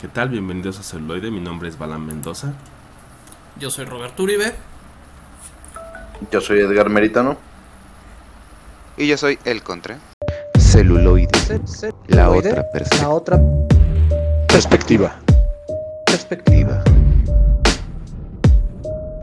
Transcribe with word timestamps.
¿Qué 0.00 0.08
tal? 0.08 0.28
Bienvenidos 0.28 0.78
a 0.78 0.82
Celuloide. 0.82 1.30
Mi 1.30 1.40
nombre 1.40 1.68
es 1.68 1.78
Balan 1.78 2.06
Mendoza. 2.06 2.52
Yo 3.58 3.70
soy 3.70 3.84
Roberto 3.84 4.22
Uribe. 4.22 4.52
Yo 6.30 6.40
soy 6.40 6.60
Edgar 6.60 6.88
Meritano. 6.88 7.36
Y 8.96 9.06
yo 9.06 9.16
soy 9.16 9.38
El 9.44 9.62
Contre. 9.62 9.96
Celuloide. 10.58 11.28
La 12.08 12.30
otra 12.30 12.70
perspectiva. 12.70 13.02
La 13.02 13.08
otra 13.08 13.40
perspectiva. 14.48 15.16
Perspectiva. 16.06 16.84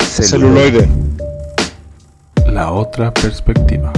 Celuloide. 0.02 0.90
La 2.48 2.72
otra 2.72 3.14
perspectiva. 3.14 3.92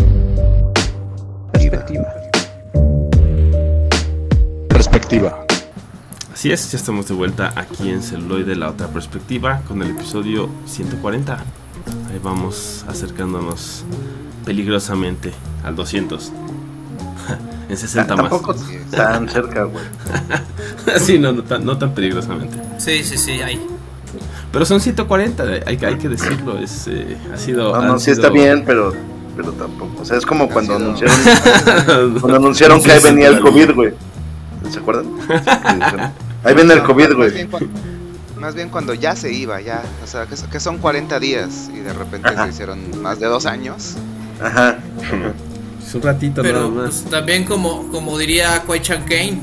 Perspectiva. 1.52 2.14
Perspectiva. 4.70 5.46
Así 6.38 6.51
es, 6.51 6.71
ya 6.71 6.77
estamos 6.77 7.07
de 7.07 7.15
vuelta 7.15 7.51
aquí 7.55 7.89
en 7.89 8.04
Celuloide, 8.04 8.55
la 8.55 8.69
otra 8.69 8.86
perspectiva, 8.89 9.61
con 9.68 9.82
el 9.82 9.89
episodio 9.89 10.47
140. 10.68 11.33
Ahí 11.33 12.19
vamos 12.23 12.86
acercándonos 12.87 13.83
peligrosamente 14.45 15.31
al 15.64 15.75
200. 15.75 16.31
en 17.69 17.75
60 17.75 18.15
más. 18.15 18.29
Tampoco 18.29 18.55
tan 18.92 19.28
cerca, 19.28 19.64
güey. 19.64 19.83
sí, 21.00 21.18
no, 21.18 21.31
no, 21.31 21.42
tan, 21.42 21.65
no 21.65 21.75
tan 21.75 21.95
peligrosamente. 21.95 22.56
Sí, 22.78 23.04
sí, 23.04 23.17
sí, 23.17 23.31
ahí. 23.42 23.59
Pero 24.51 24.64
son 24.64 24.79
140, 24.79 25.43
hay, 25.65 25.78
que- 25.78 25.87
hay 25.87 25.95
que 25.97 26.07
decirlo. 26.07 26.59
Es, 26.59 26.86
eh, 26.87 27.17
ha 27.33 27.37
sido. 27.37 27.73
No, 27.81 27.81
no, 27.81 27.97
sí 27.97 28.11
sido- 28.11 28.17
está 28.17 28.29
bien, 28.29 28.64
pero, 28.64 28.93
pero 29.36 29.54
tampoco. 29.54 30.04
O 30.04 30.06
sea, 30.06 30.17
es 30.17 30.25
como 30.28 30.47
cuando 30.50 30.78
sido- 30.78 30.86
anunciaron, 30.86 32.19
cuando 32.22 32.36
anunciaron 32.36 32.83
que 32.83 32.92
ahí 32.92 33.02
venía 33.02 33.30
el 33.30 33.39
COVID, 33.39 33.72
güey. 33.73 33.94
¿Se 34.69 34.80
acuerdan? 34.80 35.08
Ahí 36.47 36.56
viene 36.56 36.73
el 36.73 36.83
COVID, 36.83 37.14
güey. 37.14 37.47
más 38.39 38.56
bien 38.56 38.69
cuando 38.69 38.94
ya 38.94 39.16
se 39.16 39.31
iba, 39.33 39.59
ya. 39.61 39.83
O 40.03 40.08
sea, 40.08 40.26
que, 40.26 40.36
que 40.36 40.59
son 40.59 40.78
40 40.78 41.20
días 41.20 41.70
y 41.73 41.80
de 41.80 41.94
repente 41.94 42.30
Ajá. 42.30 42.44
se 42.45 42.50
hicieron 42.52 43.02
más 43.02 43.20
de 43.20 43.28
dos 43.28 43.45
años. 43.45 43.95
Ajá. 44.42 44.78
Es 45.86 45.94
un 45.95 46.02
ratito 46.02 46.44
nada 46.44 46.53
Pero 46.56 46.70
más. 46.70 47.02
pues, 47.02 47.12
también 47.12 47.45
como, 47.45 47.88
como 47.92 48.18
diría 48.18 48.62
Kwai 48.66 48.81
Chan 48.81 49.03
Kane, 49.03 49.40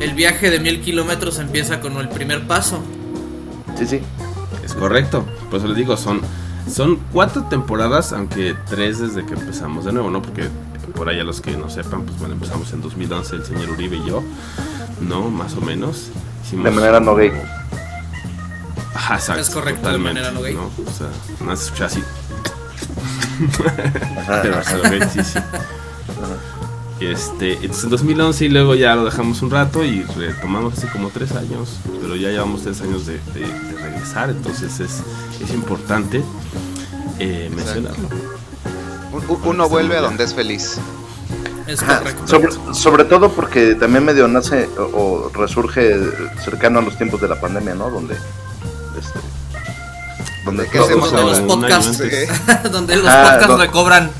el 0.00 0.14
viaje 0.14 0.50
de 0.50 0.60
mil 0.60 0.80
kilómetros 0.80 1.38
empieza 1.38 1.80
con 1.80 1.96
el 1.98 2.08
primer 2.08 2.46
paso. 2.46 2.80
Sí, 3.78 3.86
sí. 3.86 4.00
Es 4.64 4.74
correcto. 4.74 5.24
Por 5.50 5.58
eso 5.60 5.68
les 5.68 5.76
digo, 5.76 5.96
son, 5.96 6.20
son 6.70 6.98
cuatro 7.12 7.44
temporadas, 7.44 8.12
aunque 8.12 8.54
tres 8.68 8.98
desde 8.98 9.24
que 9.24 9.34
empezamos 9.34 9.84
de 9.84 9.92
nuevo, 9.92 10.10
¿no? 10.10 10.20
Porque 10.22 10.48
por 10.94 11.08
ahí 11.08 11.18
a 11.20 11.24
los 11.24 11.40
que 11.40 11.56
no 11.56 11.68
sepan, 11.70 12.02
pues 12.04 12.18
bueno, 12.18 12.34
empezamos 12.34 12.72
en 12.72 12.80
2011 12.82 13.36
el 13.36 13.44
señor 13.44 13.70
Uribe 13.70 13.96
y 13.96 14.04
yo, 14.06 14.22
¿no? 15.00 15.30
Más 15.30 15.54
o 15.54 15.60
menos. 15.60 16.08
Hicimos 16.44 16.64
De 16.64 16.70
manera 16.70 17.00
no 17.00 17.14
gay. 17.16 17.32
Ajá, 18.94 19.14
exacto. 19.16 19.42
Es 19.42 19.50
correcto, 19.50 19.88
de 19.88 19.94
totalmente, 19.98 20.20
manera 20.20 20.30
no 20.32 20.40
gay. 20.42 20.54
O 20.56 20.90
sea, 20.96 21.08
no 21.44 21.56
se 21.56 21.64
escucha 21.64 21.86
así. 21.86 22.02
Pero 24.42 24.58
hasta 24.58 24.76
lo 24.76 24.82
gay, 24.84 25.00
sí, 25.12 25.20
sí. 25.24 25.38
Este, 27.00 27.54
entonces 27.54 27.84
en 27.84 27.90
2011 27.90 28.44
y 28.44 28.48
luego 28.48 28.74
ya 28.76 28.94
lo 28.94 29.04
dejamos 29.04 29.42
un 29.42 29.50
rato 29.50 29.84
y 29.84 30.02
retomamos 30.02 30.78
hace 30.78 30.86
como 30.88 31.10
tres 31.10 31.32
años, 31.32 31.76
pero 32.00 32.14
ya 32.16 32.28
llevamos 32.30 32.62
tres 32.62 32.80
años 32.82 33.04
de, 33.04 33.14
de- 33.34 33.40
de 33.40 33.76
regresar, 33.82 34.30
entonces 34.30 34.78
es, 34.80 35.02
es 35.42 35.50
importante 35.52 36.22
eh, 37.18 37.50
mencionarlo. 37.54 38.08
Uno 39.44 39.68
vuelve 39.68 39.96
a 39.96 40.00
donde 40.00 40.24
es 40.24 40.34
feliz. 40.34 40.78
Es 41.66 41.80
correcto. 41.80 42.26
Sobre, 42.26 42.52
sobre 42.74 43.04
todo 43.04 43.30
porque 43.30 43.74
también 43.74 44.04
medio 44.04 44.28
nace 44.28 44.68
o, 44.78 44.82
o 44.82 45.30
resurge 45.34 45.96
cercano 46.44 46.80
a 46.80 46.82
los 46.82 46.96
tiempos 46.98 47.20
de 47.20 47.28
la 47.28 47.40
pandemia, 47.40 47.74
¿no? 47.74 47.90
Donde. 47.90 48.14
Este, 48.14 49.18
donde 50.44 50.68
¿Qué 50.68 50.78
hacemos 50.78 51.10
Donde 51.10 51.30
los 51.30 51.40
podcasts, 51.40 52.00
antes. 52.00 52.28
donde 52.72 52.96
los 52.96 53.06
Ah, 53.08 53.22
podcasts 53.30 53.48
no. 53.48 53.56
recobran 53.56 54.10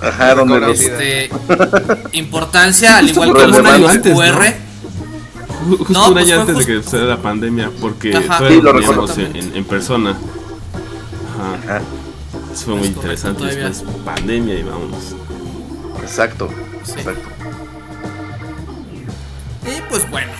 ajá, 0.00 0.34
donde 0.34 0.60
los, 0.60 0.80
este, 0.80 1.30
importancia, 2.12 2.96
al 2.96 3.10
igual 3.10 3.34
que 3.34 3.46
los 3.46 3.58
año 3.58 3.62
medios 3.70 3.90
antes, 3.90 4.12
¿no? 4.14 4.18
QR. 4.18 4.44
Ju- 5.68 5.78
Justo 5.78 5.92
No, 5.92 6.06
un 6.08 6.12
pues 6.14 6.24
año 6.26 6.40
antes 6.40 6.58
de 6.58 6.64
que 6.66 6.82
suceda 6.82 7.04
la 7.04 7.16
pandemia, 7.18 7.70
porque 7.78 8.16
Ajá. 8.16 8.38
todavía 8.38 8.56
Sí, 8.56 8.62
lo 8.62 8.70
en- 9.34 9.56
en 9.56 9.64
persona. 9.66 10.16
Ajá. 11.38 11.82
Eso 12.52 12.64
fue 12.66 12.74
muy 12.76 12.88
Es 12.88 12.94
correcto, 12.94 13.00
interesante. 13.28 13.38
todavía. 13.40 13.68
Después 13.68 13.96
pandemia 14.04 14.54
y 14.54 14.62
vámonos. 14.62 15.04
exacto. 16.02 16.48
Sí. 16.84 16.92
Exacto. 16.98 17.28
Y 19.66 19.80
pues 19.90 20.08
bueno, 20.10 20.32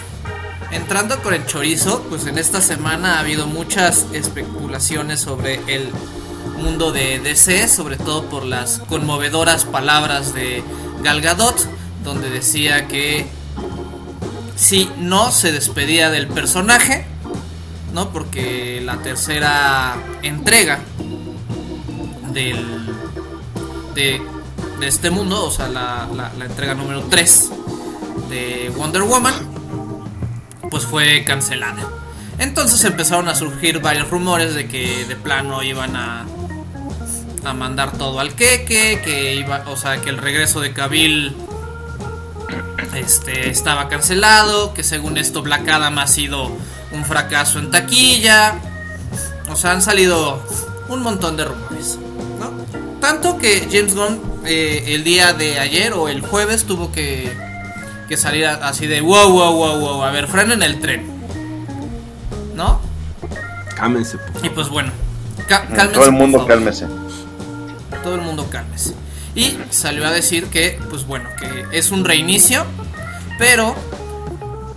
entrando 0.70 1.22
con 1.22 1.34
el 1.34 1.44
chorizo, 1.46 2.02
pues 2.08 2.26
en 2.26 2.38
esta 2.38 2.60
semana 2.60 3.16
ha 3.16 3.20
habido 3.20 3.46
muchas 3.46 4.06
especulaciones 4.12 5.20
sobre 5.20 5.60
el 5.66 5.88
mundo 6.62 6.92
de 6.92 7.18
DC, 7.20 7.68
sobre 7.68 7.96
todo 7.96 8.24
por 8.24 8.44
las 8.44 8.78
conmovedoras 8.88 9.64
palabras 9.64 10.34
de 10.34 10.62
Gal 11.02 11.20
Gadot, 11.20 11.56
donde 12.04 12.30
decía 12.30 12.88
que 12.88 13.26
si 14.56 14.90
no 14.98 15.30
se 15.30 15.52
despedía 15.52 16.10
del 16.10 16.26
personaje, 16.26 17.06
¿no? 17.92 18.10
Porque 18.10 18.80
la 18.84 18.96
tercera 18.98 19.96
entrega 20.22 20.80
de, 23.94 24.22
este 24.82 25.10
mundo, 25.10 25.44
o 25.44 25.50
sea, 25.50 25.68
la, 25.68 26.30
entrega 26.40 26.74
número 26.74 27.02
3 27.10 27.50
de 28.28 28.72
Wonder 28.76 29.02
Woman, 29.02 29.34
pues 30.70 30.84
fue 30.84 31.24
cancelada. 31.24 31.88
Entonces 32.38 32.84
empezaron 32.84 33.28
a 33.28 33.34
surgir 33.34 33.80
varios 33.80 34.08
rumores 34.08 34.54
de 34.54 34.68
que 34.68 35.04
de 35.06 35.16
plano 35.16 35.64
iban 35.64 35.96
a, 35.96 36.26
a 37.44 37.52
mandar 37.54 37.98
todo 37.98 38.20
al 38.20 38.34
queque, 38.34 39.00
que 39.02 39.34
iba, 39.34 39.64
o 39.66 39.76
sea, 39.76 40.00
que 40.00 40.10
el 40.10 40.18
regreso 40.18 40.60
de 40.60 40.72
Cavill 40.72 41.34
este, 42.94 43.50
estaba 43.50 43.88
cancelado, 43.88 44.74
que 44.74 44.84
según 44.84 45.18
esto 45.18 45.42
Black 45.42 45.68
Adam 45.68 45.98
ha 45.98 46.06
sido 46.06 46.52
un 46.92 47.04
fracaso 47.04 47.58
en 47.58 47.72
taquilla. 47.72 48.60
O 49.50 49.56
sea, 49.56 49.72
han 49.72 49.82
salido 49.82 50.40
un 50.88 51.02
montón 51.02 51.36
de 51.36 51.46
rumores. 51.46 51.98
Tanto 53.00 53.38
que 53.38 53.68
James 53.70 53.94
Gunn 53.94 54.20
eh, 54.44 54.84
el 54.94 55.04
día 55.04 55.32
de 55.32 55.58
ayer 55.60 55.92
o 55.92 56.08
el 56.08 56.20
jueves 56.20 56.64
tuvo 56.64 56.90
que, 56.92 57.30
que 58.08 58.16
salir 58.16 58.46
a- 58.46 58.68
así 58.68 58.86
de 58.86 59.00
wow, 59.00 59.30
wow, 59.30 59.52
wow, 59.54 59.78
wow, 59.78 60.02
a 60.02 60.10
ver, 60.10 60.26
frenen 60.26 60.62
el 60.62 60.80
tren, 60.80 61.06
¿no? 62.54 62.80
Cámense, 63.76 64.18
por 64.18 64.44
Y 64.44 64.50
pues 64.50 64.68
bueno, 64.68 64.90
cálmense, 65.46 65.88
Todo 65.92 66.04
el 66.06 66.12
mundo 66.12 66.46
cálmese. 66.46 66.86
Todo 68.02 68.14
el 68.16 68.20
mundo 68.22 68.48
cálmese. 68.50 68.94
Y 69.34 69.56
salió 69.70 70.04
a 70.06 70.10
decir 70.10 70.46
que, 70.46 70.80
pues 70.90 71.06
bueno, 71.06 71.28
que 71.38 71.66
es 71.78 71.90
un 71.92 72.04
reinicio, 72.04 72.64
pero 73.38 73.76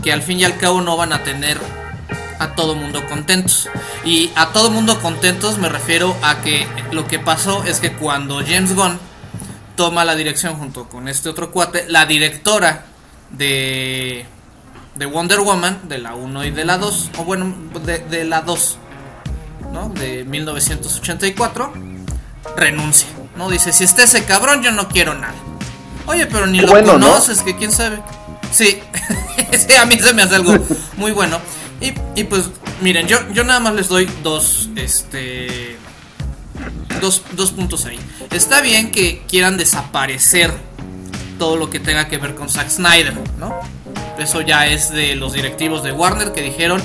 que 0.04 0.12
al 0.14 0.22
fin 0.22 0.40
y 0.40 0.44
al 0.44 0.58
cabo 0.58 0.82
no 0.82 0.98
van 0.98 1.14
a 1.14 1.24
tener 1.24 1.60
a 2.42 2.56
todo 2.56 2.76
mundo 2.76 3.06
contentos. 3.08 3.70
Y 4.04 4.32
a 4.36 4.48
todo 4.48 4.72
mundo 4.72 5.00
contentos 5.00 5.60
me 5.60 5.70
refiero 5.70 6.16
a 6.24 6.42
que 6.42 6.68
lo 6.92 7.08
que 7.08 7.20
pasó 7.20 7.64
es 7.64 7.80
que 7.80 7.94
cuando 7.94 8.42
James 8.46 8.76
Gunn 8.76 9.00
toma 9.76 10.04
la 10.04 10.16
dirección 10.16 10.56
junto 10.56 10.90
con 10.90 11.08
este 11.08 11.30
otro 11.30 11.52
cuate, 11.52 11.86
la 11.88 12.06
directora 12.06 12.86
de, 13.30 14.26
de 14.96 15.06
Wonder 15.06 15.40
Woman, 15.40 15.82
de 15.88 16.00
la 16.00 16.16
1 16.16 16.46
y 16.46 16.52
de 16.52 16.66
la 16.66 16.78
2, 16.78 17.12
o 17.20 17.24
bueno, 17.24 17.56
de, 17.86 18.00
de 18.00 18.26
la 18.26 18.42
2, 18.42 18.78
¿no? 19.72 19.90
De 19.90 20.24
1984, 20.24 21.74
renuncia, 22.58 23.08
¿no? 23.38 23.50
Dice, 23.50 23.72
si 23.72 23.84
esté 23.84 24.04
ese 24.04 24.26
cabrón, 24.26 24.64
yo 24.64 24.72
no 24.72 24.88
quiero 24.88 25.14
nada. 25.14 25.36
Oye, 26.08 26.26
pero 26.26 26.48
ni 26.48 26.60
lo 26.60 26.72
bueno, 26.72 26.98
¿no? 26.98 27.08
conoces, 27.08 27.42
que 27.42 27.56
quién 27.56 27.72
sabe. 27.72 28.02
Sí, 28.52 28.82
sí, 29.52 29.76
a 29.76 29.86
mí 29.86 29.98
se 30.00 30.14
me 30.14 30.24
hace 30.24 30.36
algo 30.36 30.56
muy 30.98 31.12
bueno. 31.12 31.40
Y, 31.82 31.94
y 32.16 32.24
pues, 32.26 32.50
miren, 32.82 33.08
yo, 33.08 33.18
yo 33.34 33.44
nada 33.44 33.60
más 33.60 33.74
les 33.74 33.88
doy 33.88 34.08
dos, 34.24 34.70
este... 34.76 35.78
Dos, 37.02 37.24
dos 37.32 37.52
puntos 37.52 37.86
ahí. 37.86 38.00
Está 38.30 38.62
bien 38.62 38.92
que 38.92 39.24
quieran 39.28 39.58
desaparecer 39.58 40.52
todo 41.40 41.58
lo 41.58 41.72
que 41.72 41.80
tenga 41.80 42.08
que 42.08 42.20
ver 42.20 42.36
con 42.36 42.50
Zack 42.50 42.70
Snyder, 42.70 43.16
¿no? 43.40 43.60
Eso 44.20 44.42
ya 44.42 44.68
es 44.68 44.92
de 44.92 45.16
los 45.16 45.34
directivos 45.34 45.82
de 45.82 45.92
Warner 45.92 46.32
que 46.32 46.44
dijeron, 46.44 46.80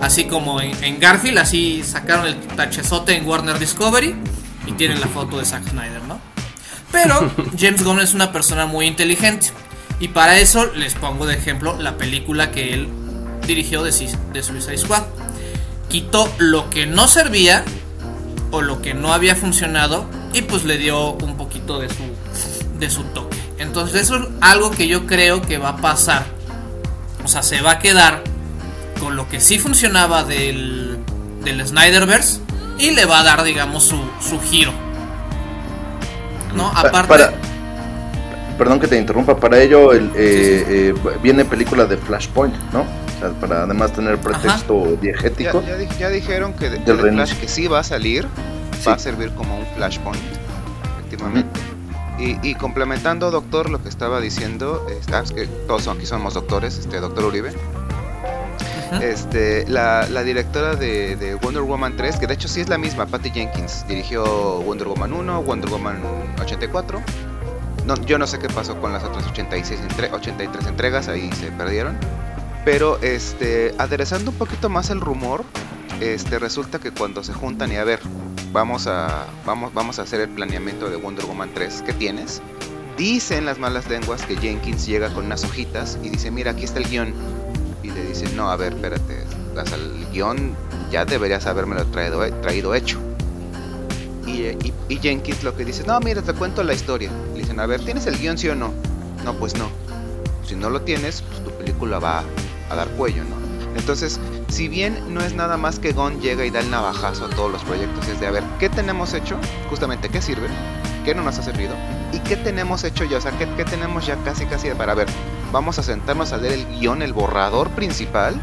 así 0.00 0.24
como 0.24 0.60
en, 0.60 0.82
en 0.82 0.98
Garfield, 0.98 1.38
así 1.38 1.84
sacaron 1.84 2.26
el 2.26 2.36
tachezote 2.40 3.16
en 3.16 3.24
Warner 3.24 3.60
Discovery 3.60 4.16
y 4.66 4.72
tienen 4.72 5.00
la 5.00 5.06
foto 5.06 5.38
de 5.38 5.44
Zack 5.44 5.68
Snyder, 5.68 6.02
¿no? 6.02 6.20
Pero 6.90 7.30
James 7.58 7.84
Gunn 7.84 8.00
es 8.00 8.14
una 8.14 8.32
persona 8.32 8.66
muy 8.66 8.86
inteligente 8.86 9.48
y 10.00 10.08
para 10.08 10.38
eso 10.38 10.66
les 10.74 10.94
pongo 10.94 11.26
de 11.26 11.34
ejemplo 11.34 11.76
la 11.78 11.96
película 11.96 12.50
que 12.50 12.74
él 12.74 12.88
dirigió 13.46 13.82
de, 13.82 13.90
de 14.32 14.42
Suicide 14.42 14.78
Squad. 14.78 15.02
Quitó 15.88 16.28
lo 16.38 16.70
que 16.70 16.86
no 16.86 17.06
servía 17.08 17.64
o 18.50 18.62
lo 18.62 18.80
que 18.82 18.94
no 18.94 19.12
había 19.12 19.34
funcionado 19.36 20.06
y 20.32 20.42
pues 20.42 20.64
le 20.64 20.78
dio 20.78 21.12
un 21.12 21.36
poquito 21.36 21.78
de 21.78 21.88
su 21.88 22.02
de 22.78 22.90
su 22.90 23.04
toque. 23.04 23.36
Entonces 23.58 24.02
eso 24.02 24.16
es 24.16 24.22
algo 24.40 24.70
que 24.72 24.88
yo 24.88 25.06
creo 25.06 25.40
que 25.42 25.58
va 25.58 25.70
a 25.70 25.76
pasar 25.76 26.24
o 27.24 27.28
sea, 27.28 27.42
se 27.42 27.62
va 27.62 27.72
a 27.72 27.78
quedar 27.78 28.22
con 29.00 29.16
lo 29.16 29.28
que 29.28 29.40
sí 29.40 29.58
funcionaba 29.58 30.24
del, 30.24 30.98
del 31.42 31.66
Snyderverse 31.66 32.40
y 32.78 32.90
le 32.90 33.06
va 33.06 33.20
a 33.20 33.22
dar, 33.22 33.42
digamos, 33.44 33.84
su, 33.84 33.96
su 34.20 34.40
giro. 34.40 34.72
¿No? 36.54 36.70
Pa- 36.72 36.80
Aparte. 36.80 37.08
para- 37.08 37.32
perdón 38.58 38.78
que 38.78 38.86
te 38.88 38.98
interrumpa, 38.98 39.36
para 39.36 39.60
ello 39.60 39.92
el, 39.92 40.10
eh, 40.14 40.64
eh, 40.68 40.94
viene 41.22 41.44
película 41.44 41.86
de 41.86 41.96
Flashpoint, 41.96 42.54
¿no? 42.72 42.84
Sea, 43.30 43.40
para 43.40 43.62
además 43.64 43.92
tener 43.92 44.18
pretexto 44.18 44.94
Ya, 44.96 45.00
diegético. 45.00 45.62
ya 45.66 45.76
di- 45.76 45.88
ya 45.98 46.08
dijeron 46.10 46.52
que 46.54 46.70
de, 46.70 46.78
Del 46.80 46.96
de. 47.02 47.12
Flash 47.12 47.34
que 47.38 47.48
sí 47.48 47.66
va 47.68 47.78
a 47.80 47.84
salir, 47.84 48.26
Sí. 48.78 48.86
va 48.88 48.94
a 48.94 48.98
servir 48.98 49.30
como 49.34 49.56
un 49.58 49.66
flashpoint, 49.76 50.20
efectivamente. 50.98 51.60
Y, 52.18 52.38
y 52.48 52.54
complementando, 52.54 53.30
doctor, 53.30 53.70
lo 53.70 53.82
que 53.82 53.88
estaba 53.88 54.20
diciendo, 54.20 54.86
es 54.88 55.32
que 55.32 55.46
todos 55.46 55.88
aquí 55.88 56.06
somos 56.06 56.34
doctores, 56.34 56.78
este 56.78 57.00
doctor 57.00 57.24
Uribe. 57.24 57.52
Este, 59.02 59.66
la, 59.68 60.06
la 60.08 60.22
directora 60.22 60.76
de, 60.76 61.16
de 61.16 61.34
Wonder 61.36 61.62
Woman 61.62 61.96
3, 61.96 62.16
que 62.16 62.26
de 62.28 62.34
hecho 62.34 62.46
sí 62.46 62.60
es 62.60 62.68
la 62.68 62.78
misma, 62.78 63.06
Patty 63.06 63.30
Jenkins, 63.30 63.84
dirigió 63.88 64.24
Wonder 64.62 64.86
Woman 64.86 65.12
1, 65.12 65.42
Wonder 65.42 65.70
Woman 65.70 65.96
84. 66.40 67.02
No, 67.86 67.96
yo 68.06 68.18
no 68.18 68.26
sé 68.26 68.38
qué 68.38 68.46
pasó 68.48 68.80
con 68.80 68.92
las 68.92 69.02
otras 69.02 69.26
86 69.26 69.80
entre, 69.90 70.12
83 70.12 70.66
entregas, 70.66 71.08
ahí 71.08 71.30
se 71.32 71.50
perdieron. 71.50 71.98
Pero 72.64 72.98
este, 73.02 73.74
aderezando 73.78 74.30
un 74.30 74.36
poquito 74.38 74.68
más 74.70 74.90
el 74.90 75.00
rumor, 75.00 75.44
este, 76.00 76.38
resulta 76.38 76.78
que 76.78 76.92
cuando 76.92 77.22
se 77.22 77.34
juntan 77.34 77.70
y 77.72 77.76
a 77.76 77.84
ver, 77.84 78.00
vamos 78.52 78.86
a, 78.86 79.26
vamos, 79.44 79.74
vamos 79.74 79.98
a 79.98 80.02
hacer 80.02 80.20
el 80.20 80.30
planeamiento 80.30 80.88
de 80.88 80.96
Wonder 80.96 81.26
Woman 81.26 81.50
3, 81.54 81.82
¿qué 81.84 81.92
tienes? 81.92 82.40
Dicen 82.96 83.44
las 83.44 83.58
malas 83.58 83.88
lenguas 83.88 84.22
que 84.22 84.36
Jenkins 84.36 84.86
llega 84.86 85.10
con 85.12 85.26
unas 85.26 85.44
hojitas 85.44 85.98
y 86.02 86.08
dice, 86.08 86.30
mira, 86.30 86.52
aquí 86.52 86.64
está 86.64 86.78
el 86.78 86.88
guion. 86.88 87.12
Y 87.82 87.90
le 87.90 88.02
dicen, 88.04 88.34
no, 88.36 88.50
a 88.50 88.56
ver, 88.56 88.72
espérate, 88.72 89.24
el 89.74 90.06
guion 90.12 90.54
ya 90.90 91.04
deberías 91.04 91.46
habérmelo 91.46 91.84
traído, 91.86 92.20
traído 92.40 92.74
hecho. 92.74 92.98
Y, 94.26 94.42
eh, 94.44 94.58
y- 94.64 94.72
y 94.94 94.96
Jenkins 95.00 95.42
lo 95.42 95.54
que 95.54 95.64
dice, 95.66 95.84
no, 95.86 96.00
mira, 96.00 96.22
te 96.22 96.32
cuento 96.32 96.62
la 96.62 96.72
historia. 96.72 97.10
Le 97.34 97.40
dicen, 97.40 97.60
a 97.60 97.66
ver, 97.66 97.84
¿tienes 97.84 98.06
el 98.06 98.16
guion 98.18 98.38
sí 98.38 98.48
o 98.48 98.54
no? 98.54 98.72
No, 99.24 99.34
pues 99.34 99.54
no. 99.54 99.68
Si 100.46 100.54
no 100.56 100.70
lo 100.70 100.80
tienes, 100.82 101.22
pues 101.22 101.44
tu 101.44 101.50
película 101.50 101.98
va 101.98 102.22
a 102.70 102.74
dar 102.74 102.88
cuello, 102.88 103.22
¿no? 103.24 103.36
Entonces, 103.76 104.20
si 104.48 104.68
bien 104.68 105.12
no 105.12 105.20
es 105.20 105.34
nada 105.34 105.56
más 105.56 105.78
que 105.80 105.92
Gon 105.92 106.20
llega 106.20 106.44
y 106.44 106.50
da 106.50 106.60
el 106.60 106.70
navajazo 106.70 107.26
a 107.26 107.30
todos 107.30 107.50
los 107.50 107.62
proyectos, 107.64 108.06
es 108.08 108.20
de 108.20 108.26
a 108.28 108.30
ver, 108.30 108.44
¿qué 108.60 108.68
tenemos 108.68 109.12
hecho? 109.14 109.36
Justamente, 109.68 110.08
¿qué 110.08 110.22
sirve? 110.22 110.46
¿Qué 111.04 111.14
no 111.14 111.22
nos 111.22 111.38
ha 111.38 111.42
servido? 111.42 111.74
¿Y 112.12 112.20
qué 112.20 112.36
tenemos 112.36 112.84
hecho 112.84 113.04
ya? 113.04 113.18
O 113.18 113.20
sea, 113.20 113.32
¿qué, 113.32 113.48
qué 113.56 113.64
tenemos 113.64 114.06
ya 114.06 114.16
casi 114.24 114.46
casi 114.46 114.70
para 114.70 114.94
ver? 114.94 115.08
Vamos 115.52 115.78
a 115.78 115.82
sentarnos 115.82 116.32
a 116.32 116.36
leer 116.36 116.54
el 116.54 116.66
guion, 116.78 117.02
el 117.02 117.12
borrador 117.12 117.68
principal 117.70 118.36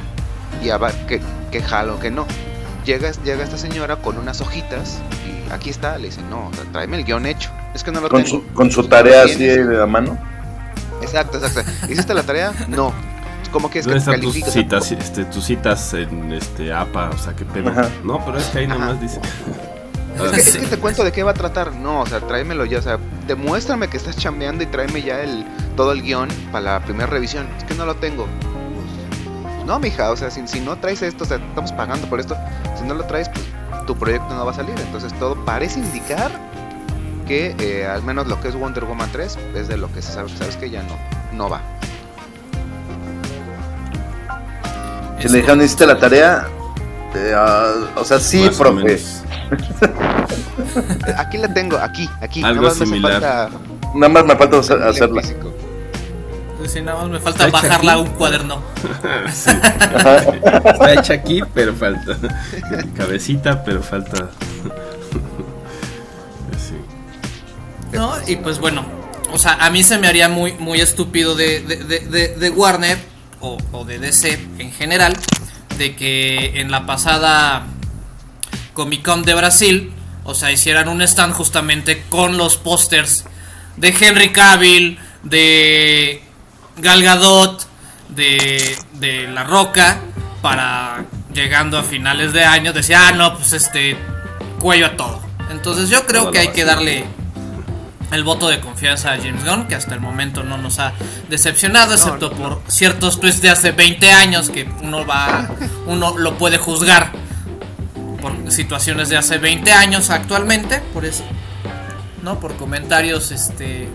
y 0.62 0.70
a 0.70 0.78
ver 0.78 0.94
qué, 1.08 1.22
qué 1.50 1.62
jalo, 1.62 2.00
qué 2.00 2.12
no. 2.12 2.26
Llega, 2.86 3.12
llega 3.24 3.44
esta 3.44 3.58
señora 3.58 3.96
con 3.98 4.18
unas 4.18 4.42
hojitas 4.42 5.00
y 5.26 5.52
aquí 5.54 5.70
está, 5.70 5.98
le 5.98 6.08
dice, 6.08 6.22
no, 6.30 6.48
o 6.50 6.54
sea, 6.54 6.66
tráeme 6.72 6.98
el 6.98 7.06
guion 7.06 7.26
hecho. 7.26 7.50
Es 7.74 7.84
que 7.84 7.92
no 7.92 8.02
lo 8.02 8.10
Con 8.10 8.24
tengo. 8.24 8.42
su, 8.42 8.54
con 8.54 8.70
su 8.70 8.84
tarea 8.88 9.24
así 9.24 9.46
de 9.46 9.64
la 9.64 9.86
mano. 9.86 10.18
Exacto, 11.02 11.38
exacto. 11.38 11.72
¿Hiciste 11.90 12.14
la 12.14 12.24
tarea? 12.24 12.54
No. 12.68 12.94
¿Cómo 13.50 13.70
quieres 13.70 13.88
que 13.88 13.94
¿Dónde 13.94 14.06
te 14.06 14.12
están 14.12 14.22
tus 14.22 14.34
califique? 14.34 14.50
O 14.50 14.52
sea, 14.52 14.82
citas, 14.82 14.92
este, 14.92 15.26
tus 15.26 15.44
citas 15.44 15.94
en 15.94 16.32
este 16.32 16.74
APA? 16.74 17.10
O 17.10 17.18
sea, 17.18 17.36
qué 17.36 17.46
pedo. 17.46 17.70
Ajá. 17.70 17.90
No, 18.04 18.24
pero 18.26 18.38
es 18.38 18.46
que 18.46 18.60
ahí 18.60 18.66
Ajá. 18.66 18.76
nomás 18.76 19.02
dice. 19.02 19.20
Es 20.24 20.32
que, 20.32 20.40
es 20.42 20.58
que 20.58 20.68
te 20.68 20.78
cuento 20.78 21.04
de 21.04 21.12
qué 21.12 21.24
va 21.24 21.32
a 21.32 21.34
tratar. 21.34 21.74
No, 21.74 22.02
o 22.02 22.06
sea, 22.06 22.20
tráemelo 22.22 22.66
ya. 22.66 22.80
O 22.80 22.82
sea, 22.82 23.00
demuéstrame 23.28 23.88
que 23.88 23.98
estás 23.98 24.16
chambeando 24.18 24.64
y 24.64 24.68
tráeme 24.68 25.02
ya 25.02 25.22
el 25.22 25.46
todo 25.76 25.92
el 25.92 26.02
guion 26.02 26.30
para 26.52 26.74
la 26.74 26.80
primera 26.82 27.08
revisión. 27.08 27.48
Es 27.58 27.64
que 27.64 27.74
no 27.74 27.86
lo 27.86 27.96
tengo. 27.96 28.26
Pues, 28.26 29.66
no, 29.66 29.80
mija, 29.80 30.12
o 30.12 30.16
sea, 30.16 30.30
si, 30.30 30.48
si 30.48 30.60
no 30.60 30.78
traes 30.78 31.02
esto, 31.02 31.24
o 31.24 31.28
sea, 31.28 31.38
estamos 31.38 31.72
pagando 31.72 32.08
por 32.08 32.20
esto. 32.20 32.36
Si 32.78 32.86
no 32.86 32.94
lo 32.94 33.06
traes, 33.06 33.30
pues 33.30 33.46
tu 33.86 33.96
proyecto 33.96 34.34
no 34.34 34.46
va 34.46 34.52
a 34.52 34.56
salir. 34.56 34.76
Entonces 34.80 35.14
todo 35.20 35.36
parece 35.46 35.80
indicar 35.80 36.32
que 37.28 37.56
eh, 37.60 37.86
al 37.86 38.04
menos 38.04 38.28
lo 38.28 38.40
que 38.42 38.50
es 38.50 38.56
Wonder 38.56 38.86
Woman 38.86 39.10
3 39.12 39.38
es 39.56 39.68
de 39.68 39.78
lo 39.78 39.92
que 39.94 40.02
se 40.02 40.12
sabe. 40.12 40.30
Sabes 40.30 40.58
que 40.58 40.70
ya 40.70 40.84
no, 40.84 40.96
no 41.34 41.50
va. 41.50 41.62
Si 45.22 45.30
le 45.30 45.38
dijeron, 45.40 45.62
¿hiciste 45.62 45.86
la 45.86 45.98
tarea? 46.00 46.48
Eh, 47.16 47.34
ah, 47.36 47.74
o 47.96 48.04
sea, 48.06 48.20
sí, 48.20 48.44
Más 48.46 48.56
profe. 48.56 49.00
Aquí 51.18 51.38
la 51.38 51.54
tengo, 51.54 51.78
aquí, 51.78 52.10
aquí. 52.22 52.42
Algo 52.44 52.62
Nada 52.64 52.74
más 52.76 52.78
similar. 52.78 53.12
falta 53.22 53.50
Nada 53.94 54.10
más 54.10 54.26
me 54.26 54.36
falta 54.38 54.58
hacer- 54.60 54.82
hacerla. 54.84 55.22
físico. 55.22 55.54
Pues 56.58 56.72
sí, 56.72 56.82
nada 56.82 57.00
más 57.02 57.10
me 57.10 57.20
falta 57.20 57.46
Está 57.48 57.62
bajarla 57.62 57.94
a 57.94 57.98
un 57.98 58.08
cuaderno. 58.12 58.62
Sí. 59.34 59.50
Está 60.64 60.94
hecha 60.94 61.14
aquí, 61.14 61.42
pero 61.54 61.74
falta. 61.74 62.18
Cabecita, 62.96 63.64
pero 63.64 63.82
falta. 63.84 64.30
Sí. 66.58 66.76
¿No? 67.98 68.14
Y 68.28 68.36
pues 68.38 68.60
bueno, 68.60 68.86
o 69.34 69.38
sea, 69.38 69.54
a 69.60 69.70
mí 69.70 69.84
se 69.84 69.98
me 69.98 70.08
haría 70.08 70.30
muy, 70.30 70.54
muy 70.54 70.80
estúpido 70.80 71.36
de, 71.36 71.60
de, 71.62 71.78
de- 71.78 72.00
de- 72.08 72.36
de 72.36 72.50
Warner 72.52 72.98
o, 73.42 73.58
o 73.72 73.86
de 73.86 74.00
DC 74.00 74.40
en 74.60 74.72
general, 74.72 75.18
de 75.78 75.96
que 75.96 76.62
en 76.62 76.72
la 76.72 76.86
pasada 76.86 77.66
Comic 78.74 79.04
Con 79.04 79.24
de 79.24 79.34
Brasil, 79.34 79.92
o 80.24 80.34
sea, 80.34 80.52
hicieran 80.52 80.88
un 80.88 81.02
stand 81.02 81.34
justamente 81.34 82.04
con 82.10 82.38
los 82.38 82.58
pósters 82.58 83.26
de 83.78 83.90
Henry 83.90 84.32
Cavill, 84.32 85.00
de 85.24 86.22
Gal 86.78 87.04
Gadot, 87.04 87.68
de, 88.10 88.78
de 88.94 89.28
La 89.28 89.44
Roca, 89.44 90.00
para 90.42 91.06
llegando 91.34 91.78
a 91.78 91.84
finales 91.84 92.34
de 92.34 92.44
año, 92.44 92.74
decía, 92.74 93.08
ah, 93.08 93.12
no, 93.12 93.38
pues 93.38 93.54
este, 93.54 93.98
cuello 94.60 94.88
a 94.88 94.98
todo. 94.98 95.22
Entonces 95.50 95.90
yo 95.90 96.06
creo 96.06 96.32
que 96.32 96.40
hay 96.40 96.48
que 96.50 96.66
darle 96.66 97.06
el 98.12 98.24
voto 98.24 98.50
de 98.50 98.60
confianza 98.60 99.14
a 99.14 99.18
James 99.18 99.46
Gunn, 99.46 99.68
que 99.68 99.76
hasta 99.76 99.94
el 99.94 100.02
momento 100.02 100.44
no 100.44 100.58
nos 100.58 100.80
ha 100.80 100.94
decepcionado, 101.30 101.94
excepto 101.94 102.32
por 102.32 102.62
ciertos 102.68 103.20
tweets 103.20 103.42
de 103.42 103.50
hace 103.50 103.72
20 103.72 104.12
años 104.12 104.50
que 104.50 104.70
uno 104.82 105.06
va, 105.06 105.50
uno 105.88 106.18
lo 106.18 106.38
puede 106.38 106.58
juzgar 106.58 107.12
por 108.22 108.52
situaciones 108.52 109.10
de 109.10 109.18
hace 109.18 109.38
20 109.38 109.72
años 109.72 110.10
actualmente, 110.10 110.80
por 110.94 111.06
eso, 111.06 111.24
¿no? 112.22 112.40
Por 112.40 112.58
comentarios, 112.58 113.32
este, 113.32 113.90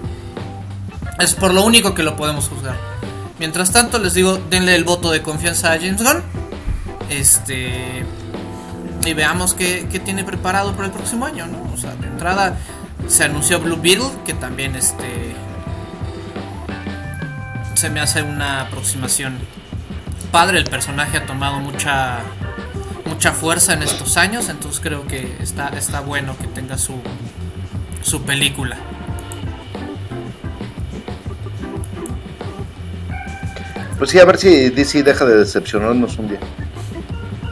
es 1.19 1.35
por 1.35 1.53
lo 1.53 1.63
único 1.65 1.95
que 1.95 2.03
lo 2.03 2.17
podemos 2.17 2.49
juzgar. 2.49 2.77
Mientras 3.39 3.71
tanto, 3.71 3.99
les 3.99 4.15
digo, 4.15 4.39
denle 4.49 4.75
el 4.75 4.85
voto 4.85 5.11
de 5.11 5.21
confianza 5.21 5.73
a 5.73 5.77
James 5.77 6.03
Gunn, 6.03 6.23
este, 7.11 8.05
y 9.05 9.13
veamos 9.13 9.53
qué, 9.53 9.87
qué 9.93 10.01
tiene 10.01 10.25
preparado 10.25 10.73
para 10.73 10.87
el 10.87 10.93
próximo 10.93 11.27
año, 11.27 11.47
¿no? 11.47 11.71
O 11.73 11.77
sea, 11.77 11.95
de 11.97 12.07
entrada 12.07 12.57
se 13.09 13.25
anunció 13.25 13.61
Blue 13.61 13.79
Beetle, 13.81 14.11
que 14.25 14.35
también 14.35 14.75
este 14.77 15.35
se 17.75 17.91
me 17.91 18.01
hace 18.01 18.23
una 18.23 18.63
aproximación 18.63 19.39
padre. 20.33 20.59
El 20.59 20.65
personaje 20.65 21.19
ha 21.19 21.27
tomado 21.27 21.61
mucha 21.61 22.21
mucha 23.05 23.33
fuerza 23.33 23.75
en 23.75 23.83
estos 23.83 24.17
años, 24.17 24.49
entonces 24.49 24.81
creo 24.81 25.07
que 25.07 25.37
está 25.41 25.69
está 25.69 26.01
bueno 26.01 26.37
que 26.39 26.47
tenga 26.47 26.79
su 26.79 27.01
su 28.03 28.23
película. 28.23 28.77
Pues 33.99 34.11
sí, 34.11 34.19
a 34.19 34.25
ver 34.27 34.37
si 34.37 34.69
DC 34.71 35.03
deja 35.03 35.25
de 35.25 35.39
decepcionarnos 35.39 36.19
un 36.19 36.29
día. 36.29 36.41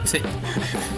Sí. 0.03 0.19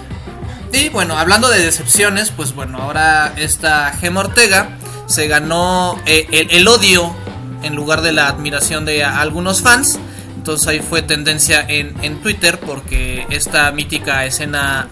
Y 0.72 0.90
bueno, 0.90 1.18
hablando 1.18 1.50
de 1.50 1.60
decepciones, 1.60 2.32
pues 2.32 2.54
bueno, 2.54 2.78
ahora 2.80 3.34
esta 3.38 3.92
Gema 3.94 4.22
Ortega 4.22 4.78
se 5.08 5.28
ganó 5.28 6.00
eh, 6.06 6.48
el, 6.52 6.68
odio 6.68 7.16
en 7.64 7.76
lugar 7.76 8.02
de 8.02 8.12
la 8.12 8.28
admiración 8.28 8.86
de 8.86 9.04
algunos 9.04 9.62
fans. 9.62 9.98
Entonces 10.36 10.68
ahí 10.68 10.80
fue 10.80 11.02
tendencia 11.02 11.66
en, 11.68 11.96
en 12.04 12.22
Twitter 12.22 12.60
porque 12.60 13.26
esta 13.30 13.72
mítica 13.72 14.26
escena 14.26 14.90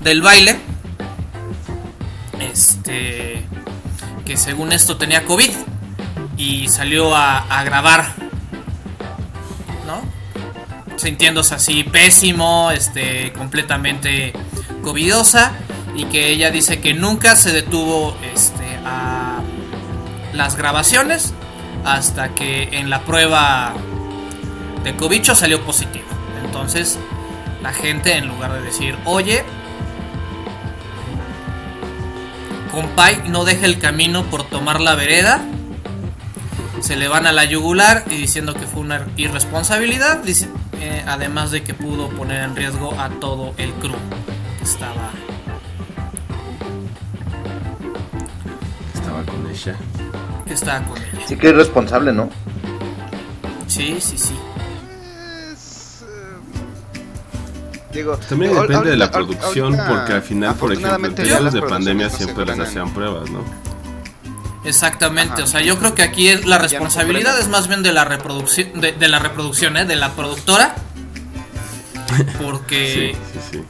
del 0.00 0.22
baile, 0.22 0.58
este, 2.40 3.44
que 4.24 4.36
según 4.36 4.72
esto 4.72 4.96
tenía 4.96 5.24
COVID 5.24 5.50
y 6.36 6.68
salió 6.68 7.14
a, 7.16 7.38
a 7.38 7.64
grabar, 7.64 8.14
¿no? 9.86 10.02
sintiéndose 10.98 11.54
así 11.54 11.84
pésimo, 11.84 12.70
este, 12.70 13.32
completamente 13.32 14.32
covidosa 14.86 15.50
y 15.96 16.04
que 16.04 16.28
ella 16.28 16.52
dice 16.52 16.78
que 16.78 16.94
nunca 16.94 17.34
se 17.34 17.52
detuvo 17.52 18.16
este, 18.32 18.78
a 18.84 19.40
las 20.32 20.56
grabaciones 20.56 21.34
hasta 21.84 22.28
que 22.36 22.68
en 22.70 22.88
la 22.88 23.00
prueba 23.02 23.74
de 24.84 24.94
cobicho 24.94 25.34
salió 25.34 25.60
positivo. 25.62 26.04
Entonces 26.44 27.00
la 27.64 27.72
gente 27.72 28.16
en 28.16 28.28
lugar 28.28 28.52
de 28.52 28.62
decir, 28.62 28.96
oye, 29.06 29.42
compay, 32.70 33.24
no 33.28 33.44
deje 33.44 33.66
el 33.66 33.80
camino 33.80 34.22
por 34.26 34.44
tomar 34.44 34.80
la 34.80 34.94
vereda, 34.94 35.40
se 36.78 36.94
le 36.94 37.08
van 37.08 37.26
a 37.26 37.32
la 37.32 37.44
yugular 37.44 38.04
y 38.08 38.14
diciendo 38.14 38.54
que 38.54 38.66
fue 38.68 38.82
una 38.82 39.04
irresponsabilidad, 39.16 40.22
eh, 40.28 41.02
además 41.08 41.50
de 41.50 41.64
que 41.64 41.74
pudo 41.74 42.08
poner 42.10 42.44
en 42.44 42.54
riesgo 42.54 42.94
a 43.00 43.08
todo 43.08 43.52
el 43.56 43.72
crew 43.72 43.96
estaba 44.70 45.10
Estaba 48.94 49.22
con 49.22 49.50
ella. 49.50 49.76
que 50.46 50.54
estaba 50.54 50.80
con 50.86 50.98
ella. 50.98 51.26
Sí 51.26 51.36
que 51.36 51.48
es 51.50 51.54
responsable, 51.56 52.12
¿no? 52.12 52.28
Sí, 53.68 53.98
sí, 54.00 54.18
sí. 54.18 54.34
Digo, 57.92 58.16
También 58.18 58.50
digo, 58.52 58.62
depende 58.62 58.90
de 58.90 58.96
la 58.96 59.10
producción, 59.10 59.66
ahorita, 59.74 59.88
porque 59.88 60.12
al 60.12 60.22
final, 60.22 60.54
por 60.56 60.72
ejemplo, 60.72 61.06
en 61.06 61.14
periodos 61.14 61.52
de 61.52 61.62
pandemia 61.62 62.08
no 62.08 62.16
siempre 62.16 62.44
les 62.44 62.58
hacían 62.58 62.90
pruebas, 62.92 63.30
¿no? 63.30 63.40
Exactamente, 64.64 65.34
Ajá. 65.34 65.44
o 65.44 65.46
sea, 65.46 65.60
yo 65.62 65.78
creo 65.78 65.94
que 65.94 66.02
aquí 66.02 66.28
es- 66.28 66.44
la 66.44 66.58
responsabilidad 66.58 67.38
es 67.38 67.48
más 67.48 67.68
bien 67.68 67.82
de 67.84 67.92
la 67.92 68.04
reproducción, 68.04 68.80
de, 68.80 68.92
de 68.92 69.08
la 69.08 69.18
reproducción, 69.20 69.76
¿eh? 69.76 69.84
de 69.86 69.94
la 69.96 70.10
productora, 70.12 70.74
porque 72.42 73.14
Sí, 73.14 73.38
sí, 73.40 73.58
sí. 73.58 73.64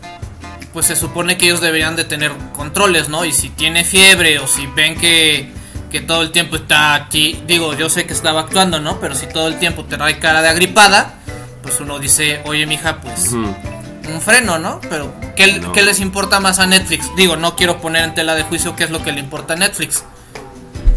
Pues 0.76 0.84
se 0.84 0.94
supone 0.94 1.38
que 1.38 1.46
ellos 1.46 1.62
deberían 1.62 1.96
de 1.96 2.04
tener 2.04 2.32
controles, 2.52 3.08
¿no? 3.08 3.24
Y 3.24 3.32
si 3.32 3.48
tiene 3.48 3.82
fiebre 3.82 4.40
o 4.40 4.46
si 4.46 4.66
ven 4.66 5.00
que, 5.00 5.50
que 5.90 6.02
todo 6.02 6.20
el 6.20 6.32
tiempo 6.32 6.56
está 6.56 6.92
aquí, 6.92 7.42
digo, 7.46 7.72
yo 7.72 7.88
sé 7.88 8.04
que 8.04 8.12
estaba 8.12 8.42
actuando, 8.42 8.78
¿no? 8.78 9.00
Pero 9.00 9.14
si 9.14 9.26
todo 9.26 9.48
el 9.48 9.58
tiempo 9.58 9.86
te 9.86 9.96
trae 9.96 10.18
cara 10.18 10.42
de 10.42 10.50
agripada, 10.50 11.14
pues 11.62 11.80
uno 11.80 11.98
dice, 11.98 12.42
oye, 12.44 12.66
mija, 12.66 13.00
pues 13.00 13.32
un 13.32 14.20
freno, 14.20 14.58
¿no? 14.58 14.82
Pero 14.90 15.14
¿qué, 15.34 15.60
No. 15.60 15.72
qué 15.72 15.80
les 15.82 15.98
importa 15.98 16.40
más 16.40 16.58
a 16.58 16.66
Netflix? 16.66 17.06
Digo, 17.16 17.36
no 17.38 17.56
quiero 17.56 17.80
poner 17.80 18.04
en 18.04 18.14
tela 18.14 18.34
de 18.34 18.42
juicio 18.42 18.76
qué 18.76 18.84
es 18.84 18.90
lo 18.90 19.02
que 19.02 19.12
le 19.12 19.20
importa 19.20 19.54
a 19.54 19.56
Netflix. 19.56 20.04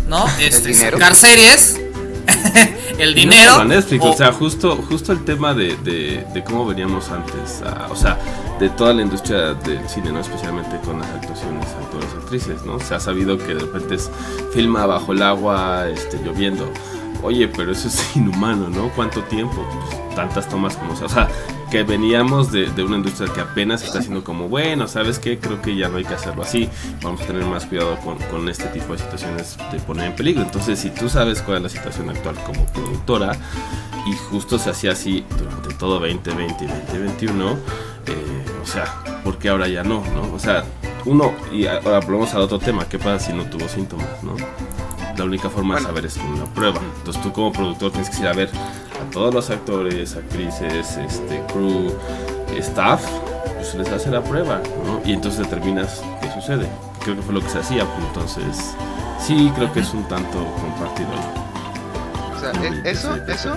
¿No? 0.09 0.25
Este, 0.41 0.71
dinero? 0.74 0.98
sacar 0.98 1.15
series, 1.15 1.79
el 2.98 3.09
no 3.12 3.15
dinero. 3.15 3.65
Netflix, 3.65 4.03
o, 4.03 4.12
o- 4.12 4.17
sea, 4.17 4.31
justo, 4.31 4.75
justo 4.88 5.12
el 5.12 5.24
tema 5.25 5.53
de, 5.53 5.75
de, 5.77 6.25
de 6.33 6.43
cómo 6.43 6.65
veníamos 6.65 7.09
antes, 7.09 7.62
ah, 7.65 7.88
o 7.89 7.95
sea, 7.95 8.17
de 8.59 8.69
toda 8.69 8.93
la 8.93 9.01
industria 9.01 9.53
del 9.53 9.88
cine, 9.88 10.12
¿no? 10.12 10.19
Especialmente 10.19 10.77
con 10.86 11.00
las 11.00 11.09
actuaciones, 11.09 11.65
actores, 11.81 12.09
actrices, 12.21 12.63
¿no? 12.65 12.79
Se 12.79 12.95
ha 12.95 13.00
sabido 13.00 13.38
que 13.38 13.53
de 13.55 13.59
repente 13.62 13.95
es 13.95 14.09
filma 14.53 14.86
bajo 14.86 15.13
el 15.13 15.21
agua, 15.21 15.88
este, 15.88 16.17
lloviendo. 16.24 16.69
Oye, 17.21 17.47
pero 17.47 17.71
eso 17.71 17.88
es 17.88 18.03
inhumano, 18.15 18.69
¿no? 18.69 18.89
¿Cuánto 18.89 19.21
tiempo? 19.23 19.65
Pues, 19.71 20.15
tantas 20.15 20.47
tomas 20.49 20.75
como 20.75 20.95
sea. 20.95 21.05
O 21.05 21.09
sea, 21.09 21.27
que 21.69 21.83
veníamos 21.83 22.51
de, 22.51 22.65
una 22.83 22.97
industria 22.97 23.31
que 23.31 23.41
apenas 23.41 23.83
está 23.83 23.99
haciendo 23.99 24.23
como, 24.23 24.49
bueno, 24.49 24.88
¿sabes 24.88 25.19
qué? 25.19 25.38
Creo 25.38 25.61
que 25.61 25.75
ya 25.75 25.88
no 25.89 25.97
hay 25.97 26.05
que 26.05 26.13
hacerlo 26.13 26.41
así. 26.41 26.67
Vamos 27.03 27.21
a 27.21 27.25
tener 27.25 27.45
más 27.45 27.65
cuidado 27.65 27.97
con, 27.99 28.17
con 28.29 28.49
este 28.49 28.65
tipo 28.67 28.93
de 28.93 28.99
situaciones 28.99 29.57
de 29.71 29.79
poner 29.79 30.07
en 30.07 30.15
peligro. 30.15 30.41
Entonces, 30.41 30.79
si 30.79 30.89
tú 30.89 31.09
sabes 31.09 31.41
cuál 31.41 31.57
es 31.57 31.63
la 31.63 31.69
situación 31.69 32.09
actual 32.09 32.35
como 32.43 32.65
productora, 32.67 33.38
y 34.05 34.13
justo 34.13 34.57
se 34.57 34.69
hacía 34.69 34.93
así 34.93 35.23
durante 35.38 35.73
todo 35.75 35.99
2020 35.99 36.63
y 36.63 36.67
2021, 36.67 37.51
eh, 37.51 37.57
o 38.61 38.65
sea, 38.65 38.85
¿por 39.23 39.38
qué 39.38 39.49
ahora 39.49 39.67
ya 39.67 39.83
no? 39.83 40.03
¿no? 40.13 40.33
O 40.33 40.39
sea, 40.39 40.63
uno, 41.05 41.33
y 41.51 41.67
ahora 41.67 41.99
volvemos 41.99 42.33
al 42.33 42.41
otro 42.41 42.59
tema, 42.59 42.88
¿qué 42.88 42.97
pasa 42.97 43.27
si 43.27 43.33
no 43.33 43.43
tuvo 43.43 43.67
síntomas? 43.67 44.23
¿no? 44.23 44.35
La 45.19 45.25
única 45.25 45.49
forma 45.49 45.75
de 45.75 45.81
saber 45.81 46.05
es 46.05 46.17
con 46.17 46.27
una 46.27 46.45
prueba. 46.45 46.79
Entonces 46.97 47.21
tú 47.21 47.31
como 47.33 47.51
productor 47.51 47.91
tienes 47.91 48.09
que 48.09 48.21
ir 48.21 48.27
a 48.27 48.33
ver 48.33 48.49
a 48.49 49.11
todos 49.11 49.33
los 49.33 49.49
actores, 49.49 50.15
actrices, 50.15 50.95
este, 50.97 51.43
crew, 51.51 51.93
staff, 52.57 53.03
pues 53.55 53.75
les 53.75 53.89
hace 53.89 54.09
la 54.09 54.23
prueba, 54.23 54.61
¿no? 54.85 55.01
Y 55.03 55.11
entonces 55.11 55.41
determinas 55.41 56.01
qué 56.21 56.31
sucede. 56.31 56.69
Creo 57.03 57.17
que 57.17 57.21
fue 57.21 57.33
lo 57.33 57.41
que 57.41 57.49
se 57.49 57.59
hacía, 57.59 57.83
pues, 57.85 58.07
entonces 58.07 58.73
sí 59.19 59.51
creo 59.55 59.71
que 59.73 59.81
es 59.81 59.93
un 59.93 60.07
tanto 60.07 60.38
compartido. 60.61 61.09
O 62.35 62.39
sea, 62.39 62.51
Desde 62.53 62.77
e- 62.88 62.91
eso, 62.91 63.15
eso, 63.27 63.55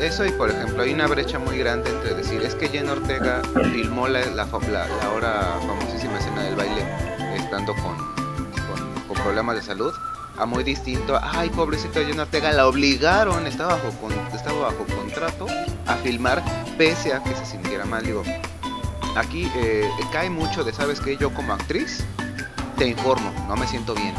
eso 0.00 0.24
y 0.24 0.30
por 0.30 0.50
ejemplo 0.50 0.82
hay 0.82 0.94
una 0.94 1.06
brecha 1.06 1.38
muy 1.38 1.58
grande 1.58 1.90
entre 1.90 2.14
decir 2.14 2.40
es 2.42 2.54
que 2.54 2.68
Jenna 2.68 2.92
Ortega 2.92 3.42
filmó 3.74 4.08
la, 4.08 4.20
la, 4.20 4.46
la- 4.46 4.68
la 4.70 4.86
ahora 5.06 5.58
famosísima 5.66 6.18
escena 6.18 6.42
del 6.44 6.56
baile 6.56 6.82
estando 7.36 7.74
con, 7.74 7.94
con, 7.96 9.04
con 9.08 9.22
problemas 9.22 9.56
de 9.56 9.62
salud 9.62 9.92
a 10.38 10.46
muy 10.46 10.64
distinto, 10.64 11.18
ay 11.22 11.48
pobrecito 11.50 12.00
Jenna 12.04 12.22
Ortega 12.24 12.52
la 12.52 12.66
obligaron, 12.66 13.46
estaba 13.46 13.74
bajo, 13.76 13.90
con- 14.00 14.14
bajo 14.62 14.84
contrato 14.96 15.46
a 15.86 15.94
filmar 15.96 16.42
pese 16.76 17.14
a 17.14 17.22
que 17.22 17.34
se 17.34 17.46
sintiera 17.46 17.84
mal, 17.84 18.04
digo, 18.04 18.22
aquí 19.16 19.50
eh, 19.56 19.88
cae 20.12 20.28
mucho 20.30 20.62
de, 20.64 20.72
¿sabes 20.72 21.00
que 21.00 21.16
Yo 21.16 21.32
como 21.32 21.52
actriz 21.54 22.04
te 22.76 22.86
informo, 22.86 23.32
no 23.48 23.56
me 23.56 23.66
siento 23.66 23.94
bien. 23.94 24.14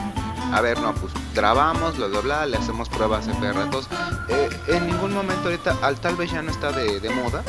A 0.54 0.62
ver, 0.62 0.80
no, 0.80 0.94
pues 0.96 1.12
grabamos, 1.36 1.98
bla, 1.98 2.08
bla, 2.08 2.22
bla, 2.22 2.46
le 2.46 2.56
hacemos 2.58 2.88
pruebas 2.90 3.28
en 3.28 3.40
ratos. 3.54 3.88
Eh, 4.30 4.50
en 4.70 4.88
ningún 4.88 5.14
momento 5.14 5.50
ahorita, 5.50 5.76
al, 5.82 6.00
tal 6.00 6.16
vez 6.16 6.32
ya 6.32 6.42
no 6.42 6.50
está 6.52 6.72
de, 6.72 7.00
de 7.02 7.10
moda, 7.10 7.44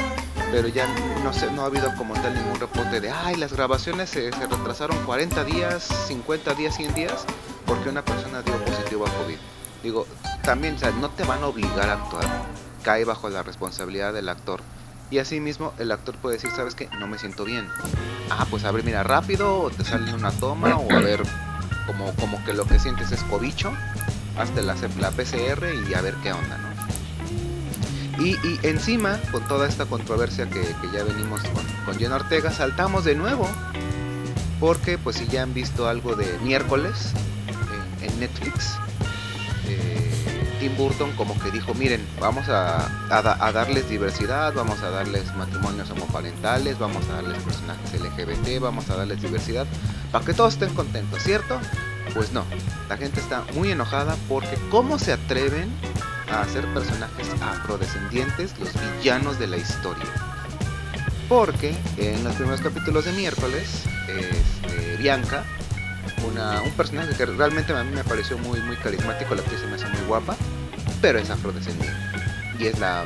pero 0.51 0.67
ya 0.69 0.85
no 1.23 1.33
sé, 1.33 1.51
no 1.53 1.63
ha 1.63 1.67
habido 1.67 1.95
como 1.97 2.15
tal 2.15 2.35
ningún 2.35 2.59
reporte 2.59 3.01
de, 3.01 3.11
ay, 3.11 3.37
las 3.37 3.53
grabaciones 3.53 4.11
se, 4.11 4.33
se 4.33 4.47
retrasaron 4.47 4.99
40 5.07 5.45
días, 5.45 5.85
50 6.09 6.55
días, 6.55 6.75
100 6.77 6.95
días, 6.95 7.25
porque 7.69 7.91
una 7.91 8.03
persona 8.03 8.43
dio 8.43 8.57
positivo 8.65 9.07
a 9.07 9.11
COVID. 9.11 9.37
Digo, 9.83 10.07
también, 10.43 10.75
o 10.75 10.79
sea, 10.79 10.91
no 10.91 11.11
te 11.11 11.23
van 11.25 11.43
a 11.43 11.47
obligar 11.47 11.91
a 11.91 11.93
actuar, 11.93 12.25
cae 12.83 13.05
bajo 13.05 13.29
la 13.29 13.43
responsabilidad 13.43 14.15
del 14.15 14.29
actor. 14.31 14.61
Y 15.11 15.19
asimismo, 15.19 15.73
el 15.79 15.93
actor 15.93 16.17
puede 16.17 16.37
decir, 16.37 16.51
¿sabes 16.51 16.75
qué? 16.75 16.89
No 16.99 17.07
me 17.07 17.19
siento 17.19 17.45
bien. 17.45 17.69
Ah, 18.31 18.47
pues 18.51 18.65
a 18.65 18.73
ver, 18.73 18.85
mira, 18.85 19.03
rápido, 19.03 19.61
o 19.61 19.71
te 19.71 19.85
sale 19.85 20.13
una 20.13 20.33
toma, 20.33 20.77
o 20.77 20.91
a 20.91 20.99
ver, 20.99 21.23
como, 21.87 22.13
como 22.15 22.43
que 22.45 22.55
lo 22.55 22.65
que 22.65 22.79
sientes 22.79 23.13
es 23.13 23.23
cobicho, 23.25 23.73
hazte 24.37 24.63
la, 24.63 24.75
PCR 24.75 25.67
y 25.89 25.95
a 25.95 26.01
ver 26.01 26.15
qué 26.23 26.33
onda, 26.33 26.59
¿no? 26.59 26.69
Y, 28.25 28.37
encima, 28.65 29.21
con 29.31 29.47
toda 29.47 29.69
esta 29.69 29.87
controversia 29.87 30.51
que, 30.51 30.75
ya 30.93 31.05
venimos 31.05 31.41
con, 31.43 31.65
con 31.85 31.99
Jenna 31.99 32.17
Ortega, 32.17 32.51
saltamos 32.51 33.05
de 33.05 33.15
nuevo. 33.15 33.49
Porque, 34.59 34.99
pues, 34.99 35.17
si 35.17 35.29
ya 35.29 35.45
han 35.45 35.55
visto 35.55 35.89
algo 35.89 36.17
de 36.17 36.37
miércoles 36.41 37.13
Netflix, 38.19 38.77
eh, 39.67 40.57
Tim 40.61 40.77
Burton 40.77 41.13
como 41.17 41.39
que 41.39 41.51
dijo, 41.51 41.75
miren, 41.75 42.05
vamos 42.21 42.49
a 42.49 42.89
darles 43.53 43.89
diversidad, 43.89 44.53
vamos 44.55 44.81
a 44.83 44.91
darles 44.91 45.35
matrimonios 45.37 45.91
homoparentales, 45.91 46.79
vamos 46.79 47.09
a 47.11 47.15
darles 47.15 47.43
personajes 47.43 48.01
LGBT, 48.01 48.61
vamos 48.61 48.91
a 48.91 48.97
darles 48.97 49.23
diversidad, 49.23 49.67
para 50.11 50.25
que 50.25 50.35
todos 50.35 50.55
estén 50.55 50.75
contentos, 50.75 51.23
¿cierto? 51.23 51.61
Pues 52.15 52.33
no, 52.33 52.45
la 52.89 52.97
gente 52.97 53.21
está 53.21 53.45
muy 53.55 53.71
enojada 53.71 54.17
porque 54.29 54.59
¿cómo 54.71 54.99
se 54.99 55.13
atreven 55.13 55.71
a 56.31 56.41
hacer 56.41 56.67
personajes 56.75 57.29
afrodescendientes 57.43 58.59
los 58.59 58.71
villanos 58.97 59.39
de 59.39 59.47
la 59.47 59.57
historia? 59.57 60.07
Porque 61.29 61.77
en 61.99 62.25
los 62.25 62.35
primeros 62.37 62.61
capítulos 62.63 63.05
de 63.05 63.13
miércoles, 63.13 63.85
este, 64.09 64.97
Bianca, 64.97 65.45
una, 66.27 66.63
un 66.63 66.73
personaje 66.73 67.15
que 67.17 67.27
realmente 67.27 67.73
a 67.73 67.85
mí 67.85 67.95
me 67.95 68.05
pareció 68.05 68.39
muy, 68.39 68.61
muy 68.61 68.77
carismático, 68.77 69.35
la 69.35 69.43
actriz 69.43 69.61
me 69.69 69.75
hace 69.75 69.87
muy 69.89 70.01
guapa, 70.07 70.37
pero 71.01 71.19
es 71.19 71.31
afrodescendiente. 71.31 71.99
Y 72.59 72.67
es 72.67 72.79
la 72.79 73.05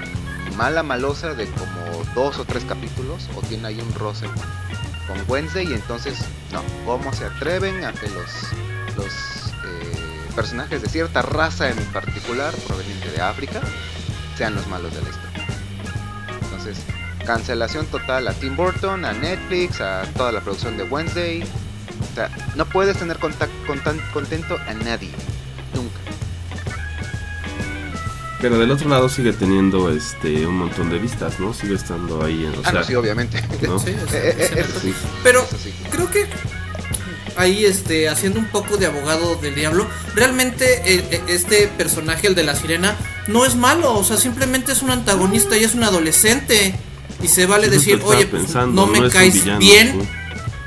mala 0.57 0.83
malosa 0.83 1.35
de 1.35 1.47
como 1.47 2.05
dos 2.15 2.39
o 2.39 2.45
tres 2.45 2.65
capítulos, 2.65 3.29
o 3.37 3.41
tiene 3.43 3.69
ahí 3.69 3.81
un 3.81 3.95
roce 3.95 4.27
con, 4.27 5.17
con 5.17 5.31
Wednesday, 5.31 5.71
y 5.71 5.75
entonces, 5.75 6.19
no, 6.53 6.63
¿cómo 6.85 7.13
se 7.13 7.25
atreven 7.25 7.85
a 7.85 7.93
que 7.93 8.09
los, 8.09 8.31
los 8.97 9.13
eh, 9.65 10.27
personajes 10.35 10.83
de 10.83 10.89
cierta 10.89 11.23
raza 11.23 11.71
en 11.71 11.79
particular, 11.93 12.55
proveniente 12.67 13.11
de 13.11 13.21
África, 13.21 13.61
sean 14.37 14.55
los 14.55 14.67
malos 14.69 14.95
de 14.95 15.03
la 15.03 15.09
historia? 15.09 15.47
Entonces, 16.43 16.79
cancelación 17.27 17.87
total 17.87 18.29
a 18.29 18.33
Tim 18.33 18.57
Burton, 18.57 19.05
a 19.05 19.13
Netflix, 19.13 19.81
a 19.81 20.03
toda 20.17 20.33
la 20.33 20.41
producción 20.41 20.77
de 20.77 20.85
Wednesday. 20.85 21.45
No 22.57 22.67
puedes 22.67 22.97
tener 22.99 23.19
contac- 23.19 23.49
con 23.67 23.79
tan 23.81 23.99
contento 24.13 24.59
a 24.69 24.75
nadie. 24.75 25.11
Nunca. 25.75 25.99
Pero 28.41 28.59
del 28.59 28.71
otro 28.73 28.89
lado 28.89 29.09
sigue 29.09 29.33
teniendo 29.33 29.91
este 29.91 30.47
un 30.47 30.57
montón 30.59 30.91
de 30.91 30.99
vistas, 30.99 31.39
¿no? 31.39 31.55
Sigue 31.55 31.77
estando 31.77 32.25
ahí, 32.25 32.45
en, 32.45 32.51
o 32.53 32.63
ah, 32.65 32.71
sea, 32.71 32.81
no, 32.81 32.85
sí, 32.85 32.95
obviamente. 32.95 33.41
¿no? 33.63 33.79
Sí, 33.85 33.91
Eh, 34.13 34.51
eh. 34.57 34.95
Pero 35.23 35.43
Eso 35.45 35.57
sí. 35.63 35.73
creo 35.91 36.11
que 36.11 36.27
ahí 37.37 37.65
este 37.65 38.09
haciendo 38.09 38.41
un 38.41 38.47
poco 38.47 38.77
de 38.77 38.87
abogado 38.87 39.37
del 39.37 39.55
diablo, 39.55 39.87
realmente 40.15 40.83
eh, 40.85 41.07
eh, 41.11 41.23
este 41.29 41.69
personaje 41.69 42.27
el 42.27 42.35
de 42.35 42.43
la 42.43 42.57
sirena 42.57 42.97
no 43.29 43.47
es 43.47 43.55
malo, 43.55 43.95
o 43.97 44.05
sea, 44.05 44.17
simplemente 44.17 44.73
es 44.73 44.83
un 44.83 44.91
antagonista 44.91 45.57
y 45.57 45.63
es 45.65 45.75
un 45.75 45.85
adolescente 45.85 46.75
y 47.23 47.29
se 47.29 47.47
vale 47.47 47.69
decir, 47.69 48.01
"Oye, 48.05 48.27
pues, 48.27 48.43
pensando, 48.43 48.87
no 48.87 48.93
me 48.93 49.09
caes 49.09 49.35
villano, 49.35 49.59
bien." 49.61 50.09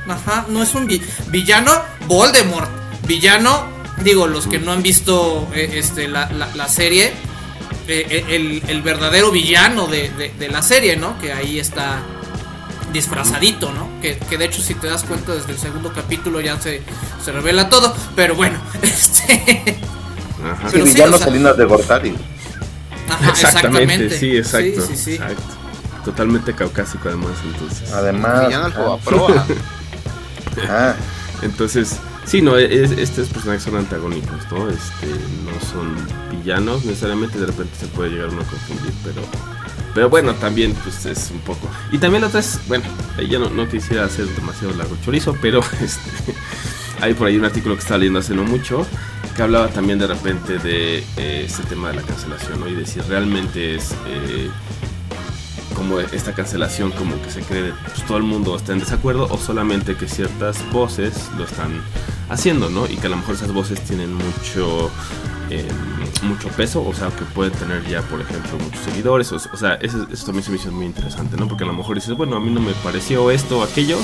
Ajá, 0.08 0.46
no 0.50 0.62
es 0.64 0.76
un 0.76 0.86
vi- 0.88 1.02
villano 1.28 1.72
Voldemort. 2.08 2.70
Villano, 3.08 3.68
digo, 4.04 4.28
los 4.28 4.48
que 4.48 4.60
no 4.60 4.72
han 4.72 4.82
visto 4.84 5.48
eh, 5.54 5.72
este 5.76 6.08
la, 6.08 6.30
la- 6.32 6.54
la 6.56 6.68
serie, 6.68 7.14
eh, 7.88 8.08
eh, 8.10 8.26
el, 8.30 8.64
el 8.68 8.82
verdadero 8.82 9.32
villano 9.32 9.88
de, 9.88 10.10
de- 10.12 10.30
de 10.38 10.48
la 10.50 10.62
serie, 10.62 10.96
¿no? 10.98 11.18
Que 11.20 11.34
ahí 11.34 11.60
está 11.60 12.00
disfrazadito, 12.94 13.72
¿no? 13.74 13.90
Que, 14.02 14.18
que 14.18 14.38
de 14.38 14.46
hecho 14.46 14.62
si 14.62 14.74
te 14.76 14.88
das 14.88 15.04
cuenta 15.04 15.34
desde 15.34 15.52
el 15.52 15.58
segundo 15.58 15.92
capítulo 15.94 16.40
ya 16.40 16.60
se, 16.60 16.82
se 17.24 17.32
revela 17.32 17.70
todo, 17.70 17.94
pero 18.16 18.36
bueno, 18.36 18.58
este... 18.82 19.78
Ajá. 20.44 20.68
Pero 20.72 20.86
sí, 20.86 20.94
villano 20.94 21.16
o 21.16 21.18
sea- 21.18 21.28
Salinas 21.28 21.58
de 21.58 21.66
Gortari. 21.66 22.16
Ajá, 23.10 23.30
exactamente, 23.32 24.18
sí, 24.18 24.38
exacto. 24.38 24.82
Sí, 24.82 24.96
sí, 24.96 25.04
sí. 25.04 25.14
exacto. 25.14 25.44
totalmente 26.06 26.54
caucásico 26.54 27.08
además, 27.10 27.32
entonces. 27.44 27.92
Además. 27.92 28.48
Villano 28.48 28.66
ah, 28.68 28.72
Fobaproa. 28.72 29.46
ah, 30.70 30.96
Entonces, 31.42 31.98
sí, 32.26 32.42
no, 32.42 32.58
es- 32.58 32.92
estos 32.92 33.28
personajes 33.30 33.64
son 33.64 33.76
antagónicos, 33.76 34.50
¿no? 34.52 34.70
Este, 34.70 35.08
no 35.08 35.60
son 35.70 35.96
villanos 36.32 36.86
necesariamente, 36.86 37.38
de 37.40 37.46
repente 37.48 37.74
se 37.80 37.88
puede 37.88 38.12
llegar 38.12 38.30
uno 38.30 38.42
a 38.42 38.46
confundir, 38.46 38.94
pero 39.04 39.22
pero 39.94 40.10
bueno, 40.10 40.34
también 40.36 40.74
pues 40.84 41.06
es 41.06 41.32
un 41.32 41.40
poco. 41.40 41.70
Y 41.90 41.98
también 42.00 42.22
la 42.22 42.28
otra 42.28 42.42
es, 42.42 42.60
bueno, 42.68 42.84
ya 43.30 43.40
no, 43.40 43.50
no 43.50 43.66
quisiera 43.70 44.04
hacer 44.04 44.26
demasiado 44.28 44.74
largo 44.76 44.98
chorizo, 45.06 45.38
pero 45.42 45.62
este, 45.82 46.02
hay 47.00 47.14
por 47.14 47.28
ahí 47.28 47.38
un 47.38 47.46
artículo 47.46 47.76
que 47.76 47.82
estaba 47.82 48.00
leyendo 48.00 48.20
hace 48.20 48.34
no 48.36 48.44
mucho 48.44 48.86
que 49.36 49.42
hablaba 49.42 49.68
también 49.70 49.98
de 50.00 50.08
repente 50.08 50.58
de 50.60 51.00
eh, 51.18 51.44
este 51.46 51.64
tema 51.64 51.90
de 51.90 51.96
la 51.96 52.02
cancelación, 52.04 52.60
¿no? 52.60 52.68
Y 52.70 52.74
de 52.76 52.86
si 52.86 53.00
realmente 53.02 53.76
es 53.76 53.92
eh, 54.08 54.50
como 55.76 56.00
esta 56.00 56.34
cancelación 56.34 56.92
como 56.92 57.22
que 57.22 57.30
se 57.30 57.42
cree 57.42 57.74
pues, 57.84 58.04
todo 58.06 58.18
el 58.18 58.24
mundo 58.24 58.56
está 58.56 58.74
en 58.74 58.80
desacuerdo 58.80 59.28
o 59.30 59.38
solamente 59.38 59.96
que 59.96 60.08
ciertas 60.08 60.58
voces 60.72 61.30
lo 61.38 61.44
están 61.44 61.84
haciendo, 62.30 62.70
¿no? 62.70 62.88
Y 62.88 62.98
que 62.98 63.08
a 63.08 63.10
lo 63.12 63.18
mejor 63.18 63.36
esas 63.36 63.54
voces 63.54 63.80
tienen 63.82 64.14
mucho 64.14 64.90
eh, 65.50 65.68
mucho 66.24 66.48
peso, 66.50 66.84
o 66.84 66.94
sea, 66.94 67.10
que 67.10 67.24
pueden 67.26 67.54
tener 67.54 67.86
ya, 67.88 68.02
por 68.02 68.20
ejemplo, 68.20 68.58
muchos 68.58 68.84
seguidores, 68.84 69.32
o, 69.32 69.40
sea, 69.40 69.76
eso, 69.76 70.08
eso 70.12 70.26
también 70.26 70.44
se 70.44 70.50
me 70.50 70.58
hizo 70.58 70.72
muy 70.72 70.86
interesante, 70.86 71.38
¿no? 71.38 71.48
Porque 71.48 71.64
a 71.64 71.68
lo 71.68 71.74
mejor 71.74 71.96
dices, 71.96 72.16
bueno, 72.16 72.36
a 72.36 72.40
mí 72.40 72.50
no 72.50 72.62
me 72.62 72.74
pareció 72.74 73.30
esto 73.30 73.60
o 73.60 73.64
aquello, 73.64 73.98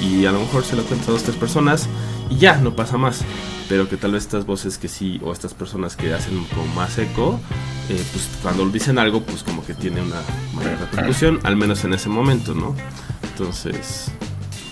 y 0.00 0.26
a 0.26 0.32
lo 0.32 0.40
mejor 0.40 0.64
se 0.64 0.74
lo 0.74 0.82
cuentas 0.84 1.08
a 1.08 1.12
dos, 1.12 1.22
tres 1.22 1.36
personas, 1.36 1.88
y 2.32 2.38
ya, 2.38 2.56
no 2.56 2.74
pasa 2.76 2.96
más. 2.98 3.20
Pero 3.68 3.88
que 3.88 3.96
tal 3.96 4.12
vez 4.12 4.24
estas 4.24 4.44
voces 4.44 4.76
que 4.78 4.88
sí, 4.88 5.20
o 5.24 5.32
estas 5.32 5.54
personas 5.54 5.96
que 5.96 6.12
hacen 6.12 6.44
como 6.46 6.66
más 6.74 6.98
eco, 6.98 7.40
eh, 7.88 8.02
pues 8.12 8.28
cuando 8.42 8.68
dicen 8.68 8.98
algo, 8.98 9.22
pues 9.22 9.42
como 9.42 9.64
que 9.64 9.72
tiene 9.74 10.02
una 10.02 10.20
mayor 10.54 10.78
repercusión, 10.78 11.40
al 11.44 11.56
menos 11.56 11.82
en 11.84 11.94
ese 11.94 12.08
momento, 12.08 12.54
¿no? 12.54 12.74
Entonces, 13.22 14.10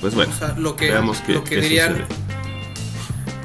pues 0.00 0.14
bueno, 0.14 0.33
O 0.35 0.38
sea, 0.38 0.55
lo 0.59 0.76
que, 0.76 0.90
veamos 0.90 1.19
qué, 1.26 1.33
lo 1.35 1.45
que 1.45 1.57
qué 1.57 1.61
dirían. 1.62 1.90
sucede. 1.93 2.07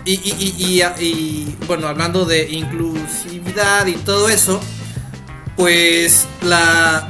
Y, 0.05 0.13
y, 0.13 0.36
y, 0.39 0.84
y- 1.03 1.03
y, 1.05 1.57
bueno, 1.67 1.88
hablando 1.88 2.25
de 2.25 2.51
inclusividad 2.51 3.86
y 3.88 3.93
todo 3.93 4.29
eso, 4.29 4.60
pues 5.55 6.27
la 6.43 7.07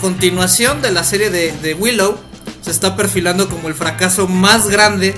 continuación 0.00 0.80
de 0.82 0.90
la 0.90 1.04
serie 1.04 1.30
de, 1.30 1.52
de 1.52 1.74
Willow 1.74 2.16
se 2.62 2.70
está 2.70 2.96
perfilando 2.96 3.48
como 3.48 3.68
el 3.68 3.74
fracaso 3.74 4.26
más 4.26 4.68
grande 4.68 5.14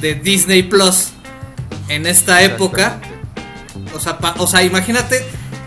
de 0.00 0.14
Disney 0.14 0.62
Plus 0.62 1.08
en 1.88 2.06
esta 2.06 2.42
época. 2.42 3.00
O 3.94 4.00
sea, 4.00 4.18
pa- 4.18 4.34
o 4.38 4.46
sea, 4.46 4.62
imagínate, 4.62 5.24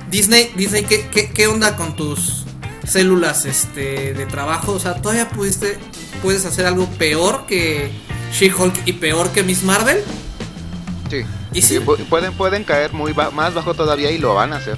Disney, 0.09 0.51
Disney, 0.55 0.83
¿qué, 0.83 1.07
qué, 1.11 1.29
qué 1.31 1.47
onda 1.47 1.75
con 1.75 1.95
tus 1.95 2.45
células 2.87 3.45
este, 3.45 4.13
de 4.13 4.25
trabajo? 4.25 4.73
O 4.73 4.79
sea, 4.79 4.95
todavía 4.95 5.29
pudiste, 5.29 5.77
puedes 6.21 6.45
hacer 6.45 6.65
algo 6.65 6.85
peor 6.97 7.45
que 7.47 7.91
She-Hulk 8.33 8.81
y 8.85 8.93
peor 8.93 9.29
que 9.31 9.43
Miss 9.43 9.63
Marvel. 9.63 9.97
Sí. 11.09 11.23
Y 11.53 11.61
Sí, 11.61 11.75
sí, 11.75 11.79
pu- 11.83 11.97
pueden, 12.05 12.31
pueden 12.33 12.63
caer 12.63 12.93
muy 12.93 13.11
ba- 13.13 13.31
más 13.31 13.53
bajo 13.53 13.73
todavía 13.73 14.11
y 14.11 14.17
lo 14.17 14.33
van 14.35 14.53
a 14.53 14.57
hacer. 14.57 14.77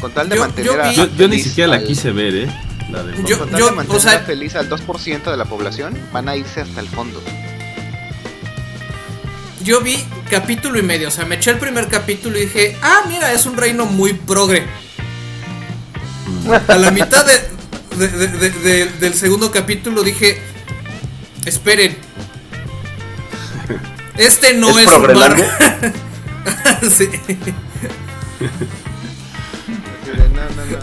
Con 0.00 0.12
tal 0.12 0.28
de 0.28 0.36
Yo- 0.36 0.42
mantener 0.42 0.72
yo 0.74 0.82
a, 0.82 0.92
Yo, 0.92 1.06
yo 1.06 1.28
ni 1.28 1.36
feliz 1.36 1.44
siquiera 1.44 1.68
la 1.70 1.76
al- 1.76 1.84
quise 1.84 2.10
ver, 2.10 2.34
¿eh? 2.34 2.46
La 2.90 3.02
de 3.02 3.14
Yo- 3.24 3.38
Con 3.38 3.48
tal 3.50 3.60
yo- 3.60 3.66
de 3.66 3.72
mantener 3.72 3.98
o 3.98 4.02
sea- 4.02 4.12
a 4.18 4.18
feliz 4.20 4.54
al 4.56 4.68
2% 4.68 5.30
de 5.30 5.36
la 5.36 5.44
población, 5.46 5.96
van 6.12 6.28
a 6.28 6.36
irse 6.36 6.60
hasta 6.60 6.80
el 6.80 6.88
fondo. 6.88 7.22
Yo 9.66 9.80
vi 9.80 10.02
capítulo 10.30 10.78
y 10.78 10.82
medio. 10.82 11.08
O 11.08 11.10
sea, 11.10 11.24
me 11.26 11.34
eché 11.34 11.50
el 11.50 11.58
primer 11.58 11.88
capítulo 11.88 12.38
y 12.38 12.42
dije, 12.46 12.76
ah, 12.82 13.02
mira, 13.08 13.32
es 13.32 13.44
un 13.46 13.56
reino 13.56 13.84
muy 13.84 14.12
progre. 14.14 14.64
A 16.68 16.76
la 16.76 16.90
mitad 16.92 17.26
de, 17.26 17.50
de- 18.06 18.08
de- 18.08 18.28
de- 18.28 18.50
de- 18.50 18.86
del 19.00 19.14
segundo 19.14 19.50
capítulo 19.50 20.02
dije, 20.02 20.40
esperen. 21.44 21.98
Este 24.16 24.54
no 24.54 24.70
¿Es 24.70 24.76
es, 24.78 24.86
un 24.86 24.92
bar. 24.92 25.02
progrelargo? 25.02 25.44
Sí. 26.96 27.08
Así 30.02 30.10
de, 30.10 30.28
no, 30.28 30.42
no, 30.54 30.64
no, 30.64 30.78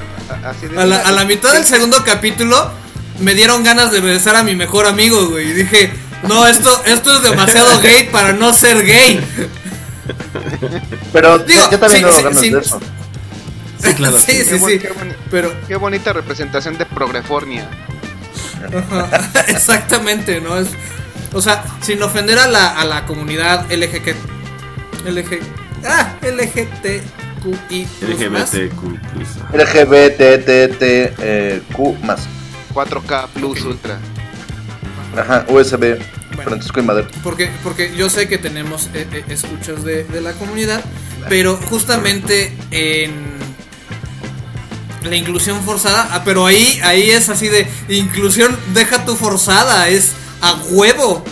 a- 0.45 0.49
así 0.49 0.67
de, 0.67 0.77
A 0.79 0.85
la, 0.85 0.97
mira, 0.97 1.07
a 1.09 1.11
la 1.13 1.25
mitad 1.25 1.53
del 1.53 1.65
segundo 1.65 2.03
capítulo 2.03 2.71
me 3.19 3.33
dieron 3.33 3.63
ganas 3.63 3.91
de 3.91 4.01
besar 4.01 4.35
a 4.35 4.43
mi 4.43 4.55
mejor 4.55 4.85
amigo, 4.87 5.27
güey. 5.29 5.49
Y 5.51 5.53
dije, 5.53 5.93
no, 6.27 6.45
esto, 6.47 6.83
esto 6.85 7.15
es 7.17 7.23
demasiado 7.23 7.79
gay 7.81 8.09
para 8.11 8.33
no 8.33 8.53
ser 8.53 8.85
gay. 8.85 9.19
pero 11.11 11.39
Digo, 11.39 11.69
yo 11.71 11.79
también 11.79 11.99
sí, 12.01 12.05
no 12.05 12.11
sí, 12.13 12.23
ganas 12.23 12.39
sí. 12.39 12.49
de 12.49 12.59
eso. 12.59 12.79
Sí, 13.83 13.93
claro, 13.95 14.17
sí, 14.17 14.31
sí. 14.31 14.43
sí, 14.43 14.49
Qué 14.49 14.55
buen- 14.57 14.73
sí. 14.73 14.79
qué 14.79 14.93
boni- 14.93 15.15
Pero, 15.29 15.53
Qué 15.67 15.75
bonita 15.75 16.13
representación 16.13 16.77
de 16.77 16.85
Progrefornia. 16.85 17.67
ajá, 18.63 19.43
exactamente, 19.47 20.39
¿no? 20.41 20.57
Es, 20.57 20.69
o 21.33 21.41
sea, 21.41 21.63
sin 21.81 22.01
ofender 22.01 22.39
a 22.39 22.47
la, 22.47 22.67
a 22.79 22.85
la 22.85 23.05
comunidad 23.05 23.65
LGQ. 23.71 24.15
LG, 25.05 25.39
ah, 25.85 26.13
LGTQI. 26.21 27.87
más. 28.29 28.53
LGBTQ+. 28.53 28.99
ajá. 29.41 29.57
LGBTTTQ 30.63 32.03
más. 32.03 32.21
4K 32.73 33.27
Plus 33.33 33.61
Ultra. 33.63 33.97
Ajá, 35.17 35.45
USB, 35.47 35.97
Bueno. 36.35 36.43
Francisco 36.43 36.79
y 36.79 36.83
Madero. 36.83 37.07
Porque, 37.23 37.49
porque 37.63 37.93
yo 37.95 38.09
sé 38.09 38.27
que 38.27 38.37
tenemos 38.37 38.89
eh, 38.93 39.07
eh, 39.11 39.23
escuchas 39.29 39.83
de, 39.83 40.03
de 40.05 40.21
la 40.21 40.33
comunidad, 40.33 40.83
pero 41.29 41.57
justamente 41.57 42.51
en 42.71 43.33
la 45.03 45.15
inclusión 45.15 45.61
forzada, 45.63 46.09
ah, 46.11 46.23
pero 46.23 46.45
ahí, 46.45 46.79
ahí 46.83 47.09
es 47.11 47.29
así 47.29 47.47
de 47.47 47.67
inclusión, 47.89 48.57
deja 48.73 49.05
tu 49.05 49.15
forzada, 49.15 49.89
es 49.89 50.11
a 50.41 50.53
huevo. 50.69 51.23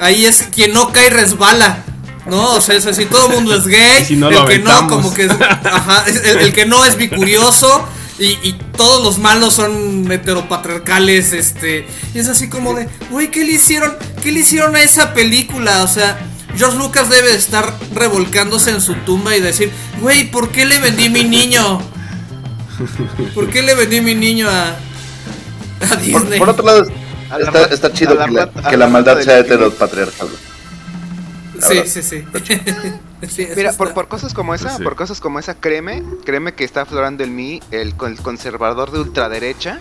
Ahí 0.00 0.24
es 0.24 0.42
quien 0.54 0.72
no 0.72 0.92
cae 0.92 1.10
resbala. 1.10 1.84
No, 2.26 2.54
o 2.54 2.60
sea, 2.60 2.74
es 2.74 2.86
así, 2.86 3.04
todo 3.04 3.28
el 3.28 3.34
mundo 3.34 3.54
es 3.54 3.66
gay. 3.66 4.04
Si 4.04 4.16
no, 4.16 4.28
el 4.28 4.34
lo 4.34 4.46
que 4.46 4.58
no, 4.58 4.88
como 4.88 5.12
que 5.12 5.24
es, 5.24 5.30
ajá, 5.30 6.04
el, 6.06 6.38
el 6.40 6.52
que 6.52 6.66
no 6.66 6.84
es 6.84 6.96
bicurioso. 6.96 7.86
Y, 8.18 8.38
y 8.42 8.52
todos 8.76 9.02
los 9.02 9.18
malos 9.18 9.54
son 9.54 10.10
heteropatriarcales, 10.10 11.32
este. 11.32 11.86
Y 12.14 12.18
es 12.18 12.28
así 12.28 12.48
como 12.48 12.74
de, 12.74 12.88
güey, 13.10 13.30
¿qué 13.30 13.44
le 13.44 13.52
hicieron? 13.52 13.92
¿Qué 14.22 14.30
le 14.30 14.40
hicieron 14.40 14.76
a 14.76 14.82
esa 14.82 15.14
película? 15.14 15.82
O 15.82 15.88
sea, 15.88 16.18
George 16.56 16.78
Lucas 16.78 17.08
debe 17.08 17.30
de 17.30 17.36
estar 17.36 17.74
revolcándose 17.92 18.70
en 18.70 18.80
su 18.80 18.94
tumba 18.94 19.36
y 19.36 19.40
decir, 19.40 19.72
güey, 20.00 20.30
¿por 20.30 20.50
qué 20.50 20.64
le 20.64 20.78
vendí 20.78 21.08
mi 21.08 21.24
niño? 21.24 21.80
¿Por 23.34 23.50
qué 23.50 23.62
le 23.62 23.74
vendí 23.74 24.00
mi 24.00 24.14
niño 24.14 24.48
a, 24.48 24.76
Disney? 26.00 26.38
por 26.38 26.48
otro 26.48 26.64
lado, 26.64 26.84
la 27.30 27.62
está, 27.64 27.92
chido 27.92 28.14
la 28.14 28.26
que 28.26 28.76
la, 28.76 28.86
que 28.86 28.92
maldad 28.92 29.20
sea 29.20 29.38
heteropatriarcal. 29.38 30.28
sí, 31.60 31.82
sí, 31.86 32.02
sí. 32.02 32.24
Sí, 33.28 33.46
Mira, 33.56 33.70
está- 33.70 33.78
por, 33.78 33.94
por 33.94 34.08
cosas 34.08 34.34
como 34.34 34.54
esa, 34.54 34.76
Sí. 34.76 34.82
por 34.82 34.96
cosas 34.96 35.20
como 35.20 35.38
esa, 35.38 35.54
créeme, 35.54 36.02
créeme 36.24 36.52
que 36.54 36.64
está 36.64 36.82
aflorando 36.82 37.24
en 37.24 37.34
mí 37.34 37.60
el, 37.70 37.94
con- 37.94 38.12
el 38.12 38.18
conservador 38.20 38.90
de 38.90 39.00
ultraderecha. 39.00 39.80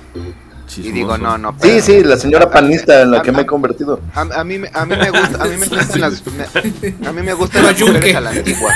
Y 0.78 0.92
digo, 0.94 1.18
no, 1.18 1.38
no. 1.38 1.52
Sí, 1.52 1.58
pero- 1.62 1.82
sí, 1.84 2.04
la 2.04 2.16
señora 2.18 2.50
panista 2.50 3.02
en 3.02 3.12
la 3.12 3.22
que 3.22 3.32
me 3.34 3.42
he 3.42 3.46
convertido. 3.46 4.00
A, 4.16 4.22
a 4.22 4.44
mí, 4.46 4.58
me- 4.60 4.72
a 4.74 4.86
mí 4.86 4.96
me 4.96 5.10
gusta, 5.12 5.44
a 5.44 5.48
mí 5.48 5.58
me 5.58 5.68
gustan 5.68 6.02
las, 6.02 6.24
me- 7.02 7.08
a 7.08 7.12
mí 7.12 7.22
me 7.22 7.34
gustan 7.34 7.64
las 7.66 7.80
mujeres 7.82 8.16
a 8.16 8.22
la 8.22 8.30
antigua. 8.30 8.72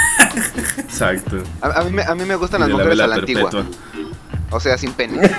Exacto. 0.77 1.37
A, 1.61 1.67
a 1.79 1.83
mí, 1.85 1.91
me- 1.91 2.03
a 2.03 2.13
mí 2.13 2.25
me 2.25 2.35
gustan 2.35 2.59
las 2.59 2.69
la 2.69 2.75
mujeres 2.75 2.99
a 2.99 3.07
la 3.07 3.15
antigua. 3.15 3.49
O 4.51 4.59
sea, 4.59 4.77
sin 4.77 4.91
pene. 4.93 5.21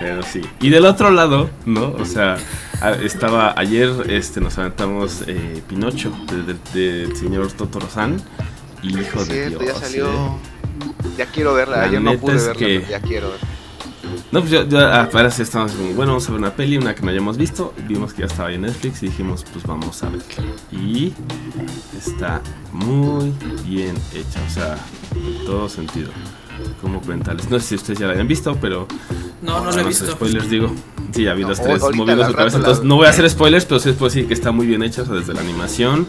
Pero 0.00 0.22
sí. 0.22 0.40
Y 0.60 0.70
del 0.70 0.86
otro 0.86 1.10
lado, 1.10 1.50
¿no? 1.66 1.92
O 1.92 2.04
sea, 2.04 2.36
estaba 3.02 3.54
ayer, 3.56 3.90
este, 4.08 4.40
nos 4.40 4.58
aventamos 4.58 5.24
eh, 5.26 5.62
Pinocho 5.68 6.12
de- 6.30 6.54
de- 6.54 7.06
del 7.06 7.16
señor 7.16 7.52
Totoro-san. 7.52 8.20
Hijo 8.82 9.20
Es 9.20 9.28
de 9.28 9.50
Dios. 9.50 9.62
ya 9.66 9.74
salió. 9.74 10.06
¿eh? 10.08 10.30
Ya 11.18 11.26
quiero 11.26 11.52
verla, 11.54 11.78
La 11.78 11.82
ayer 11.84 12.00
no 12.00 12.16
pude 12.18 12.34
verla, 12.34 12.52
que- 12.54 12.80
pero 12.80 12.90
ya 12.90 13.00
quiero 13.00 13.30
verla. 13.30 13.46
No, 14.32 14.40
pues 14.40 14.50
yo, 14.52 14.66
yo 14.66 14.78
apenas 14.92 15.38
estamos 15.40 15.72
como, 15.72 15.88
bueno, 15.92 16.12
vamos 16.12 16.28
a 16.28 16.32
ver 16.32 16.38
una 16.40 16.50
peli, 16.54 16.78
una 16.78 16.94
que 16.94 17.02
no 17.02 17.10
hayamos 17.10 17.36
visto. 17.36 17.74
Vimos 17.86 18.12
que 18.14 18.20
ya 18.20 18.26
estaba 18.26 18.48
ahí 18.48 18.54
en 18.54 18.62
Netflix 18.62 19.02
y 19.02 19.06
dijimos, 19.06 19.44
pues 19.52 19.64
vamos 19.66 20.02
a 20.02 20.08
verla. 20.08 20.24
Y 20.72 21.12
está 21.96 22.40
muy 22.72 23.32
bien 23.66 23.94
hecha, 24.14 24.40
o 24.46 24.50
sea, 24.50 24.76
en 25.14 25.44
todo 25.44 25.68
sentido. 25.68 26.10
Como 26.80 27.00
cuentarles. 27.00 27.50
No 27.50 27.58
sé 27.60 27.66
si 27.68 27.74
ustedes 27.76 27.98
ya 27.98 28.06
la 28.06 28.12
habían 28.12 28.28
visto, 28.28 28.56
pero. 28.60 28.86
No, 29.42 29.62
no 29.64 29.70
lo 29.70 29.80
he 29.80 29.84
visto. 29.84 30.04
hacer 30.04 30.16
spoilers, 30.16 30.50
digo. 30.50 30.72
Sí, 31.12 31.24
ya 31.24 31.34
vi 31.34 31.42
los 31.42 31.58
No, 31.58 31.64
tres 31.64 31.82
moviendo 31.94 32.26
su 32.26 32.32
cabeza. 32.34 32.56
Entonces, 32.58 32.84
no 32.84 32.96
voy 32.96 33.06
a 33.06 33.10
hacer 33.10 33.28
spoilers, 33.28 33.64
pero 33.64 33.80
sí 33.80 33.88
les 33.88 33.96
puedo 33.98 34.10
decir 34.10 34.26
que 34.28 34.34
está 34.34 34.52
muy 34.52 34.66
bien 34.66 34.82
hecha, 34.82 35.02
o 35.02 35.06
sea, 35.06 35.14
desde 35.16 35.34
la 35.34 35.40
animación. 35.40 36.06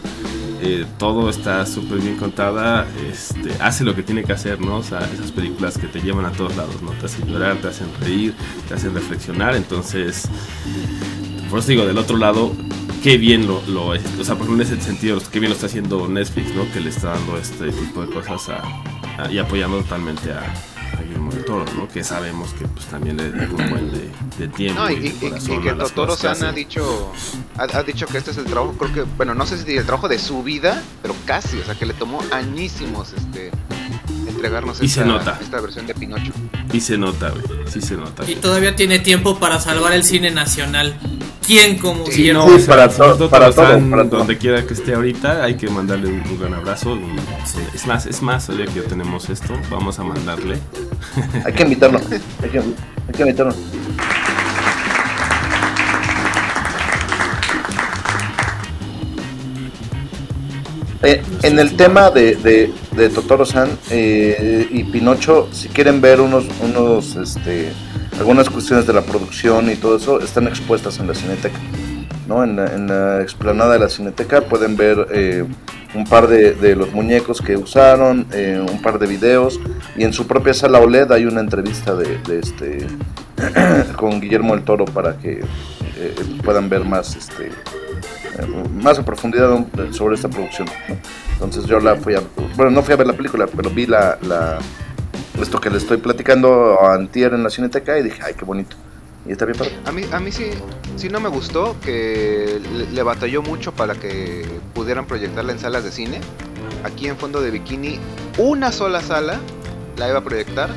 eh, 0.64 0.86
todo 0.98 1.28
está 1.28 1.66
súper 1.66 1.98
bien 1.98 2.16
contada. 2.16 2.86
Este, 3.10 3.50
hace 3.60 3.82
lo 3.84 3.94
que 3.96 4.02
tiene 4.04 4.22
que 4.24 4.32
hacer, 4.32 4.60
¿no? 4.60 4.76
O 4.76 4.82
sea, 4.82 5.00
esas 5.12 5.32
películas 5.32 5.76
que 5.76 5.88
te 5.88 6.00
llevan 6.00 6.24
a 6.24 6.30
todos 6.32 6.54
lados, 6.56 6.80
¿no? 6.82 6.90
Te 6.92 7.06
hacen 7.06 7.26
llorar, 7.26 7.56
te 7.56 7.66
hacen 7.68 7.88
reír, 8.00 8.34
te 8.68 8.74
hacen 8.74 8.94
reflexionar. 8.94 9.56
Entonces, 9.56 10.28
por 11.50 11.58
eso 11.58 11.68
digo, 11.68 11.84
del 11.84 11.98
otro 11.98 12.16
lado, 12.16 12.54
qué 13.02 13.18
bien 13.18 13.46
lo, 13.48 13.60
lo 13.66 13.86
o 13.88 13.96
sea, 13.98 14.36
por 14.36 14.46
ejemplo, 14.46 14.54
en 14.54 14.60
ese 14.60 14.80
sentido, 14.80 15.18
qué 15.32 15.40
bien 15.40 15.50
lo 15.50 15.54
está 15.56 15.66
haciendo 15.66 16.06
Netflix, 16.08 16.54
¿no? 16.54 16.70
Que 16.72 16.80
le 16.80 16.90
está 16.90 17.08
dando 17.14 17.36
este 17.38 17.72
tipo 17.72 18.02
de 18.06 18.12
cosas 18.14 18.48
a, 18.50 18.62
y 19.30 19.38
apoyando 19.38 19.78
totalmente 19.82 20.32
a, 20.32 20.38
a 20.40 21.02
Guillermo 21.02 21.32
del 21.32 21.44
Toro, 21.44 21.64
¿no? 21.76 21.88
Que 21.88 22.02
sabemos 22.04 22.52
que 22.54 22.66
pues 22.68 22.86
también 22.86 23.16
le 23.16 23.30
dio 23.32 23.48
un 23.56 23.70
buen 23.70 23.90
de, 23.92 24.10
de 24.38 24.48
tiempo. 24.48 24.80
No, 24.82 24.90
y, 24.90 24.94
y 24.94 24.98
de 24.98 25.06
y- 25.08 25.10
y 25.10 25.30
corazón 25.30 25.62
que 25.62 25.74
cosas 25.94 26.16
que 26.34 26.34
San 26.40 26.48
ha 26.48 26.52
dicho, 26.52 27.12
ha, 27.56 27.62
ha 27.78 27.82
dicho 27.82 28.06
que 28.06 28.18
este 28.18 28.30
es 28.32 28.36
el 28.38 28.44
trabajo, 28.44 28.74
creo 28.78 28.92
que, 28.92 29.02
bueno, 29.16 29.34
no 29.34 29.46
sé 29.46 29.58
si 29.58 29.76
el 29.76 29.84
trabajo 29.86 30.08
de 30.08 30.18
su 30.18 30.42
vida, 30.42 30.82
pero 31.02 31.14
casi, 31.26 31.58
o 31.58 31.64
sea, 31.64 31.74
que 31.74 31.86
le 31.86 31.94
tomó 31.94 32.20
añísimos 32.32 33.12
este, 33.12 33.50
entregarnos 34.42 34.82
Y 34.82 34.88
se 34.88 35.04
nota. 35.04 35.38
esta 35.40 35.60
versión 35.60 35.86
de 35.86 35.94
Pinocho. 35.94 36.32
Y 36.72 36.80
se 36.80 36.98
nota, 36.98 37.30
güey. 37.30 37.44
Sí 37.68 37.80
se 37.80 37.94
nota. 37.94 38.28
Y 38.28 38.34
todavía 38.36 38.74
tiene 38.74 38.98
tiempo 38.98 39.38
para 39.38 39.60
salvar 39.60 39.92
el 39.92 40.02
cine 40.02 40.30
nacional. 40.32 40.94
¿Quién 41.46 41.78
como 41.78 42.06
Sí, 42.06 42.18
Guillermo? 42.18 42.46
Sí, 42.48 42.54
o 42.54 42.58
sea, 42.58 42.66
para 42.74 42.88
todo, 42.88 43.30
para 43.30 43.52
todo, 43.52 43.66
San, 43.68 43.90
para 43.90 44.04
todo. 44.08 44.18
Donde 44.18 44.38
quiera 44.38 44.64
que 44.66 44.74
esté 44.74 44.94
ahorita, 44.94 45.44
hay 45.44 45.54
que 45.56 45.68
mandarle 45.68 46.08
un, 46.08 46.20
un 46.28 46.38
gran 46.40 46.54
abrazo. 46.54 46.92
un- 46.92 47.16
es 47.74 47.86
más, 47.86 48.06
es 48.06 48.20
más, 48.22 48.48
ahora 48.50 48.64
que 48.66 48.80
ya 48.82 48.88
tenemos 48.88 49.28
esto, 49.30 49.54
vamos 49.70 49.98
a 50.00 50.04
mandarle. 50.04 50.58
Hay 51.46 51.52
que 51.52 51.62
invitarlo. 51.62 51.98
Hay 52.42 52.48
que, 52.50 52.58
hay 52.58 53.14
que 53.14 53.22
invitarlo. 53.22 53.54
Eh, 61.02 61.20
en 61.42 61.58
el 61.58 61.74
tema 61.76 62.10
de, 62.10 62.36
de, 62.36 62.72
de 62.96 63.08
Totoro-san 63.08 63.68
eh, 63.90 64.66
y 64.70 64.84
Pinocho, 64.84 65.48
si 65.52 65.68
quieren 65.68 66.00
ver 66.00 66.20
unos, 66.20 66.44
unos, 66.62 67.16
este, 67.16 67.72
algunas 68.18 68.50
cuestiones 68.50 68.86
de 68.86 68.92
la 68.92 69.02
producción 69.02 69.70
y 69.70 69.76
todo 69.76 69.96
eso, 69.96 70.20
están 70.20 70.46
expuestas 70.46 70.98
en 70.98 71.08
la 71.08 71.14
Cineteca. 71.14 71.58
¿no? 72.28 72.44
En, 72.44 72.56
la, 72.56 73.22
explanada 73.22 73.74
de 73.74 73.78
la 73.78 73.88
Cineteca 73.88 74.42
pueden 74.42 74.76
ver 74.76 75.06
eh, 75.12 75.44
un 75.94 76.04
par 76.04 76.28
de, 76.28 76.76
los 76.76 76.92
muñecos 76.92 77.40
que 77.40 77.56
usaron, 77.56 78.26
eh, 78.32 78.64
un 78.66 78.80
par 78.82 78.98
de 78.98 79.06
videos, 79.06 79.58
y 79.96 80.04
en 80.04 80.12
su 80.12 80.26
propia 80.26 80.54
sala 80.54 80.78
OLED 80.78 81.12
hay 81.12 81.24
una 81.24 81.40
entrevista 81.40 81.94
de, 81.94 82.18
este 82.38 82.86
con 83.96 84.20
Guillermo 84.20 84.54
el 84.54 84.62
Toro 84.62 84.84
para 84.84 85.16
que 85.18 85.42
puedan 86.44 86.68
ver 86.68 86.84
más 86.84 87.16
este 87.16 87.50
más 88.82 88.98
a 88.98 89.04
profundidad 89.04 89.66
sobre 89.92 90.14
esta 90.14 90.28
producción. 90.28 90.68
¿no? 90.88 90.96
Entonces 91.34 91.64
yo 91.66 91.80
la 91.80 91.96
fui 91.96 92.14
a, 92.14 92.22
bueno, 92.56 92.70
no 92.70 92.82
fui 92.82 92.94
a 92.94 92.96
ver 92.96 93.06
la 93.06 93.12
película, 93.14 93.46
pero 93.46 93.70
vi 93.70 93.86
la, 93.86 94.18
la 94.22 94.58
esto 95.40 95.60
que 95.60 95.70
le 95.70 95.78
estoy 95.78 95.96
platicando 95.96 96.80
a 96.80 96.94
Antier 96.94 97.34
en 97.34 97.42
la 97.42 97.50
Cineteca 97.50 97.98
y 97.98 98.02
dije, 98.02 98.20
ay, 98.24 98.34
qué 98.34 98.44
bonito. 98.44 98.76
Y 99.26 99.32
está 99.32 99.44
bien 99.44 99.56
padre. 99.56 99.72
A 99.84 99.92
mí, 99.92 100.04
a 100.10 100.20
mí 100.20 100.32
sí, 100.32 100.50
sí 100.96 101.08
no 101.08 101.20
me 101.20 101.28
gustó 101.28 101.76
que 101.80 102.60
le, 102.76 102.90
le 102.90 103.02
batalló 103.02 103.42
mucho 103.42 103.72
para 103.72 103.94
que 103.94 104.44
pudieran 104.74 105.06
proyectarla 105.06 105.52
en 105.52 105.58
salas 105.58 105.84
de 105.84 105.92
cine. 105.92 106.20
Aquí 106.84 107.06
en 107.06 107.16
Fondo 107.16 107.40
de 107.40 107.50
Bikini, 107.50 107.98
una 108.38 108.72
sola 108.72 109.00
sala 109.00 109.38
la 109.96 110.08
iba 110.08 110.18
a 110.18 110.24
proyectar, 110.24 110.70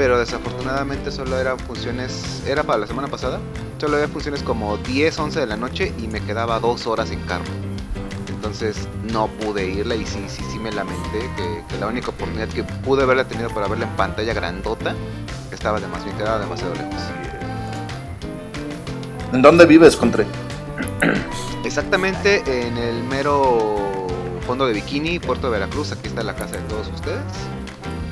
pero 0.00 0.18
desafortunadamente 0.18 1.12
solo 1.12 1.38
eran 1.38 1.58
funciones, 1.58 2.42
era 2.46 2.62
para 2.62 2.78
la 2.78 2.86
semana 2.86 3.08
pasada, 3.08 3.38
solo 3.78 3.96
había 3.96 4.08
funciones 4.08 4.42
como 4.42 4.78
10, 4.78 5.18
11 5.18 5.40
de 5.40 5.46
la 5.46 5.58
noche 5.58 5.92
y 5.98 6.08
me 6.08 6.22
quedaba 6.22 6.58
dos 6.58 6.86
horas 6.86 7.10
en 7.10 7.20
carro. 7.24 7.44
Entonces 8.30 8.88
no 9.12 9.26
pude 9.26 9.66
irla 9.68 9.96
y 9.96 10.06
sí, 10.06 10.24
sí, 10.26 10.42
sí 10.50 10.58
me 10.58 10.72
lamenté 10.72 11.18
que, 11.36 11.62
que 11.68 11.78
la 11.78 11.88
única 11.88 12.12
oportunidad 12.12 12.48
que 12.48 12.64
pude 12.64 13.02
haberla 13.02 13.28
tenido 13.28 13.50
para 13.50 13.68
verla 13.68 13.88
en 13.88 13.96
pantalla 13.96 14.32
grandota 14.32 14.94
estaba 15.52 15.78
demasiado, 15.78 16.16
quedaba 16.16 16.38
demasiado 16.38 16.72
lejos. 16.76 17.02
¿En 19.34 19.42
dónde 19.42 19.66
vives, 19.66 19.96
Contre? 19.96 20.24
Exactamente 21.62 22.42
en 22.46 22.78
el 22.78 23.04
mero 23.04 24.06
fondo 24.46 24.66
de 24.66 24.72
Bikini, 24.72 25.18
Puerto 25.18 25.48
de 25.48 25.58
Veracruz, 25.58 25.92
aquí 25.92 26.08
está 26.08 26.22
la 26.22 26.34
casa 26.34 26.56
de 26.56 26.62
todos 26.62 26.88
ustedes. 26.88 27.59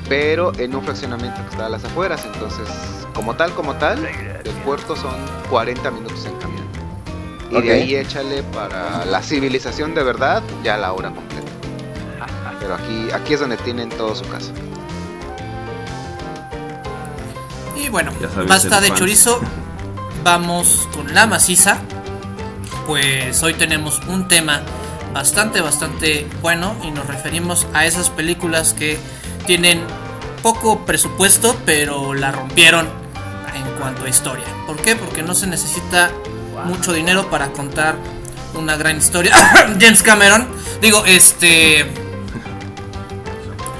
Pero 0.09 0.51
en 0.57 0.75
un 0.75 0.83
fraccionamiento 0.83 1.41
que 1.43 1.51
está 1.51 1.67
a 1.67 1.69
las 1.69 1.85
afueras, 1.85 2.25
entonces, 2.25 2.67
como 3.13 3.35
tal, 3.35 3.53
como 3.53 3.75
tal, 3.75 4.01
del 4.01 4.55
puerto 4.65 4.95
son 4.95 5.13
40 5.49 5.91
minutos 5.91 6.25
en 6.25 6.35
camión. 6.37 6.67
Y 7.51 7.61
de 7.61 7.71
ahí 7.71 7.95
échale 7.95 8.43
para 8.43 9.05
la 9.05 9.21
civilización 9.21 9.93
de 9.93 10.03
verdad, 10.03 10.43
ya 10.63 10.77
la 10.77 10.93
hora 10.93 11.11
completa. 11.11 11.51
Pero 12.59 12.75
aquí, 12.75 13.07
aquí 13.13 13.33
es 13.33 13.39
donde 13.39 13.57
tienen 13.57 13.89
todo 13.89 14.15
su 14.15 14.27
casa. 14.27 14.51
Y 17.75 17.89
bueno, 17.89 18.11
basta 18.47 18.81
de 18.81 18.87
fans. 18.89 18.99
chorizo. 18.99 19.41
Vamos 20.23 20.89
con 20.93 21.13
la 21.13 21.27
maciza. 21.27 21.77
Pues 22.85 23.41
hoy 23.43 23.53
tenemos 23.53 24.01
un 24.07 24.27
tema 24.27 24.61
bastante, 25.13 25.61
bastante 25.61 26.27
bueno. 26.41 26.75
Y 26.83 26.91
nos 26.91 27.07
referimos 27.07 27.67
a 27.73 27.85
esas 27.85 28.09
películas 28.09 28.73
que 28.73 28.99
tienen 29.49 29.81
poco 30.43 30.85
presupuesto, 30.85 31.59
pero 31.65 32.13
la 32.13 32.31
rompieron 32.31 32.87
en 33.55 33.63
cuanto 33.79 34.05
a 34.05 34.09
historia. 34.09 34.45
¿Por 34.67 34.79
qué? 34.79 34.95
Porque 34.95 35.23
no 35.23 35.33
se 35.33 35.47
necesita 35.47 36.11
mucho 36.65 36.93
dinero 36.93 37.31
para 37.31 37.51
contar 37.51 37.95
una 38.53 38.77
gran 38.77 38.99
historia. 38.99 39.33
James 39.79 40.03
Cameron, 40.03 40.47
digo, 40.83 41.03
este. 41.03 41.91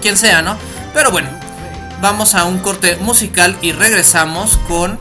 Quien 0.02 0.18
sea, 0.18 0.42
¿no? 0.42 0.58
Pero 0.96 1.12
bueno, 1.12 1.30
vamos 2.02 2.34
a 2.34 2.46
un 2.46 2.58
corte 2.58 2.96
musical 2.96 3.56
y 3.62 3.72
regresamos 3.72 4.58
con 4.68 4.98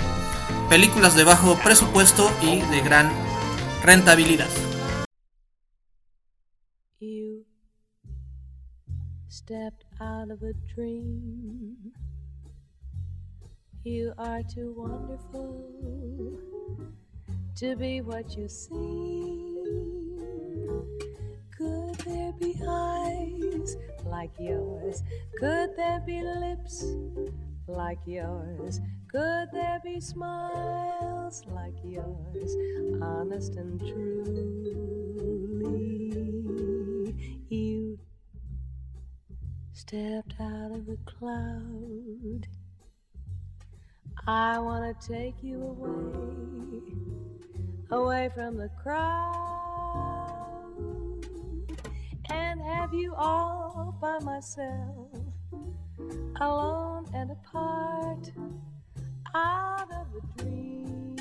películas 0.68 1.16
de 1.16 1.24
bajo 1.24 1.54
presupuesto 1.64 2.30
y 2.42 2.60
de 2.60 2.82
gran 2.82 3.10
rentabilidad. 3.82 4.48
You 7.00 7.46
stepped 9.30 9.87
out 10.00 10.30
of 10.30 10.42
a 10.42 10.52
dream. 10.74 11.76
You 13.84 14.12
are 14.18 14.42
too 14.42 14.74
wonderful 14.76 16.38
to 17.56 17.76
be 17.76 18.00
what 18.00 18.36
you 18.36 18.48
seem. 18.48 19.56
Could 21.56 21.94
there 22.06 22.32
be 22.38 22.54
eyes 22.68 23.76
like 24.04 24.30
yours? 24.38 25.02
Could 25.40 25.76
there 25.76 26.00
be 26.06 26.22
lips 26.22 26.84
like 27.66 27.98
yours? 28.06 28.80
Could 29.10 29.48
there 29.52 29.80
be 29.82 30.00
smiles 30.00 31.44
like 31.48 31.74
yours? 31.82 32.56
Honest 33.02 33.56
and 33.56 33.80
truly, 33.80 34.47
of 40.88 41.04
cloud. 41.04 42.46
I 44.26 44.58
want 44.58 45.00
to 45.00 45.08
take 45.12 45.42
you 45.42 45.62
away, 45.62 46.80
away 47.90 48.30
from 48.34 48.56
the 48.56 48.70
crowd, 48.82 50.26
and 52.30 52.60
have 52.60 52.94
you 52.94 53.14
all 53.14 53.96
by 54.00 54.18
myself, 54.20 55.12
alone 56.40 57.06
and 57.14 57.32
apart, 57.32 58.30
out 59.34 59.90
of 59.92 60.06
a 60.14 60.20
dream, 60.42 61.16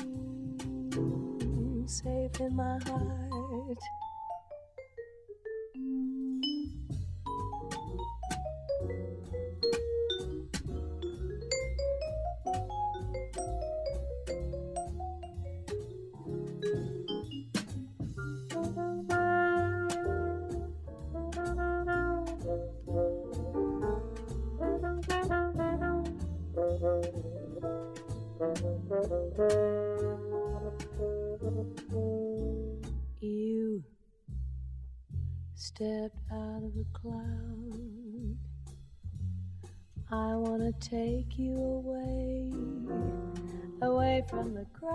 safe 1.86 2.40
in 2.40 2.56
my 2.56 2.78
heart. 2.86 3.78
Take 40.90 41.38
you 41.38 41.54
away, 41.54 42.50
away 43.82 44.22
from 44.30 44.54
the 44.54 44.64
crowd, 44.72 44.87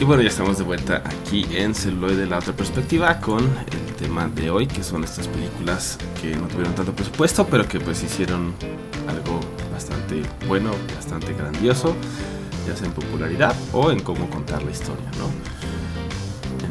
Y 0.00 0.04
bueno, 0.04 0.22
ya 0.22 0.30
estamos 0.30 0.56
de 0.56 0.64
vuelta 0.64 1.02
aquí 1.04 1.44
en 1.50 1.74
Celuloide 1.74 2.24
la 2.24 2.38
otra 2.38 2.54
perspectiva 2.54 3.20
con 3.20 3.44
el 3.44 3.94
tema 3.96 4.28
de 4.28 4.50
hoy, 4.50 4.66
que 4.66 4.82
son 4.82 5.04
estas 5.04 5.28
películas 5.28 5.98
que 6.22 6.34
no 6.34 6.48
tuvieron 6.48 6.74
tanto 6.74 6.94
presupuesto, 6.94 7.46
pero 7.46 7.68
que 7.68 7.78
pues 7.80 8.02
hicieron 8.02 8.54
algo 9.06 9.40
bastante 9.70 10.22
bueno, 10.48 10.70
bastante 10.96 11.34
grandioso, 11.34 11.94
ya 12.66 12.74
sea 12.74 12.86
en 12.86 12.94
popularidad 12.94 13.54
o 13.74 13.90
en 13.90 14.00
cómo 14.00 14.30
contar 14.30 14.62
la 14.62 14.70
historia, 14.70 15.10
¿no? 15.18 15.28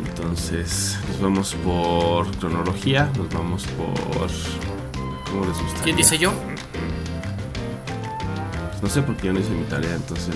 Entonces, 0.10 0.98
nos 1.10 1.22
vamos 1.22 1.56
por 1.64 2.36
cronología, 2.38 3.12
nos 3.16 3.30
vamos 3.30 3.68
por... 3.68 4.28
¿Cómo 5.30 5.46
les 5.46 5.62
gusta? 5.62 5.84
¿Quién 5.84 5.96
dice 5.96 6.18
yo? 6.18 6.34
No 8.82 8.88
sé 8.90 9.02
por 9.02 9.16
qué 9.18 9.28
yo 9.28 9.34
no 9.34 9.40
hice 9.42 9.50
mi 9.50 9.64
tarea, 9.66 9.94
entonces. 9.94 10.34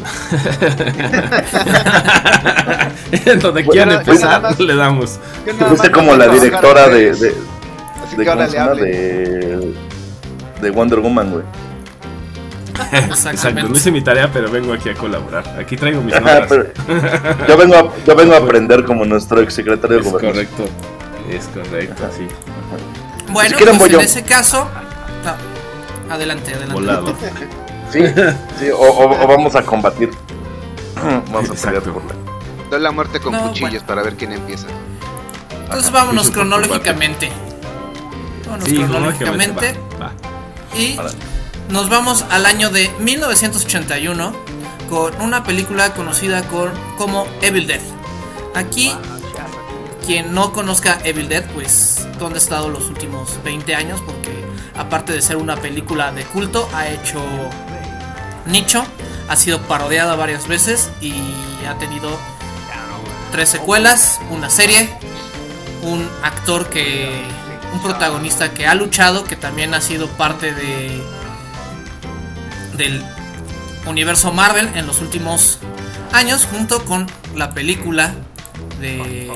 en 3.25 3.39
donde 3.39 3.65
quieran 3.65 3.91
empezar, 3.99 4.41
más- 4.41 4.59
le 4.59 4.75
damos. 4.75 5.19
Fuiste 5.67 5.91
como 5.91 6.15
la 6.15 6.27
directora 6.27 6.89
de, 6.89 7.13
de, 7.13 7.35
Así 8.05 8.17
de, 8.17 8.25
que 8.25 8.35
de, 8.83 9.73
de 10.61 10.69
Wonder 10.71 10.99
Woman, 10.99 11.31
güey. 11.31 11.43
Exacto, 12.91 13.29
Exactamente. 13.29 13.69
no 13.69 13.75
hice 13.77 13.91
mi 13.91 14.01
tarea, 14.03 14.29
pero 14.33 14.49
vengo 14.51 14.73
aquí 14.73 14.89
a 14.89 14.93
colaborar. 14.95 15.47
Aquí 15.59 15.77
traigo 15.77 16.01
mis 16.01 16.13
Ajá, 16.13 16.39
notas. 16.41 16.47
pero 16.49 16.67
yo 17.47 17.57
vengo 17.57 17.75
a, 17.75 17.93
yo 18.05 18.15
vengo 18.15 18.33
a 18.33 18.37
aprender 18.39 18.83
como 18.83 19.05
nuestro 19.05 19.39
ex 19.41 19.53
secretario 19.53 19.97
de 19.99 20.03
Es 20.03 20.11
gobernación. 20.11 20.47
correcto. 20.57 20.73
Es 21.31 21.45
correcto, 21.47 22.03
sí. 22.17 22.27
Bueno, 23.31 23.49
Si 23.51 23.55
quieren, 23.55 23.77
pues 23.77 23.89
en 23.91 23.99
yo. 23.99 24.01
ese 24.03 24.23
caso. 24.23 24.67
ah, 25.25 25.37
adelante, 26.13 26.51
adelante. 26.51 26.73
Volado. 26.73 27.15
Sí, 27.93 27.99
sí, 28.59 28.69
o, 28.71 28.77
o- 28.77 29.23
o 29.23 29.27
vamos 29.27 29.55
a 29.55 29.61
combatir. 29.63 30.09
Vamos 31.31 31.49
a 31.49 31.53
pelear 31.67 31.83
por 31.83 32.03
la. 32.05 32.13
Doy 32.69 32.79
la 32.81 32.91
muerte 32.91 33.19
con 33.19 33.33
No, 33.33 33.47
cuchillos 33.49 33.71
bueno. 33.71 33.85
para 33.87 34.03
ver 34.03 34.15
quién 34.15 34.31
empieza. 34.31 34.67
Entonces 35.63 35.91
vámonos 35.91 36.31
cronológicamente. 36.31 37.29
Vámonos 38.45 38.67
Sí, 38.69 38.75
cronológicamente. 38.77 39.77
va, 40.01 40.05
va. 40.07 40.77
Y 40.77 40.97
nos 41.69 41.89
vamos 41.89 42.25
al 42.29 42.45
año 42.45 42.69
de 42.69 42.89
1981 42.99 44.33
con 44.89 45.19
una 45.21 45.43
película 45.43 45.93
conocida 45.93 46.43
con- 46.47 46.71
como 46.97 47.27
Evil 47.41 47.67
Dead. 47.67 47.81
Aquí, 48.55 48.93
quien 50.05 50.33
no 50.33 50.51
conozca 50.53 50.99
Evil 51.03 51.27
Dead, 51.29 51.43
pues, 51.53 52.07
¿dónde 52.19 52.35
ha 52.39 52.41
estado 52.41 52.69
los 52.69 52.87
últimos 52.89 53.39
20 53.43 53.75
años? 53.75 53.99
Porque 54.05 54.31
aparte 54.77 55.13
de 55.13 55.21
ser 55.21 55.37
una 55.37 55.55
película 55.57 56.11
de 56.11 56.23
culto, 56.23 56.69
ha 56.73 56.87
hecho 56.87 57.21
nicho, 58.45 58.85
ha 59.29 59.35
sido 59.35 59.61
parodiada 59.61 60.15
varias 60.15 60.47
veces 60.47 60.89
y 61.01 61.13
ha 61.67 61.77
tenido 61.77 62.17
tres 63.31 63.49
secuelas, 63.49 64.19
una 64.29 64.49
serie, 64.49 64.89
un 65.81 66.07
actor 66.23 66.69
que 66.69 67.23
un 67.73 67.81
protagonista 67.81 68.53
que 68.53 68.67
ha 68.67 68.75
luchado, 68.75 69.23
que 69.23 69.35
también 69.35 69.73
ha 69.73 69.81
sido 69.81 70.07
parte 70.07 70.53
de 70.53 71.03
del 72.77 73.03
universo 73.87 74.31
Marvel 74.31 74.69
en 74.75 74.87
los 74.87 75.01
últimos 75.01 75.59
años, 76.11 76.47
junto 76.49 76.85
con 76.85 77.07
la 77.35 77.51
película 77.51 78.13
de 78.79 79.31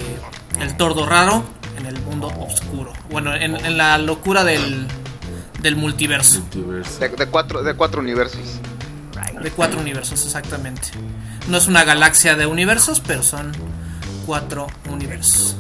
El 0.60 0.78
Tordo 0.78 1.06
Raro 1.06 1.44
en 1.78 1.86
el 1.86 2.00
mundo 2.02 2.32
oscuro. 2.40 2.94
Bueno, 3.10 3.34
en, 3.36 3.56
en 3.56 3.78
la 3.78 3.98
locura 3.98 4.44
del, 4.44 4.88
del 5.62 5.76
multiverso. 5.76 6.42
De 7.00 7.28
cuatro, 7.28 7.64
de 7.64 7.74
cuatro 7.76 8.02
universos. 8.02 8.60
De 9.42 9.52
cuatro 9.52 9.80
universos, 9.80 10.26
exactamente. 10.26 10.90
No 11.48 11.58
es 11.58 11.68
una 11.68 11.84
galaxia 11.84 12.36
de 12.36 12.46
universos, 12.46 13.00
pero 13.00 13.24
son 13.24 13.52
cuatro 14.26 14.68
universos. 14.90 15.56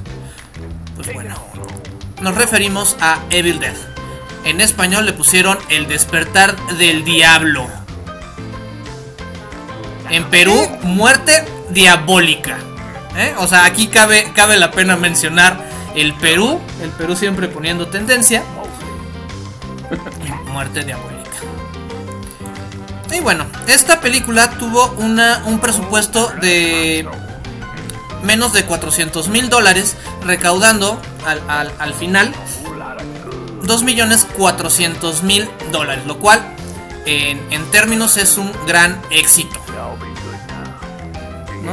Pues 0.95 1.13
bueno, 1.13 1.35
nos 2.21 2.35
referimos 2.35 2.97
a 2.99 3.19
Evil 3.29 3.59
Dead. 3.59 3.75
En 4.45 4.61
español 4.61 5.05
le 5.05 5.13
pusieron 5.13 5.57
El 5.69 5.87
despertar 5.87 6.55
del 6.77 7.03
diablo. 7.03 7.67
En 10.09 10.23
Perú, 10.25 10.55
muerte 10.83 11.45
diabólica. 11.69 12.57
¿Eh? 13.15 13.33
O 13.39 13.47
sea, 13.47 13.65
aquí 13.65 13.87
cabe, 13.87 14.31
cabe 14.33 14.57
la 14.57 14.71
pena 14.71 14.95
mencionar 14.95 15.57
el 15.95 16.13
Perú. 16.13 16.59
El 16.81 16.89
Perú 16.91 17.15
siempre 17.15 17.47
poniendo 17.47 17.87
tendencia. 17.87 18.43
Muerte 20.51 20.83
diabólica. 20.83 21.16
Y 23.11 23.19
bueno, 23.21 23.45
esta 23.67 24.01
película 24.01 24.49
tuvo 24.51 24.91
una, 24.97 25.41
un 25.45 25.59
presupuesto 25.59 26.29
de 26.41 27.07
menos 28.23 28.53
de 28.53 28.65
400 28.65 29.29
mil 29.29 29.49
dólares, 29.49 29.95
recaudando 30.25 30.99
al, 31.25 31.41
al- 31.49 31.73
al 31.79 31.93
final 31.93 32.33
2 33.63 33.83
millones 33.83 34.27
400 34.37 35.23
mil 35.23 35.49
dólares, 35.71 36.05
lo 36.05 36.17
cual 36.19 36.41
en, 37.05 37.41
en 37.51 37.65
términos 37.71 38.17
es 38.17 38.37
un 38.37 38.51
gran 38.65 38.99
éxito. 39.09 39.59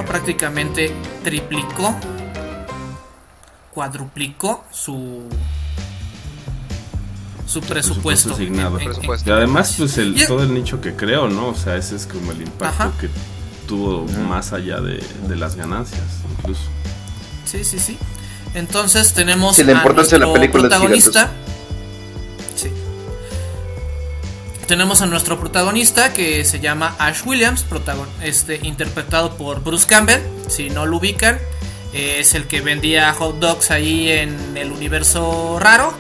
Prácticamente 0.07 0.95
triplicó, 1.23 1.95
cuadruplicó 3.73 4.65
su, 4.71 5.29
su 7.47 7.61
presupuesto. 7.61 8.33
asignado. 8.35 8.77
En- 8.79 8.83
en- 8.83 8.93
Presupuesto. 8.93 9.29
Y 9.29 9.33
además, 9.33 9.75
pues 9.79 9.99
el, 9.99 10.21
Y 10.21 10.27
todo 10.27 10.43
el 10.43 10.53
nicho 10.55 10.81
que 10.81 10.95
creo, 10.95 11.29
¿no? 11.29 11.49
O 11.49 11.55
sea, 11.55 11.77
ese 11.77 11.97
es 11.97 12.07
como 12.07 12.33
el 12.33 12.43
impacto 12.43 12.83
Ajá. 12.85 12.93
que 13.01 13.09
tuvo 13.69 14.07
más 14.29 14.53
allá 14.53 14.81
de, 14.81 15.03
de 15.29 15.37
las 15.37 15.57
ganancias, 15.57 16.01
incluso. 16.39 16.63
Sí, 17.45 17.65
sí, 17.65 17.79
sí. 17.79 17.99
Entonces 18.55 19.13
tenemos 19.15 19.57
Sí, 19.57 19.65
la 19.65 19.73
importancia 19.73 20.17
de 20.17 20.21
la 20.21 20.27
nuestro 20.27 20.41
película 20.41 20.63
es 20.65 20.69
protagonista. 20.71 21.31
Sí. 22.57 22.71
Tenemos 24.67 25.03
a 25.03 25.07
nuestro 25.07 25.39
protagonista 25.39 26.15
que 26.15 26.45
se 26.45 26.59
llama 26.61 26.95
Ash 26.99 27.21
Williams, 27.27 27.67
protagon- 27.69 28.07
este, 28.23 28.61
interpretado 28.63 29.37
por 29.37 29.63
Bruce 29.63 29.87
Campbell. 29.87 30.21
Si 30.49 30.71
no 30.71 30.87
lo 30.87 30.97
ubican, 30.97 31.39
es 31.93 32.35
el 32.35 32.45
que 32.47 32.61
vendía 32.63 33.13
hot 33.13 33.39
dogs 33.41 33.71
ahí 33.71 34.09
en 34.11 34.57
el 34.57 34.73
universo 34.73 35.59
raro. 35.61 35.93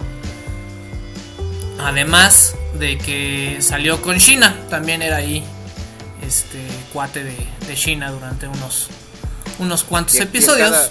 Además 1.85 2.55
de 2.79 2.97
que 2.99 3.59
salió 3.61 4.01
con 4.03 4.19
China, 4.19 4.57
también 4.71 5.03
era 5.03 5.17
ahí 5.19 5.45
este 6.27 6.67
cuate 6.93 7.23
de, 7.23 7.37
de 7.67 7.75
China 7.75 8.11
durante 8.11 8.49
unos, 8.49 8.89
unos 9.59 9.85
cuantos 9.85 10.15
Y- 10.15 10.19
y 10.19 10.23
en 10.23 10.29
episodios. 10.29 10.71
cada- 10.71 10.89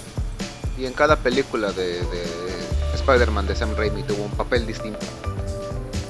Y 0.78 0.86
en 0.86 0.94
cada 0.94 1.16
película 1.18 1.72
de, 1.72 2.00
de 2.02 2.24
Spider-Man 2.96 3.48
de 3.48 3.56
Sam 3.56 3.76
Raimi 3.76 4.04
tuvo 4.04 4.24
un 4.24 4.32
papel 4.32 4.66
distinto. 4.68 5.00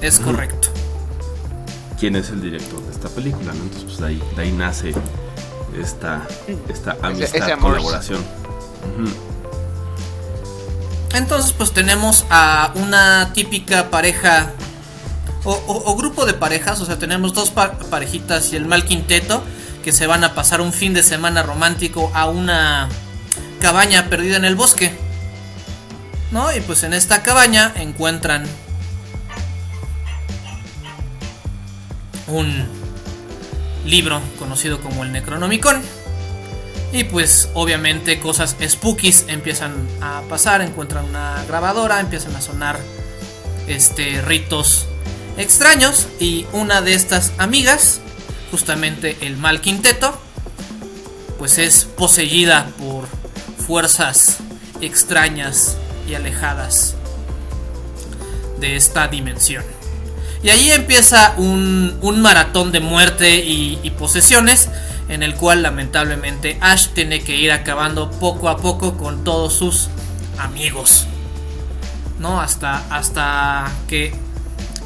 Es 0.02 0.20
correcto. 0.20 0.68
quién 2.00 2.18
es 2.18 2.30
el 2.32 2.42
director 2.42 2.82
de 2.86 2.92
esta 2.92 3.08
película, 3.08 3.54
¿no? 3.54 3.64
Entonces, 3.64 3.84
pues 3.86 4.00
de 4.00 4.08
ahí, 4.08 4.24
de 4.36 4.42
ahí 4.42 4.52
nace 4.52 4.94
esta, 5.80 6.28
esta 6.68 6.98
amistad, 7.02 7.36
ese 7.50 7.58
colaboración. 7.58 8.22
Entonces, 11.14 11.54
pues 11.54 11.72
tenemos 11.72 12.26
a 12.30 12.72
una 12.76 13.32
típica 13.34 13.90
pareja 13.90 14.52
o, 15.46 15.96
grupo 15.96 16.26
de 16.26 16.34
parejas. 16.34 16.80
O 16.82 16.86
sea, 16.86 16.98
tenemos 17.00 17.34
dos 17.34 17.52
pa- 17.52 17.74
parejitas 17.90 18.52
y 18.54 18.56
el 18.56 18.66
mal 18.66 18.86
quinteto 18.86 19.44
que 19.84 19.92
se 19.92 20.08
van 20.08 20.24
a 20.24 20.34
pasar 20.34 20.62
un 20.62 20.72
fin 20.74 20.94
de 20.94 21.04
semana 21.04 21.44
romántico 21.44 22.12
a 22.14 22.28
una 22.28 22.88
cabaña 23.62 24.10
perdida 24.10 24.38
en 24.38 24.46
el 24.46 24.56
bosque. 24.56 24.94
¿No? 26.32 26.54
Y 26.56 26.62
pues 26.62 26.84
en 26.84 26.94
esta 26.94 27.22
cabaña 27.22 27.72
encuentran 27.76 28.46
un 32.28 32.66
libro 33.86 34.22
conocido 34.40 34.80
como 34.82 35.04
el 35.04 35.12
Necronomicon. 35.12 35.82
Y 36.92 37.06
pues 37.06 37.50
obviamente 37.56 38.20
cosas 38.20 38.56
spookies 38.68 39.26
empiezan 39.28 39.74
a 40.00 40.22
pasar, 40.30 40.62
encuentran 40.62 41.06
una 41.06 41.44
grabadora, 41.48 42.00
empiezan 42.00 42.36
a 42.36 42.42
sonar 42.42 42.80
este 43.68 44.22
ritos 44.22 44.86
extraños 45.38 46.08
y 46.20 46.46
una 46.54 46.82
de 46.82 46.94
estas 46.94 47.32
amigas, 47.38 48.02
justamente 48.52 49.18
el 49.22 49.38
mal 49.38 49.62
quinteto, 49.62 50.18
pues 51.38 51.58
es 51.58 51.86
poseída 51.86 52.68
por 52.80 53.08
fuerzas 53.66 54.38
extrañas 54.82 55.78
y 56.08 56.16
alejadas 56.16 56.96
de 58.60 58.76
esta 58.76 59.08
dimensión. 59.08 59.64
Y 60.44 60.50
ahí 60.50 60.72
empieza 60.72 61.34
un, 61.38 61.98
un 62.02 62.22
maratón 62.22 62.72
de 62.72 62.82
muerte 62.82 63.38
y, 63.38 63.80
y 63.82 63.90
posesiones 63.92 64.70
en 65.10 65.24
el 65.24 65.36
cual 65.36 65.64
lamentablemente 65.64 66.58
Ash 66.62 66.88
tiene 66.90 67.22
que 67.22 67.36
ir 67.36 67.52
acabando 67.52 68.12
poco 68.12 68.50
a 68.50 68.58
poco 68.58 68.98
con 68.98 69.24
todos 69.24 69.54
sus 69.54 69.90
amigos. 70.38 71.08
¿No? 72.20 72.40
Hasta, 72.40 72.84
hasta 72.90 73.72
que 73.88 74.14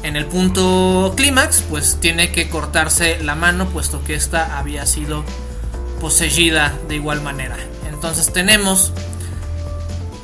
en 0.02 0.16
el 0.16 0.26
punto 0.26 1.14
clímax 1.16 1.62
pues 1.62 1.98
tiene 2.00 2.30
que 2.32 2.48
cortarse 2.48 3.22
la 3.22 3.34
mano 3.34 3.68
puesto 3.68 4.02
que 4.04 4.14
esta 4.14 4.58
había 4.58 4.86
sido 4.86 5.24
poseída 6.00 6.74
de 6.88 6.96
igual 6.96 7.20
manera. 7.20 7.56
Entonces 7.88 8.32
tenemos 8.32 8.92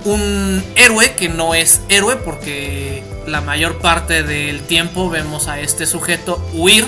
un 0.04 0.62
héroe 0.76 1.14
que 1.16 1.28
no 1.28 1.54
es 1.54 1.80
héroe 1.88 2.16
porque 2.16 3.02
la 3.26 3.40
mayor 3.40 3.78
parte 3.78 4.22
del 4.22 4.60
tiempo 4.60 5.10
vemos 5.10 5.48
a 5.48 5.60
este 5.60 5.86
sujeto 5.86 6.44
huir 6.52 6.86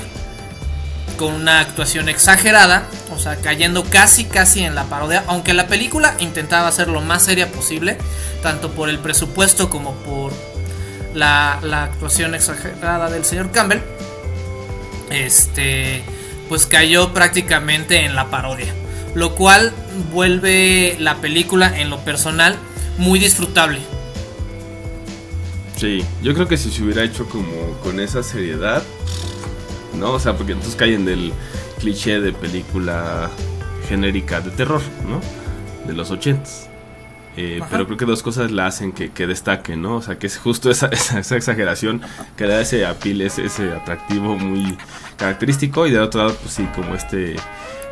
con 1.16 1.32
una 1.32 1.60
actuación 1.60 2.10
exagerada, 2.10 2.86
o 3.14 3.18
sea, 3.18 3.36
cayendo 3.36 3.84
casi 3.84 4.24
casi 4.24 4.64
en 4.64 4.74
la 4.74 4.84
parodia, 4.84 5.24
aunque 5.28 5.54
la 5.54 5.66
película 5.66 6.14
intentaba 6.18 6.70
ser 6.70 6.88
lo 6.88 7.00
más 7.00 7.24
seria 7.24 7.50
posible, 7.50 7.96
tanto 8.42 8.70
por 8.72 8.90
el 8.90 8.98
presupuesto 8.98 9.70
como 9.70 9.94
por 9.94 10.32
la, 11.16 11.58
la 11.62 11.84
actuación 11.84 12.34
exagerada 12.34 13.10
del 13.10 13.24
señor 13.24 13.50
Campbell, 13.50 13.80
este, 15.10 16.02
pues 16.48 16.66
cayó 16.66 17.12
prácticamente 17.12 18.04
en 18.04 18.14
la 18.14 18.30
parodia, 18.30 18.72
lo 19.14 19.34
cual 19.34 19.72
vuelve 20.12 20.96
la 21.00 21.16
película 21.16 21.80
en 21.80 21.90
lo 21.90 21.98
personal 22.00 22.56
muy 22.98 23.18
disfrutable. 23.18 23.80
Sí, 25.76 26.04
yo 26.22 26.34
creo 26.34 26.48
que 26.48 26.56
si 26.56 26.70
se 26.70 26.82
hubiera 26.82 27.02
hecho 27.02 27.26
como 27.28 27.72
con 27.82 28.00
esa 28.00 28.22
seriedad, 28.22 28.82
¿no? 29.94 30.12
O 30.12 30.20
sea, 30.20 30.34
porque 30.36 30.52
entonces 30.52 30.76
caen 30.76 31.04
del 31.04 31.32
cliché 31.80 32.20
de 32.20 32.32
película 32.32 33.30
genérica 33.88 34.40
de 34.40 34.50
terror, 34.50 34.82
¿no? 35.06 35.20
De 35.86 35.94
los 35.94 36.10
ochentas. 36.10 36.65
Eh, 37.36 37.60
pero 37.70 37.84
creo 37.86 37.98
que 37.98 38.06
dos 38.06 38.22
cosas 38.22 38.50
la 38.50 38.66
hacen 38.66 38.92
que, 38.92 39.10
que 39.12 39.26
destaque, 39.26 39.76
¿no? 39.76 39.96
O 39.96 40.02
sea, 40.02 40.18
que 40.18 40.26
es 40.26 40.38
justo 40.38 40.70
esa, 40.70 40.86
esa, 40.92 41.18
esa 41.18 41.36
exageración 41.36 42.00
que 42.36 42.46
da 42.46 42.60
ese 42.60 42.86
apil, 42.86 43.20
ese, 43.20 43.44
ese 43.44 43.72
atractivo 43.72 44.36
muy 44.36 44.78
característico. 45.16 45.86
Y 45.86 45.90
de 45.90 45.98
otro 46.00 46.22
lado, 46.24 46.36
pues 46.40 46.54
sí, 46.54 46.66
como 46.74 46.94
este 46.94 47.36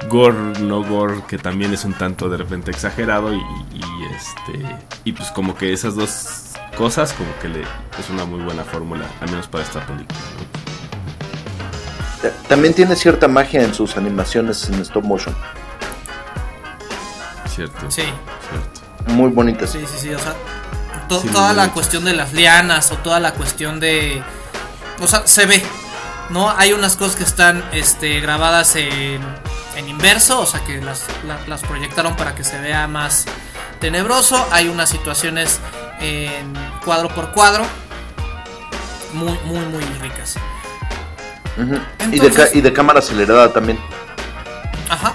gore, 0.09 0.39
no 0.61 0.83
gore, 0.83 1.23
que 1.29 1.37
también 1.39 1.73
es 1.75 1.85
un 1.85 1.93
tanto 1.95 2.29
de 2.31 2.39
repente 2.39 2.71
exagerado. 2.71 3.35
Y, 3.35 3.37
y, 3.39 3.83
este 4.17 4.77
y 5.05 5.13
pues 5.13 5.31
como 5.31 5.55
que 5.57 5.73
esas 5.75 5.95
dos 5.95 6.53
cosas, 6.79 7.13
como 7.13 7.29
que 7.41 7.49
le 7.49 7.61
es 7.61 8.11
una 8.11 8.25
muy 8.25 8.41
buena 8.41 8.65
fórmula, 8.65 9.05
al 9.21 9.31
menos 9.31 9.47
para 9.47 9.63
esta 9.65 9.85
película, 9.87 10.19
¿no? 10.39 10.45
Ta- 12.23 12.49
También 12.49 12.73
tiene 12.73 12.97
cierta 12.97 13.29
magia 13.29 13.63
en 13.63 13.75
sus 13.75 13.97
animaciones 13.99 14.69
en 14.71 14.81
stop 14.81 15.05
motion. 15.05 15.35
Cierto. 17.49 17.91
Sí. 17.91 18.03
Cierto. 18.03 18.81
Muy 19.07 19.31
bonitas. 19.31 19.71
Sí, 19.71 19.81
sí, 19.91 19.99
sí, 20.01 20.15
o 20.15 20.19
sea, 20.19 20.35
to- 21.09 21.21
Sí, 21.21 21.29
toda 21.29 21.53
la 21.53 21.71
cuestión 21.73 22.05
de 22.05 22.15
las 22.15 22.33
lianas 22.33 22.91
o 22.93 22.97
toda 22.99 23.21
la 23.21 23.33
cuestión 23.35 23.81
de... 23.81 24.23
O 25.01 25.07
sea, 25.07 25.27
se 25.27 25.47
ve, 25.47 25.63
¿no? 26.31 26.51
Hay 26.57 26.73
unas 26.73 26.97
cosas 26.97 27.17
que 27.17 27.25
están 27.25 27.65
este, 27.73 28.21
grabadas 28.21 28.77
en, 28.77 29.21
en 29.77 29.89
inverso, 29.89 30.41
o 30.41 30.47
sea, 30.47 30.61
que 30.65 30.81
las, 30.81 31.05
la- 31.27 31.39
las 31.47 31.63
proyectaron 31.63 32.17
para 32.17 32.35
que 32.35 32.45
se 32.45 32.59
vea 32.61 32.87
más 32.89 33.27
tenebroso. 33.81 34.47
Hay 34.51 34.69
unas 34.69 34.89
situaciones 34.89 35.61
en 36.01 36.53
cuadro 36.85 37.09
por 37.09 37.31
cuadro, 37.33 37.65
muy, 39.13 39.39
muy, 39.45 39.65
muy 39.67 39.85
ricas. 40.01 40.37
Y, 42.11 42.19
de 42.19 42.51
y 42.55 42.61
de 42.61 42.73
cámara 42.73 42.99
acelerada 42.99 43.53
también. 43.53 43.79
Ajá. 44.89 45.15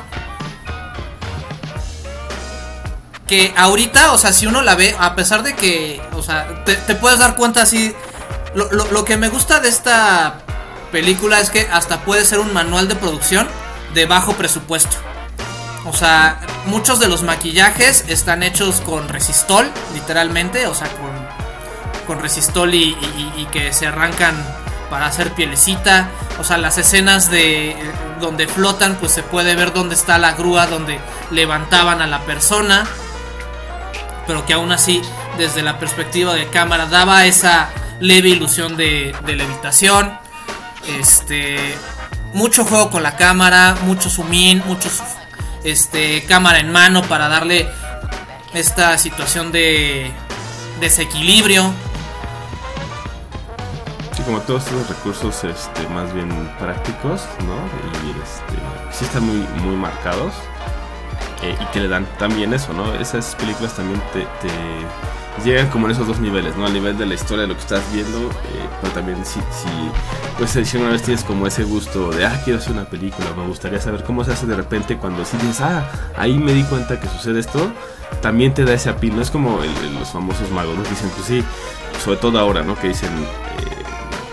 Que 3.30 3.54
ahorita, 3.56 4.12
o 4.14 4.18
sea, 4.18 4.34
si 4.34 4.48
uno 4.48 4.64
la 4.64 4.74
ve, 4.74 4.96
a 5.00 5.14
pesar 5.16 5.44
de 5.44 5.56
que, 5.56 6.02
o 6.14 6.24
sea, 6.24 6.64
te, 6.66 6.76
puedes 6.96 7.20
dar 7.20 7.36
cuenta 7.36 7.62
así. 7.62 7.94
Lo, 8.56 8.72
lo- 8.72 8.92
lo 8.92 9.06
que 9.06 9.16
me 9.18 9.30
gusta 9.30 9.60
de 9.60 9.70
esta 9.70 10.40
película 10.92 11.40
es 11.40 11.52
que 11.52 11.70
hasta 11.72 12.00
puede 12.02 12.26
ser 12.26 12.40
un 12.40 12.52
manual 12.54 12.88
de 12.88 12.96
producción 12.96 13.48
de 13.94 14.08
bajo 14.08 14.34
presupuesto. 14.34 14.98
O 15.86 15.94
sea, 15.94 16.40
muchos 16.66 17.00
de 17.00 17.08
los 17.08 17.22
maquillajes 17.22 18.06
están 18.08 18.42
hechos 18.42 18.82
con 18.82 19.08
resistol, 19.08 19.70
literalmente, 19.94 20.66
o 20.66 20.74
sea, 20.74 20.88
con, 20.90 21.12
con 22.08 22.20
resistol 22.24 22.74
y, 22.74 22.98
y- 23.38 23.46
que 23.52 23.72
se 23.74 23.86
arrancan 23.86 24.36
para 24.90 25.06
hacer 25.06 25.34
pielecita. 25.34 26.10
O 26.40 26.44
sea, 26.44 26.58
las 26.58 26.80
escenas 26.80 27.30
de 27.30 27.76
donde 28.20 28.48
flotan, 28.48 28.96
pues 29.00 29.12
se 29.12 29.22
puede 29.22 29.56
ver 29.56 29.72
dónde 29.72 29.94
está 29.94 30.18
la 30.18 30.32
grúa 30.34 30.66
donde 30.66 31.00
levantaban 31.30 32.02
a 32.02 32.08
la 32.08 32.22
persona. 32.22 32.88
Pero 34.30 34.46
que 34.46 34.54
aún 34.54 34.72
así, 34.72 35.02
desde 35.40 35.64
la 35.64 35.80
perspectiva 35.80 36.36
de 36.36 36.46
cámara, 36.50 36.86
daba 36.86 37.26
esa 37.26 37.72
leve 38.00 38.30
ilusión 38.30 38.78
de, 38.78 39.12
levitación. 39.26 40.20
Este. 41.00 41.76
Mucho 42.36 42.64
juego 42.64 42.92
con 42.92 43.02
la 43.02 43.16
cámara, 43.16 43.76
mucho 43.86 44.08
zoom 44.08 44.32
in, 44.32 44.62
mucho 44.68 44.88
este, 45.64 46.24
cámara 46.26 46.60
en 46.60 46.72
mano 46.72 47.02
para 47.02 47.28
darle 47.28 47.68
esta 48.54 49.00
situación 49.00 49.52
de 49.52 50.12
desequilibrio. 50.80 51.74
Sí, 54.16 54.22
como 54.22 54.42
todos 54.42 54.64
estos 54.68 54.90
recursos 54.90 55.44
este, 55.44 55.88
más 55.88 56.14
bien 56.14 56.30
prácticos, 56.60 57.22
¿no? 57.48 57.56
Y 58.06 58.12
este, 58.12 58.96
sí 58.96 59.06
están 59.06 59.24
muy, 59.24 59.40
muy 59.64 59.76
marcados. 59.76 60.36
Eh, 61.42 61.56
y 61.60 61.66
que 61.72 61.80
le 61.80 61.88
dan 61.88 62.06
también 62.18 62.54
eso, 62.54 62.74
¿no? 62.74 62.94
Esas 62.96 63.36
películas 63.36 63.74
también 63.74 64.02
te, 64.14 64.26
llegan 65.44 65.70
como 65.70 65.86
en 65.86 65.94
esos 65.94 66.06
dos 66.06 66.20
niveles, 66.20 66.58
¿no? 66.58 66.66
Al 66.66 66.74
nivel 66.74 66.98
de 66.98 67.06
la 67.06 67.14
historia 67.14 67.44
de 67.44 67.48
lo 67.48 67.54
que 67.56 67.62
estás 67.62 67.82
viendo, 67.94 68.20
eh, 68.30 68.68
pero 68.82 68.94
también 68.94 69.26
si, 69.26 69.40
si 69.40 69.70
pues 70.38 70.52
si 70.52 70.78
una 70.78 70.90
vez 70.90 71.02
tienes 71.02 71.24
como 71.24 71.48
ese 71.48 71.64
gusto 71.64 72.12
de, 72.12 72.26
ah, 72.26 72.42
quiero 72.44 72.60
hacer 72.60 72.74
una 72.74 72.86
película, 72.86 73.28
me 73.38 73.46
gustaría 73.48 73.80
saber 73.80 74.04
cómo 74.04 74.24
se 74.24 74.34
hace 74.34 74.46
de 74.46 74.56
repente 74.56 74.98
cuando 74.98 75.24
si 75.24 75.38
dices, 75.38 75.62
ah, 75.62 75.90
ahí 76.18 76.38
me 76.38 76.54
di 76.54 76.64
cuenta 76.64 77.00
que 77.00 77.08
sucede 77.08 77.40
esto, 77.40 77.72
también 78.22 78.54
te 78.54 78.66
da 78.66 78.74
ese 78.74 78.90
apil, 78.90 79.16
no 79.16 79.22
es 79.22 79.32
como 79.32 79.60
los 79.98 80.10
famosos 80.10 80.50
magos, 80.52 80.76
¿no? 80.76 80.84
Dicen, 80.84 81.10
pues 81.16 81.26
sí, 81.26 81.44
sobre 82.04 82.18
todo 82.18 82.40
ahora, 82.40 82.64
¿no? 82.64 82.78
Que 82.78 82.90
dicen, 82.90 83.12
eh, 83.14 83.84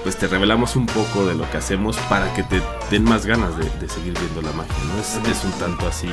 pues 0.03 0.17
te 0.17 0.27
revelamos 0.27 0.77
un 0.77 0.87
poco 0.87 1.27
de 1.27 1.35
lo 1.35 1.49
que 1.51 1.57
hacemos 1.57 1.97
para 2.09 2.33
que 2.35 2.43
te 2.43 2.61
den 2.91 3.05
más 3.05 3.27
ganas 3.27 3.57
de, 3.57 3.89
seguir 3.89 4.15
viendo 4.19 4.43
la 4.43 4.53
magia, 4.53 4.75
¿no? 4.89 5.31
Es 5.31 5.45
un 5.45 5.53
tanto 5.53 5.87
así. 5.87 6.09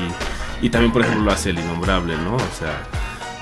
Y 0.64 0.70
también, 0.70 0.94
por 0.94 1.02
ejemplo, 1.02 1.26
lo 1.26 1.32
hace 1.32 1.50
el 1.50 1.60
innombrable, 1.60 2.16
¿no? 2.16 2.38
O 2.38 2.58
sea, 2.58 2.88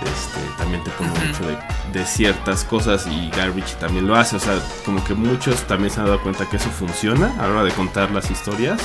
este, 0.03 0.39
también 0.57 0.83
te 0.83 0.89
pone 0.89 1.11
mucho 1.11 1.45
de, 1.45 1.55
de 1.93 2.03
ciertas 2.03 2.63
cosas 2.63 3.05
y 3.05 3.29
Garbage 3.29 3.75
también 3.75 4.07
lo 4.07 4.15
hace. 4.15 4.37
O 4.37 4.39
sea, 4.39 4.59
como 4.83 5.03
que 5.03 5.13
muchos 5.13 5.61
también 5.67 5.91
se 5.93 5.99
han 5.99 6.07
dado 6.07 6.19
cuenta 6.23 6.49
que 6.49 6.57
eso 6.57 6.71
funciona 6.71 7.31
a 7.39 7.43
la 7.43 7.53
hora 7.53 7.63
de 7.63 7.71
contar 7.73 8.09
las 8.09 8.31
historias 8.31 8.81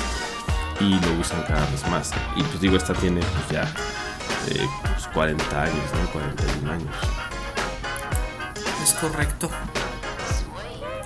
y 0.81 0.91
lo 1.01 1.15
usan 1.19 1.43
cada 1.45 1.65
vez 1.71 1.89
más. 1.89 2.13
Y 2.37 2.43
pues 2.43 2.61
digo, 2.61 2.77
esta 2.77 2.93
tiene 2.93 3.23
pues 3.23 3.49
ya 3.51 3.63
eh, 4.49 4.69
pues, 4.83 5.07
40 5.15 5.63
años, 5.63 5.85
¿no? 5.95 6.11
41 6.11 6.73
años. 6.73 6.95
Es 8.83 8.93
correcto. 8.93 9.49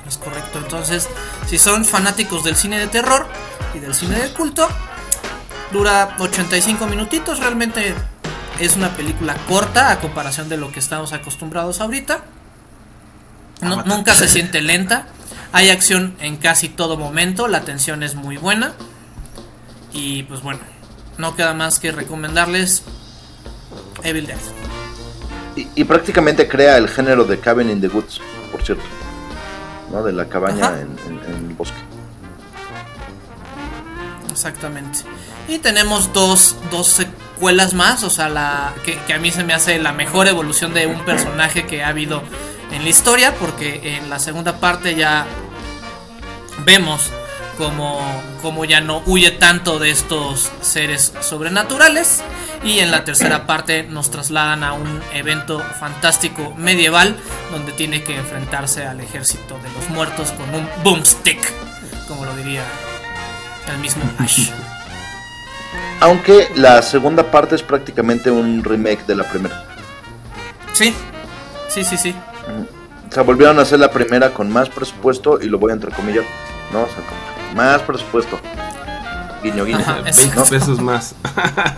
Es 0.04 0.18
correcto. 0.18 0.58
Entonces, 0.58 1.08
si 1.46 1.58
son 1.58 1.84
fanáticos 1.84 2.42
del 2.42 2.56
cine 2.56 2.80
de 2.80 2.88
terror 2.88 3.24
y 3.72 3.78
del 3.78 3.94
cine 3.94 4.18
de 4.18 4.32
culto, 4.32 4.66
dura 5.72 6.16
85 6.18 6.86
minutitos. 6.86 7.38
Realmente 7.40 7.94
es 8.58 8.76
una 8.76 8.90
película 8.90 9.34
corta 9.48 9.90
a 9.90 10.00
comparación 10.00 10.48
de 10.48 10.56
lo 10.56 10.70
que 10.72 10.78
estamos 10.80 11.12
acostumbrados 11.12 11.80
ahorita. 11.80 12.22
No- 13.62 13.82
nunca 13.84 14.14
se 14.14 14.28
siente 14.28 14.60
lenta. 14.62 15.06
Hay 15.52 15.70
acción 15.70 16.14
en 16.20 16.36
casi 16.36 16.68
todo 16.68 16.96
momento. 16.96 17.48
La 17.48 17.62
tensión 17.62 18.02
es 18.02 18.14
muy 18.14 18.36
buena. 18.36 18.72
Y 19.92 20.22
pues 20.24 20.42
bueno, 20.42 20.60
no 21.18 21.34
queda 21.34 21.52
más 21.54 21.80
que 21.80 21.90
recomendarles 21.92 22.82
Evil 24.04 24.26
Dead. 24.26 24.38
Y, 25.56 25.66
y 25.74 25.84
prácticamente 25.84 26.46
crea 26.48 26.76
el 26.78 26.88
género 26.88 27.24
de 27.24 27.40
Cabin 27.40 27.70
in 27.70 27.80
the 27.80 27.88
Woods, 27.88 28.20
por 28.52 28.62
cierto. 28.62 28.84
¿No? 29.90 30.04
De 30.04 30.12
la 30.12 30.28
cabaña 30.28 30.66
Ajá. 30.68 30.80
en, 30.80 30.96
en- 31.08 31.34
en 31.34 31.50
el 31.50 31.54
bosque. 31.56 31.76
Exactamente. 34.30 35.00
Y 35.50 35.58
tenemos 35.58 36.12
dos, 36.12 36.54
dos 36.70 36.86
secuelas 36.86 37.74
más, 37.74 38.04
o 38.04 38.10
sea, 38.10 38.28
la 38.28 38.72
que, 38.84 39.12
a 39.12 39.18
mí 39.18 39.32
se 39.32 39.42
me 39.42 39.52
hace 39.52 39.80
la 39.80 39.92
mejor 39.92 40.28
evolución 40.28 40.72
de 40.72 40.86
un 40.86 41.04
personaje 41.04 41.66
que 41.66 41.82
ha 41.82 41.88
habido 41.88 42.22
en 42.70 42.84
la 42.84 42.88
historia, 42.88 43.34
porque 43.34 43.96
en 43.96 44.08
la 44.08 44.20
segunda 44.20 44.60
parte 44.60 44.94
ya 44.94 45.26
vemos 46.64 47.10
como, 47.58 48.00
como 48.42 48.64
ya 48.64 48.80
no 48.80 49.02
huye 49.06 49.32
tanto 49.32 49.80
de 49.80 49.90
estos 49.90 50.52
seres 50.60 51.14
sobrenaturales. 51.20 52.22
Y 52.62 52.78
en 52.78 52.92
la 52.92 53.04
tercera 53.04 53.48
parte 53.48 53.82
nos 53.82 54.12
trasladan 54.12 54.62
a 54.62 54.74
un 54.74 55.02
evento 55.14 55.58
fantástico 55.80 56.54
medieval 56.56 57.16
donde 57.50 57.72
tiene 57.72 58.04
que 58.04 58.14
enfrentarse 58.14 58.86
al 58.86 59.00
ejército 59.00 59.58
de 59.58 59.70
los 59.72 59.88
muertos 59.88 60.30
con 60.30 60.54
un 60.54 60.68
boomstick, 60.84 61.40
como 62.06 62.24
lo 62.24 62.36
diría 62.36 62.62
el 63.66 63.78
mismo 63.78 64.04
Ash. 64.18 64.50
Aunque 66.00 66.48
la 66.56 66.80
segunda 66.82 67.30
parte 67.30 67.54
es 67.54 67.62
prácticamente 67.62 68.30
un 68.30 68.64
remake 68.64 69.06
de 69.06 69.16
la 69.16 69.24
primera. 69.24 69.64
Sí, 70.72 70.94
sí, 71.68 71.84
sí, 71.84 71.96
sí. 71.96 72.14
O 73.08 73.12
sea, 73.12 73.22
volvieron 73.22 73.58
a 73.58 73.62
hacer 73.62 73.80
la 73.80 73.90
primera 73.90 74.30
con 74.30 74.50
más 74.50 74.68
presupuesto 74.68 75.38
y 75.40 75.46
lo 75.46 75.58
voy 75.58 75.72
a 75.72 75.74
entrecomillar. 75.74 76.24
¿No? 76.72 76.82
O 76.82 76.86
sea, 76.86 76.96
con 76.96 77.56
más 77.56 77.82
presupuesto. 77.82 78.40
Guiño, 79.42 79.64
guiño. 79.64 79.78
Ajá, 79.78 79.94
20 80.02 80.10
exacto. 80.10 80.44
pesos 80.50 80.80
más. 80.80 81.14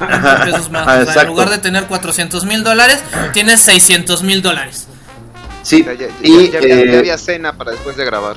20 0.00 0.44
pesos 0.44 0.70
más. 0.70 1.08
O 1.08 1.12
sea, 1.12 1.22
en 1.22 1.28
lugar 1.28 1.50
de 1.50 1.58
tener 1.58 1.86
400 1.86 2.44
mil 2.44 2.62
dólares, 2.64 3.02
tienes 3.32 3.60
600 3.60 4.22
mil 4.22 4.42
dólares. 4.42 4.88
Sí, 5.62 5.84
Ya, 5.84 6.08
y 6.22 6.50
ya 6.50 6.58
había, 6.58 6.84
ya 6.84 6.92
eh, 6.92 6.98
había 6.98 7.18
cena 7.18 7.52
para 7.52 7.70
después 7.70 7.96
de 7.96 8.04
grabar. 8.04 8.36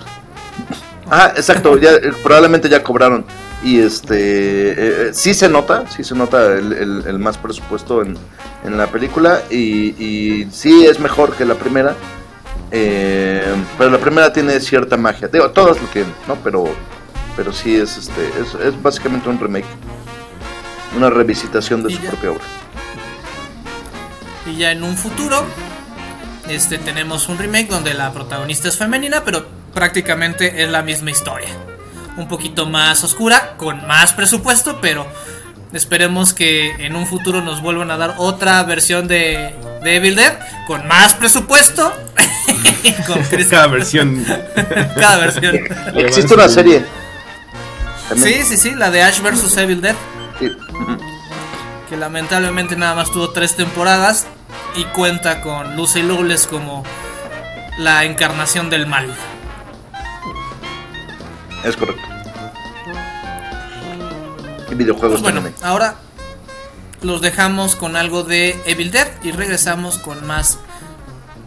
Ah, 1.09 1.33
exacto, 1.35 1.77
ya, 1.77 1.91
eh, 1.91 2.13
probablemente 2.23 2.69
ya 2.69 2.83
cobraron. 2.83 3.25
Y 3.65 3.79
este, 3.79 4.15
eh, 4.15 4.75
eh, 4.77 5.09
sí 5.13 5.33
se 5.33 5.49
nota, 5.49 5.89
sí 5.89 6.03
se 6.03 6.13
nota 6.13 6.53
el, 6.53 6.71
el- 6.71 7.03
el 7.07 7.17
más 7.19 7.37
presupuesto 7.37 8.01
en, 8.03 8.15
en 8.63 8.77
la 8.77 8.85
película. 8.87 9.41
Y, 9.49 9.95
y 10.01 10.47
sí 10.51 10.85
es 10.85 10.99
mejor 10.99 11.35
que 11.35 11.45
la 11.45 11.55
primera. 11.55 11.95
eh, 12.71 13.43
pero 13.77 13.89
la 13.89 13.97
primera 13.97 14.31
tiene 14.31 14.59
cierta 14.59 14.97
magia. 14.97 15.27
Digo, 15.29 15.49
todas 15.49 15.81
lo 15.81 15.87
tienen, 15.87 16.13
¿no? 16.27 16.35
Pero, 16.43 16.65
pero 17.35 17.51
sí 17.51 17.75
es, 17.75 17.97
este, 17.97 18.21
es, 18.39 18.53
es 18.63 18.81
básicamente 18.83 19.29
un 19.29 19.39
remake. 19.39 19.65
Una 20.95 21.09
revisitación 21.09 21.81
de 21.83 21.91
Y 21.91 21.95
su 21.95 22.03
ya. 22.03 22.09
propia 22.11 22.31
obra. 22.31 22.43
Y 24.45 24.57
ya 24.57 24.71
en 24.71 24.83
un 24.83 24.95
futuro, 24.95 25.43
este 26.47 26.77
tenemos 26.77 27.27
un 27.29 27.39
remake 27.39 27.67
donde 27.67 27.95
la 27.95 28.13
protagonista 28.13 28.67
es 28.67 28.77
femenina, 28.77 29.23
pero 29.25 29.43
prácticamente 29.73 30.63
es 30.63 30.69
la 30.69 30.83
misma 30.83 31.09
historia. 31.09 31.49
Un 32.17 32.27
poquito 32.27 32.65
más 32.65 33.03
oscura, 33.03 33.53
con 33.57 33.85
más 33.87 34.13
presupuesto, 34.13 34.79
pero 34.81 35.05
esperemos 35.73 36.33
que 36.33 36.71
en 36.85 36.95
un 36.95 37.05
futuro 37.07 37.41
nos 37.41 37.61
vuelvan 37.61 37.91
a 37.91 37.97
dar 37.97 38.15
otra 38.17 38.63
versión 38.63 39.07
de, 39.07 39.53
de 39.83 39.95
Evil 39.95 40.15
Dead 40.15 40.37
con 40.67 40.87
más 40.87 41.13
presupuesto. 41.15 41.93
con 43.07 43.21
Cada 43.49 43.67
versión. 43.67 44.25
cada 44.99 45.17
versión. 45.17 45.59
Existe 45.95 46.33
una 46.33 46.47
serie. 46.47 46.85
También- 48.07 48.45
Sí, 48.45 48.55
sí, 48.55 48.57
sí, 48.57 48.75
la 48.75 48.91
de 48.91 49.01
Ash 49.03 49.19
vs 49.21 49.57
Evil 49.57 49.81
Dead, 49.81 49.95
sí, 50.39 50.51
que 51.89 51.97
lamentablemente 51.97 52.75
nada 52.75 52.93
más 52.95 53.11
tuvo 53.11 53.31
tres 53.31 53.55
temporadas 53.55 54.27
y 54.75 54.83
cuenta 54.85 55.41
con 55.41 55.75
Lucy 55.75 56.03
Lawless 56.03 56.45
como 56.47 56.83
la 57.79 58.03
encarnación 58.05 58.69
del 58.69 58.85
mal. 58.85 59.07
Es 61.65 61.75
correcto. 61.75 62.03
Y 64.69 64.75
videojuegos 64.75 65.19
Pues 65.19 65.23
bueno, 65.23 65.41
también 65.41 65.55
ahora 65.63 65.95
los 67.01 67.21
dejamos 67.21 67.75
con 67.75 67.95
algo 67.95 68.23
de 68.23 68.59
Evil 68.65 68.91
Dead 68.91 69.07
y 69.23 69.31
regresamos 69.31 69.97
con 69.97 70.25
más 70.25 70.59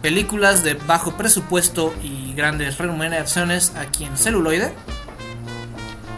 películas 0.01 0.63
de 0.63 0.73
bajo 0.73 1.13
presupuesto 1.13 1.93
y 2.03 2.33
grandes 2.33 2.77
remuneraciones 2.77 3.73
aquí 3.75 4.05
en 4.05 4.17
celuloide. 4.17 4.73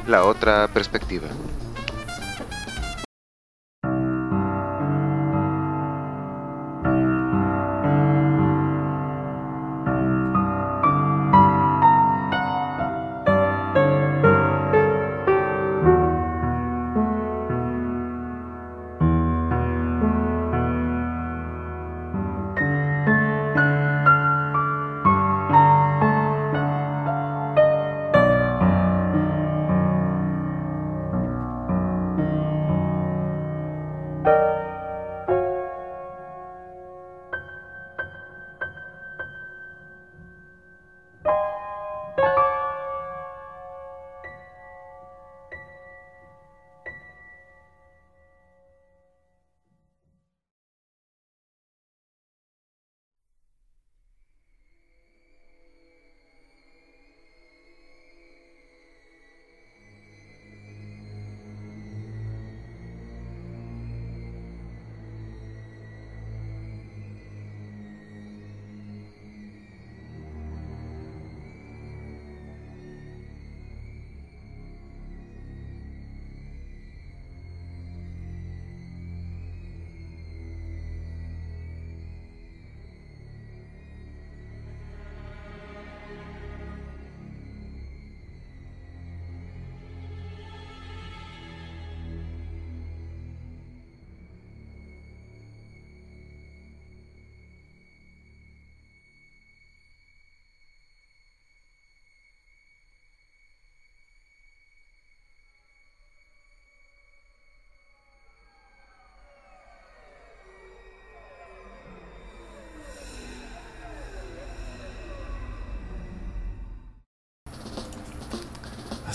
La 0.07 0.23
otra 0.23 0.67
perspectiva. 0.67 1.27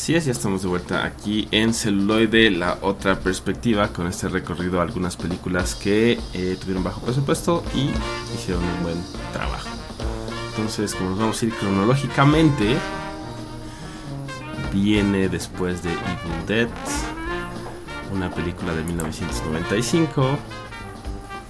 Así 0.06 0.14
es, 0.14 0.26
ya 0.26 0.30
estamos 0.30 0.62
de 0.62 0.68
vuelta 0.68 1.04
aquí 1.04 1.48
en 1.50 1.74
celuloide, 1.74 2.48
la 2.52 2.78
otra 2.80 3.18
perspectiva, 3.18 3.88
con 3.88 4.06
este 4.06 4.28
recorrido 4.28 4.78
a 4.78 4.84
algunas 4.84 5.16
películas 5.16 5.74
que 5.74 6.20
eh, 6.32 6.56
tuvieron 6.60 6.84
bajo 6.84 7.00
presupuesto 7.00 7.64
y 7.74 7.90
hicieron 8.32 8.62
un 8.62 8.82
buen 8.84 9.02
trabajo. 9.32 9.68
Entonces, 10.50 10.94
como 10.94 11.10
nos 11.10 11.18
vamos 11.18 11.42
a 11.42 11.46
ir 11.46 11.52
cronológicamente, 11.54 12.76
viene 14.72 15.28
después 15.28 15.82
de 15.82 15.90
Evil 15.90 16.46
Dead, 16.46 16.68
una 18.14 18.30
película 18.30 18.74
de 18.74 18.84
1995 18.84 20.38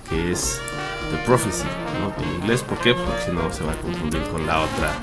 que 0.09 0.33
es 0.33 0.63
The 1.11 1.19
Prophecy, 1.27 1.67
¿no? 2.01 2.25
En 2.25 2.41
inglés, 2.41 2.63
¿por 2.63 2.79
qué? 2.79 2.95
Porque 2.95 3.23
si 3.23 3.33
no 3.33 3.53
se 3.53 3.65
va 3.65 3.73
a 3.73 3.77
confundir 3.83 4.23
con 4.33 4.47
la 4.47 4.63
otra 4.63 4.95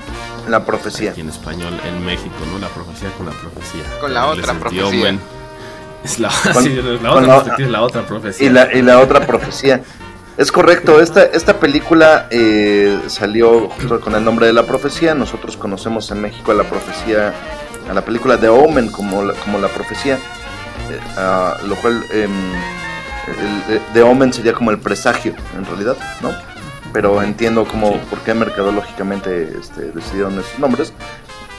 La 0.48 0.64
profecía. 0.64 1.10
aquí 1.12 1.20
en 1.22 1.28
español 1.28 1.78
en 1.86 2.04
México, 2.04 2.34
¿no? 2.52 2.58
La 2.58 2.68
profecía 2.68 3.10
con 3.16 3.26
la 3.26 3.32
profecía. 3.32 3.82
Con 4.00 4.12
la 4.14 4.26
otra 4.26 4.54
profecía. 4.54 4.86
Omen. 4.86 5.20
Es 6.04 6.18
la, 6.18 6.30
Con- 6.52 6.62
sí, 6.62 6.80
la 7.02 7.12
otra 7.12 7.26
la- 7.46 7.54
es 7.58 7.68
la 7.70 7.82
otra 7.82 8.02
profecía. 8.06 8.46
Y 8.46 8.50
la, 8.50 8.72
y 8.74 8.82
la 8.82 9.00
otra 9.00 9.26
profecía. 9.26 9.82
Es 10.36 10.50
correcto, 10.50 11.00
esta, 11.00 11.22
esta 11.22 11.60
película 11.60 12.26
eh, 12.30 12.98
salió 13.06 13.68
junto 13.70 14.00
con 14.00 14.14
el 14.16 14.24
nombre 14.24 14.46
de 14.46 14.52
la 14.52 14.64
profecía. 14.64 15.14
Nosotros 15.14 15.56
conocemos 15.56 16.10
en 16.10 16.20
México 16.20 16.50
a 16.50 16.54
la 16.54 16.64
profecía, 16.64 17.32
a 17.88 17.94
la 17.94 18.04
película 18.04 18.36
de 18.36 18.48
Omen 18.48 18.90
como 18.90 19.22
la, 19.22 19.32
como 19.34 19.58
la 19.60 19.68
profecía, 19.68 20.14
eh, 20.16 20.98
ah, 21.16 21.56
lo 21.64 21.76
cual 21.76 22.04
em, 22.10 22.30
el, 23.70 23.80
de 23.94 24.02
Omen 24.02 24.32
sería 24.32 24.52
como 24.52 24.72
el 24.72 24.78
presagio 24.78 25.34
en 25.56 25.64
realidad, 25.64 25.96
¿no? 26.20 26.32
Pero 26.94 27.20
entiendo 27.22 27.66
como 27.66 27.92
Sí. 27.92 28.00
por 28.08 28.20
qué 28.20 28.32
mercadológicamente 28.32 29.52
este, 29.60 29.90
decidieron 29.90 30.38
esos 30.38 30.58
nombres. 30.58 30.94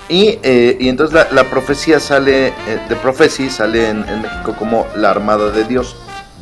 Y, 0.10 0.40
eh, 0.44 0.78
y 0.80 0.88
entonces 0.90 1.14
la, 1.14 1.28
la 1.32 1.50
profecía 1.50 2.00
sale, 2.00 2.48
eh, 2.48 2.54
de 2.90 2.96
Prophecy 2.96 3.50
sale 3.50 3.90
en, 3.90 4.08
en 4.08 4.22
México 4.24 4.56
como 4.58 4.88
la 4.96 5.12
Armada 5.12 5.52
de 5.52 5.64
Dios, 5.66 5.96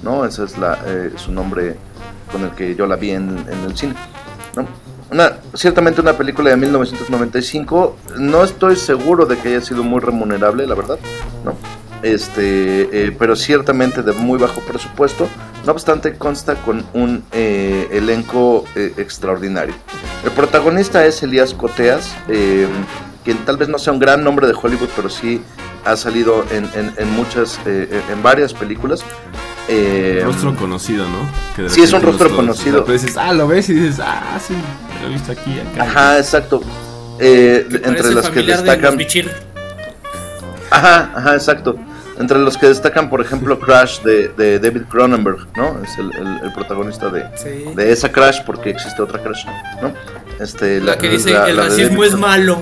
¿no? 0.04 0.24
Ese 0.26 0.44
es 0.44 0.58
la, 0.58 0.80
eh, 0.86 1.12
su 1.18 1.32
nombre 1.32 1.76
con 2.32 2.44
el 2.44 2.52
que 2.52 2.76
yo 2.76 2.86
la 2.88 2.96
vi 2.98 3.12
en, 3.12 3.30
en 3.50 3.64
el 3.66 3.76
cine, 3.78 3.96
¿no? 4.56 4.68
Una, 5.12 5.34
ciertamente 5.54 6.02
una 6.02 6.14
película 6.14 6.50
de 6.50 6.58
1995, 6.58 7.98
no 8.18 8.44
estoy 8.44 8.76
seguro 8.76 9.26
de 9.26 9.38
que 9.38 9.50
haya 9.50 9.62
sido 9.62 9.84
muy 9.84 10.02
remunerable, 10.02 10.68
la 10.68 10.76
verdad, 10.76 10.98
¿no? 11.46 11.56
Este, 12.02 12.90
eh, 13.08 13.16
pero 13.18 13.36
ciertamente 13.36 14.04
de 14.04 14.12
muy 14.12 14.38
bajo 14.40 14.60
presupuesto, 14.62 15.30
no 15.66 15.72
obstante 15.72 16.16
consta 16.18 16.56
con 16.56 16.86
un 16.94 17.24
eh, 17.32 17.88
elenco 17.92 18.66
eh, 18.76 18.94
extraordinario. 18.98 19.74
El 20.24 20.32
protagonista 20.32 21.06
es 21.06 21.22
Elías 21.24 21.54
Coteas, 21.54 22.14
eh, 22.28 22.68
quien 23.24 23.38
tal 23.46 23.58
vez 23.58 23.70
no 23.70 23.78
sea 23.78 23.94
un 23.94 24.00
gran 24.00 24.24
nombre 24.24 24.48
de 24.48 24.54
Hollywood, 24.62 24.90
pero 24.96 25.10
sí 25.10 25.42
ha 25.86 25.96
salido 25.96 26.46
en, 26.52 26.66
en- 26.76 26.94
en 26.98 27.10
muchas, 27.12 27.60
eh, 27.66 28.02
en 28.12 28.22
varias 28.24 28.54
películas. 28.54 29.04
Eh, 29.70 30.22
Rostro 30.26 30.54
conocido, 30.58 31.06
¿no? 31.06 31.70
Sí, 31.70 31.84
es 31.84 31.94
un 31.94 32.02
rostro 32.02 32.28
los- 32.28 32.36
conocido. 32.36 32.80
repente 32.80 33.04
dices, 33.04 33.18
ah, 33.18 33.32
lo 33.32 33.48
ves 33.48 33.70
y 33.70 33.74
dices, 33.76 34.02
ah, 34.04 34.38
sí, 34.46 34.54
lo 35.02 35.08
he 35.08 35.14
visto 35.14 35.32
aquí, 35.32 35.58
acá. 35.60 35.84
Ajá, 35.84 36.18
exacto. 36.18 36.62
Eh, 37.20 37.66
entre 37.84 38.12
las 38.14 38.30
que 38.30 38.42
de 38.42 38.44
los 38.48 38.64
destacan. 38.64 38.98
Ajá, 40.72 41.12
ajá, 41.16 41.34
exacto. 41.36 41.78
Entre 42.20 42.38
los 42.38 42.58
que 42.58 42.68
destacan, 42.68 43.10
por 43.10 43.22
ejemplo, 43.22 43.60
Crash 43.60 44.02
de, 44.02 44.28
de 44.30 44.60
David 44.60 44.84
Cronenberg, 44.90 45.48
¿no? 45.56 45.80
Es 45.84 45.98
el, 45.98 46.14
el- 46.16 46.40
el 46.44 46.54
protagonista 46.54 47.10
de, 47.10 47.26
Sí. 47.36 47.66
de 47.76 47.92
esa 47.92 48.12
Crash, 48.12 48.42
porque 48.46 48.70
existe 48.70 49.02
otra 49.02 49.22
Crash, 49.22 49.46
¿no? 49.82 49.92
Este, 50.40 50.80
La 50.80 50.98
que 50.98 51.10
dice 51.10 51.32
la- 51.32 51.50
el 51.50 51.58
la 51.58 51.64
racismo 51.64 52.04
es 52.04 52.16
malo. 52.16 52.62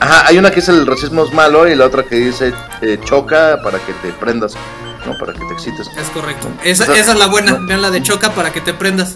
Ajá, 0.00 0.26
hay 0.26 0.38
una 0.38 0.50
que 0.50 0.56
dice 0.56 0.72
el 0.72 0.86
racismo 0.86 1.24
es 1.24 1.32
malo 1.32 1.66
y 1.68 1.74
la 1.74 1.86
otra 1.86 2.02
que 2.02 2.16
dice 2.16 2.52
eh, 2.82 2.98
choca 3.04 3.60
para 3.62 3.78
que 3.78 3.92
te 4.02 4.12
prendas, 4.12 4.54
¿no? 5.06 5.16
Para 5.18 5.32
que 5.32 5.38
te 5.46 5.52
excites. 5.54 5.88
Es 5.96 6.08
correcto. 6.10 6.48
Esa, 6.64 6.84
O 6.84 6.86
sea, 6.86 6.96
esa 6.96 7.12
es 7.12 7.18
la 7.18 7.26
buena. 7.28 7.52
no. 7.52 7.66
Vean 7.66 7.80
la 7.82 7.90
de 7.90 8.02
choca 8.02 8.30
para 8.32 8.52
que 8.52 8.60
te 8.60 8.74
prendas. 8.74 9.14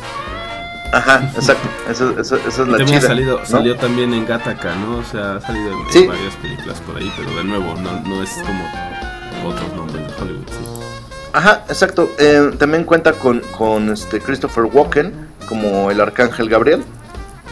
Ajá, 0.92 1.30
exacto. 1.36 1.68
Esa, 1.88 2.10
esa- 2.20 2.36
esa 2.36 2.36
es 2.48 2.58
la 2.58 2.76
También 2.78 2.88
ha 2.96 3.00
chida. 3.00 3.08
salido, 3.08 3.38
¿no? 3.38 3.46
salió 3.46 3.76
también 3.76 4.12
en 4.12 4.26
Gattaca, 4.26 4.74
¿no? 4.76 4.98
O 4.98 5.04
sea, 5.04 5.36
ha 5.36 5.40
salido 5.40 5.70
en, 5.72 5.92
Sí. 5.92 6.06
varias 6.06 6.34
películas 6.36 6.80
por 6.80 6.96
ahí, 6.96 7.12
pero 7.16 7.34
de 7.36 7.44
nuevo, 7.44 7.74
no, 7.80 8.00
no 8.08 8.22
es 8.22 8.30
como 8.44 9.50
otros 9.52 9.72
nombres 9.74 10.06
de 10.06 10.22
Hollywood, 10.22 10.46
sí. 10.48 10.84
Ajá, 11.32 11.64
exacto. 11.68 12.10
Eh, 12.18 12.50
también 12.58 12.82
cuenta 12.84 13.12
con, 13.12 13.40
con 13.56 13.90
este 13.90 14.20
Christopher 14.20 14.64
Walken 14.64 15.12
como 15.48 15.90
el 15.92 16.00
arcángel 16.00 16.48
Gabriel. 16.48 16.82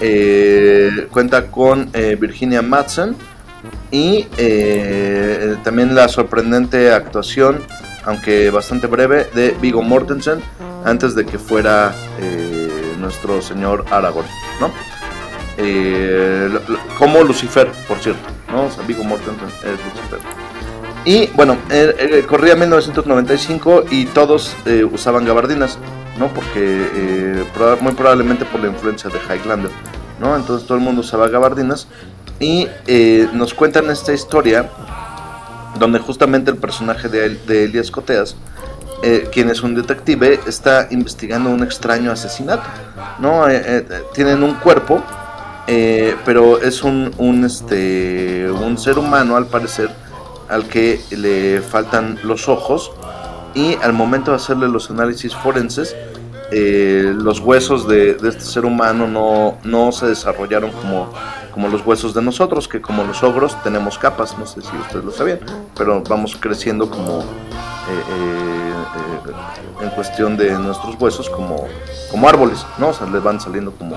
Eh, 0.01 1.07
cuenta 1.11 1.47
con 1.51 1.91
eh, 1.93 2.17
Virginia 2.21 2.63
Madsen 2.63 3.17
y 3.91 4.27
eh, 4.37 5.57
también 5.65 5.95
la 5.95 6.09
sorprendente 6.09 6.93
actuación, 6.93 7.59
aunque 8.05 8.51
bastante 8.51 8.87
breve, 8.87 9.29
de 9.35 9.57
Vigo 9.61 9.83
Mortensen 9.83 10.41
antes 10.85 11.15
de 11.17 11.27
que 11.27 11.39
fuera 11.39 11.93
eh, 12.21 12.88
nuestro 13.09 13.41
señor 13.41 13.87
Aragorn, 13.91 14.27
¿no? 14.61 14.71
Eh, 15.57 16.51
como 16.99 17.25
Lucifer, 17.25 17.73
por 17.89 17.99
cierto, 18.01 18.21
¿no? 18.53 18.67
O 18.67 18.71
sea, 18.71 18.85
Vigo 18.87 19.03
Mortensen 19.03 19.49
es 19.49 19.79
Lucifer. 19.87 20.19
Y 21.07 21.29
bueno, 21.29 21.57
eh, 21.71 22.23
corría 22.29 22.55
1995 22.55 23.85
y 23.91 24.05
todos 24.07 24.55
eh, 24.67 24.85
usaban 24.85 25.25
gabardinas, 25.25 25.79
¿no? 26.19 26.29
Porque 26.29 27.45
muy 27.81 27.93
probablemente 27.95 28.45
por 28.45 28.61
la 28.61 28.67
influencia 28.69 29.09
de 29.09 29.19
Highlander, 29.19 29.71
¿no? 30.21 30.37
Entonces 30.37 30.67
todo 30.67 30.77
el 30.77 30.85
mundo 30.85 31.01
usaba 31.01 31.29
gabardinas 31.29 31.89
y 32.39 32.69
nos 33.33 33.55
cuentan 33.55 33.89
esta 33.89 34.13
historia 34.13 34.69
donde 35.79 35.99
justamente 35.99 36.51
el 36.51 36.59
personaje 36.59 37.09
de, 37.09 37.31
de 37.31 37.65
Elias 37.65 37.91
Coteas, 37.91 38.37
eh, 39.03 39.29
quien 39.33 39.51
es 39.51 39.63
un 39.63 39.75
detective, 39.75 40.41
está 40.47 40.89
investigando 40.91 41.51
un 41.51 41.63
extraño 41.63 42.11
asesinato, 42.11 42.65
¿no? 43.19 43.49
Eh, 43.49 43.63
eh, 43.65 44.03
tienen 44.15 44.43
un 44.43 44.55
cuerpo, 44.55 45.03
eh, 45.67 46.17
pero 46.25 46.61
es 46.61 46.83
un, 46.83 47.13
un, 47.19 47.45
este, 47.45 48.51
un 48.51 48.79
ser 48.79 48.99
humano 48.99 49.37
al 49.37 49.47
parecer 49.47 49.91
al 50.49 50.67
que 50.67 50.99
le 51.11 51.61
faltan 51.61 52.19
los 52.23 52.49
ojos 52.49 52.91
y 53.55 53.75
al 53.83 53.93
momento 53.93 54.31
de 54.31 54.39
hacerle 54.39 54.67
los 54.69 54.91
análisis 54.91 55.35
forenses 55.35 55.95
eh, 56.51 57.13
los 57.15 57.41
huesos 57.41 57.87
de, 57.87 58.15
de 58.15 58.31
este 58.31 58.41
ser 58.41 58.65
humano 58.65 59.07
no, 59.07 59.59
no 59.65 59.93
se 59.93 60.07
desarrollaron 60.07 60.71
como, 60.71 61.13
como 61.53 61.69
los 61.69 61.85
huesos 61.85 62.15
de 62.15 62.23
nosotros, 62.23 62.69
que 62.69 62.81
como 62.81 63.05
los 63.05 63.23
ogros 63.23 63.63
tenemos 63.63 63.99
capas, 63.99 64.39
no 64.39 64.47
sé 64.47 64.63
si 64.63 64.75
ustedes 64.79 65.05
lo 65.05 65.11
sabían, 65.11 65.41
pero 65.77 66.03
vamos 66.09 66.37
creciendo 66.41 66.89
como 66.89 67.23
en 69.81 69.91
cuestión 69.91 70.37
de 70.37 70.51
nuestros 70.59 70.97
huesos 71.01 71.29
como, 71.31 71.67
como 72.11 72.29
árboles, 72.29 72.65
¿no? 72.79 72.89
O 72.89 72.93
sea, 72.93 73.07
le 73.07 73.19
van 73.21 73.41
saliendo 73.41 73.73
como 73.73 73.97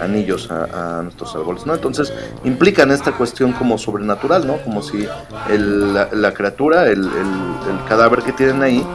anillos 0.00 0.50
a, 0.50 1.00
nuestros 1.02 1.34
árboles, 1.34 1.64
¿no? 1.66 1.74
Entonces 1.74 2.12
implican 2.44 2.90
esta 2.90 3.12
cuestión 3.12 3.52
como 3.52 3.78
sobrenatural, 3.78 4.46
¿no? 4.46 4.58
Como 4.58 4.82
si 4.82 5.06
el- 5.48 5.94
la, 5.94 6.08
la 6.12 6.34
criatura, 6.34 6.86
el, 6.86 7.00
el- 7.04 7.70
el 7.70 7.84
cadáver 7.88 8.22
que 8.22 8.32
tienen 8.32 8.62
ahí, 8.62 8.86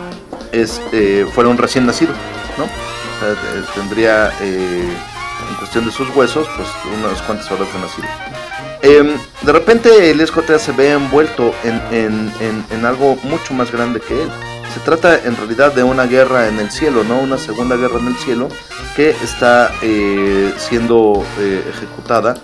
es, 0.52 0.82
eh, 0.92 1.26
fuera 1.34 1.50
un 1.50 1.58
recién 1.58 1.86
nacido, 1.86 2.14
¿no? 2.58 2.64
O 2.66 3.20
sea, 3.20 3.32
eh, 3.32 3.64
tendría, 3.76 4.30
eh, 4.42 4.90
en 5.50 5.56
cuestión 5.58 5.86
de 5.86 5.92
sus 5.92 6.14
huesos, 6.16 6.48
pues 6.56 6.68
unas 7.00 7.22
cuantas 7.24 7.50
horas 7.52 7.68
de 7.74 7.80
nacido. 7.80 8.08
Em, 8.82 9.16
de 9.42 9.52
repente 9.52 10.12
el 10.12 10.22
Escotea 10.22 10.60
se 10.60 10.72
ve 10.72 10.92
envuelto 10.92 11.54
en, 11.64 11.82
en- 11.92 12.32
en- 12.72 12.86
algo 12.86 13.18
mucho 13.24 13.54
más 13.54 13.72
grande 13.72 14.00
que 14.00 14.22
él. 14.24 14.30
Se 14.74 14.80
trata 14.82 15.20
en 15.26 15.36
realidad 15.36 15.74
de 15.74 15.84
una 15.84 16.06
guerra 16.06 16.48
en 16.48 16.60
el 16.60 16.70
cielo, 16.70 17.04
¿no? 17.04 17.20
Una 17.20 17.38
segunda 17.38 17.76
guerra 17.76 18.00
en 18.00 18.08
el 18.08 18.16
cielo 18.18 18.50
que 18.96 19.10
está 19.10 19.72
eh, 19.82 20.54
siendo 20.58 21.26
eh, 21.40 21.64
ejecutada 21.70 22.36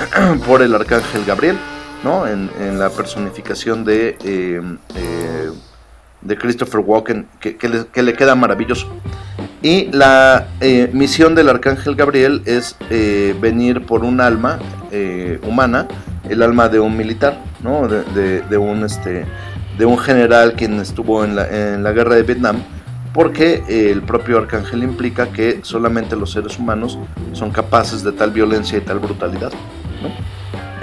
por 0.46 0.62
el 0.62 0.74
arcángel 0.74 1.24
Gabriel, 1.26 1.58
¿no? 2.02 2.26
En, 2.26 2.50
la 2.78 2.88
personificación 2.90 3.84
de, 3.84 4.16
eh, 4.24 4.60
eh, 4.96 5.50
de 6.22 6.38
Christopher 6.38 6.80
Walken, 6.80 7.26
que, 7.40 7.56
le, 7.68 7.86
que 7.86 8.02
le 8.02 8.14
queda 8.14 8.34
maravilloso. 8.34 8.86
Y 9.60 9.88
la 9.92 10.48
misión 10.92 11.34
del 11.34 11.48
arcángel 11.48 11.94
Gabriel 11.94 12.42
es 12.46 12.76
venir 13.40 13.84
por 13.86 14.02
un 14.02 14.20
alma 14.20 14.58
eh, 14.92 15.40
humana, 15.48 15.88
el 16.28 16.42
alma 16.42 16.68
de 16.68 16.78
un 16.78 16.96
militar, 16.96 17.36
¿no? 17.62 17.88
De, 17.88 18.56
un 18.58 18.84
este, 18.84 19.24
de 19.78 19.84
un 19.84 19.98
general 19.98 20.52
quien 20.54 20.78
estuvo 20.80 21.24
en 21.24 21.34
la, 21.34 21.48
en 21.74 21.82
la 21.82 21.90
guerra 21.92 22.14
de 22.14 22.22
Vietnam, 22.22 22.58
porque 23.12 23.62
eh, 23.68 23.90
el 23.90 24.02
propio 24.02 24.38
arcángel 24.38 24.82
implica 24.84 25.26
que 25.26 25.60
solamente 25.62 26.14
los 26.16 26.30
seres 26.32 26.58
humanos 26.58 26.98
son 27.32 27.50
capaces 27.50 28.04
de 28.04 28.12
tal 28.12 28.30
violencia 28.30 28.78
y 28.78 28.82
tal 28.82 29.00
brutalidad. 29.00 29.50
¿no? 30.02 30.08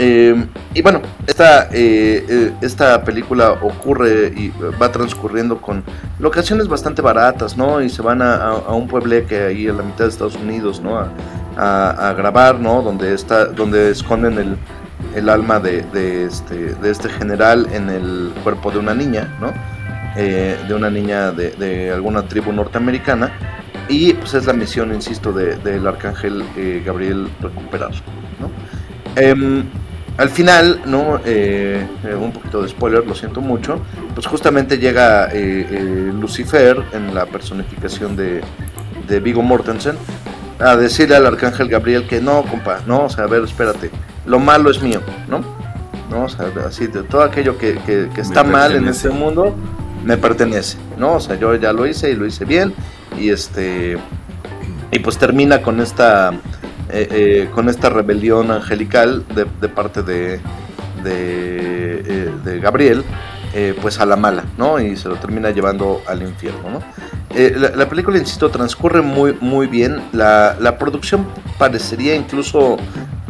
Eh, 0.01 0.45
y 0.74 0.82
bueno, 0.82 1.01
esta, 1.28 1.68
eh, 1.74 2.53
esta 2.62 3.03
película 3.03 3.51
ocurre 3.51 4.28
y 4.36 4.49
va 4.82 4.91
transcurriendo 4.91 5.57
con 5.60 5.84
locaciones 6.20 6.70
bastante 6.70 7.01
baratas, 7.01 7.57
¿no? 7.57 7.82
Y 7.82 7.89
se 7.89 8.01
van 8.01 8.22
a, 8.22 8.36
a- 8.36 8.51
a 8.68 8.74
un 8.74 8.88
puebleque 8.88 9.41
ahí 9.41 9.68
en 9.68 9.76
la 9.76 9.84
mitad 9.84 10.05
de 10.05 10.10
Estados 10.12 10.36
Unidos, 10.38 10.80
¿no? 10.80 10.97
A, 10.97 11.10
a- 11.60 12.14
grabar, 12.14 12.60
¿no? 12.60 12.82
Donde, 12.82 13.14
está, 13.14 13.45
donde 13.45 13.91
esconden 13.91 14.38
el, 14.38 14.57
el 15.16 15.30
alma 15.30 15.60
de, 15.60 15.84
de 15.93 16.26
este, 16.26 16.74
de 16.76 16.89
este 16.91 17.10
general 17.10 17.68
en 17.72 17.89
el 17.89 18.32
cuerpo 18.43 18.72
de 18.72 18.80
una 18.80 18.93
niña, 18.93 19.36
¿no? 19.39 19.51
Eh, 20.16 20.57
de 20.68 20.74
una 20.74 20.89
niña 20.89 21.32
de, 21.32 21.51
de 21.51 21.91
alguna 21.91 22.24
tribu 22.24 22.51
norteamericana. 22.51 23.32
Y 23.88 24.14
pues 24.14 24.34
es 24.36 24.45
la 24.45 24.53
misión, 24.53 24.93
insisto, 24.93 25.32
de- 25.34 25.55
del 25.57 25.86
arcángel 25.88 26.43
eh, 26.57 26.82
Gabriel 26.86 27.28
recuperar, 27.41 27.91
¿no? 28.39 28.49
Em, 29.16 29.64
al 30.18 30.30
final, 30.30 30.82
¿no? 30.86 31.20
Eh, 31.26 31.86
un 32.20 32.32
poquito 32.32 32.62
de 32.62 32.68
spoiler, 32.70 33.07
lo 33.07 33.16
siento 33.16 33.39
mucho. 33.41 33.80
Pues 34.14 34.28
justamente 34.28 34.78
llega 34.78 35.30
Lucifer 36.20 36.84
en 36.93 37.16
la 37.16 37.26
personificación 37.26 38.16
de, 38.18 38.41
de 39.07 39.20
Vigo 39.22 39.41
Mortensen 39.41 39.95
a 40.60 40.76
decirle 40.76 41.16
al 41.16 41.26
arcángel 41.26 41.70
Gabriel 41.70 42.05
que 42.07 42.20
no, 42.22 42.43
compa, 42.43 42.80
no, 42.86 43.05
o 43.05 43.10
sea, 43.10 43.24
a 43.24 43.28
ver, 43.28 43.43
espérate, 43.43 43.89
lo 44.26 44.39
malo 44.39 44.70
es 44.70 44.82
mío, 44.82 45.01
¿no? 45.28 45.41
¿No? 46.10 46.24
O 46.26 46.30
sea, 46.30 46.47
así, 46.68 46.88
de 46.88 47.03
todo 47.03 47.22
aquello 47.24 47.57
que, 47.57 47.76
que- 47.86 48.10
que 48.14 48.22
está 48.22 48.43
mal 48.43 48.76
en 48.76 48.88
este 48.88 49.10
mundo 49.10 49.55
me 50.03 50.18
pertenece, 50.18 50.78
¿no? 50.97 51.14
O 51.14 51.20
sea, 51.20 51.36
yo 51.38 51.53
ya 51.55 51.72
lo 51.72 51.86
hice 51.86 52.10
y 52.12 52.16
lo 52.16 52.26
hice 52.26 52.45
bien 52.45 52.74
y 53.20 53.30
este 53.30 53.97
y 54.91 54.99
pues 54.99 55.18
termina 55.18 55.62
con 55.62 55.80
esta 55.82 56.32
eh, 56.89 57.07
eh, 57.12 57.49
con 57.53 57.70
esta 57.70 57.89
rebelión 57.89 58.49
angelical 58.49 59.24
de, 59.36 59.45
de 59.62 59.70
parte 59.70 60.01
de 60.01 60.39
de, 61.03 62.03
eh, 62.05 62.32
de 62.43 62.60
Gabriel 62.60 63.03
eh, 63.53 63.75
pues 63.81 63.99
a 63.99 64.05
la 64.05 64.15
mala 64.15 64.43
no 64.57 64.79
y 64.79 64.95
se 64.95 65.09
lo 65.09 65.15
termina 65.15 65.49
llevando 65.51 66.01
al 66.07 66.21
infierno 66.21 66.69
no 66.69 66.79
Eh, 67.35 67.53
la, 67.55 67.69
la 67.75 67.87
película 67.87 68.17
insisto 68.17 68.49
transcurre 68.49 69.01
muy 69.03 69.37
muy 69.39 69.67
bien. 69.67 70.01
La, 70.13 70.55
la 70.59 70.77
producción 70.79 71.27
parecería 71.59 72.15
incluso 72.15 72.77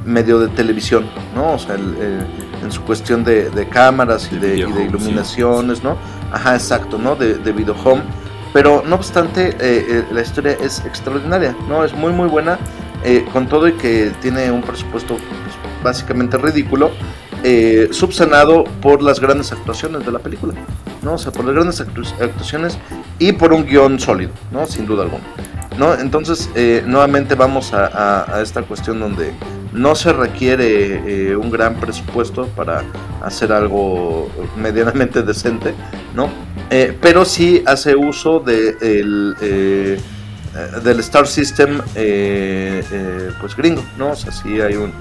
medio 0.05 0.39
de 0.39 0.47
televisión 0.47 1.03
no 1.35 1.53
o 1.53 1.59
sea 1.59 1.75
el- 1.75 1.95
el- 2.01 2.25
en 2.63 2.71
su 2.71 2.81
cuestión 2.83 3.23
de, 3.23 3.49
de 3.49 3.67
cámaras 3.67 4.29
y 4.31 4.37
De 4.37 4.47
de, 4.49 4.57
y 4.59 4.71
de 4.71 4.83
iluminaciones 4.85 5.83
no 5.83 5.97
ajá 6.31 6.55
exacto 6.55 6.97
no 6.97 7.15
de, 7.15 7.35
de 7.35 7.51
video 7.51 7.75
home 7.83 8.01
pero 8.51 8.83
no 8.87 8.95
obstante, 8.95 9.49
eh, 9.49 9.55
eh, 9.59 10.03
la 10.11 10.21
historia 10.21 10.53
es 10.59 10.79
extraordinaria, 10.83 11.55
¿no? 11.67 11.83
Es 11.85 11.93
muy, 11.93 12.11
muy 12.11 12.27
buena, 12.27 12.57
eh, 13.03 13.23
con 13.31 13.47
todo 13.47 13.67
y 13.67 13.73
que 13.73 14.11
tiene 14.23 14.49
un 14.49 14.63
presupuesto 14.63 15.17
pues, 15.17 15.55
básicamente 15.83 16.35
ridículo, 16.35 16.89
eh, 17.43 17.89
subsanado 17.91 18.63
por 18.81 19.01
las 19.01 19.19
grandes 19.19 19.51
actuaciones 19.51 20.05
de 20.05 20.11
la 20.11 20.19
película, 20.19 20.53
¿no? 21.01 21.13
O 21.13 21.17
sea, 21.17 21.31
por 21.31 21.45
las 21.45 21.55
grandes 21.55 21.81
actu- 21.81 22.13
actuaciones 22.21 22.77
y 23.17 23.31
por 23.31 23.53
un 23.53 23.65
guion 23.65 23.99
sólido, 23.99 24.31
¿no? 24.51 24.65
Sin 24.65 24.85
duda 24.85 25.03
alguna, 25.03 25.23
¿no? 25.77 25.93
Entonces, 25.93 26.49
eh, 26.55 26.83
nuevamente 26.85 27.35
vamos 27.35 27.73
a, 27.73 28.41
esta 28.41 28.61
cuestión 28.63 28.99
donde 28.99 29.31
no 29.71 29.95
se 29.95 30.11
requiere 30.13 31.29
eh, 31.31 31.35
un 31.35 31.51
gran 31.51 31.75
presupuesto 31.75 32.47
para 32.47 32.83
hacer 33.23 33.51
algo 33.51 34.29
medianamente 34.57 35.21
decente, 35.21 35.73
¿no? 36.15 36.29
Eh, 36.71 36.97
pero 37.01 37.23
sí 37.23 37.63
hace 37.65 37.95
uso 37.95 38.39
de 38.39 38.75
el, 38.81 39.35
eh, 39.41 39.99
del 40.83 40.99
Star 40.99 41.27
System 41.27 41.79
pues 43.39 43.55
gringo, 43.55 43.83
¿no? 43.97 44.11
O 44.11 44.15
sea, 44.15 44.31
sí 44.31 44.59
hay 44.59 44.75
un... 44.75 44.91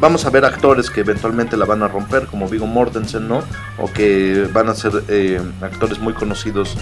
vamos 0.00 0.24
a 0.26 0.30
ver 0.30 0.44
actores 0.44 0.90
que 0.90 1.00
eventualmente 1.00 1.56
la 1.56 1.64
van 1.64 1.82
a 1.82 1.88
romper, 1.88 2.26
como 2.26 2.48
Vigo 2.48 2.66
Mortensen, 2.66 3.28
¿no? 3.28 3.42
O 3.78 3.90
que 3.92 4.48
van 4.52 4.68
a 4.68 4.74
ser 4.74 4.92
eh, 5.08 5.40
actores 5.60 5.98
muy 5.98 6.12
conocidos 6.14 6.76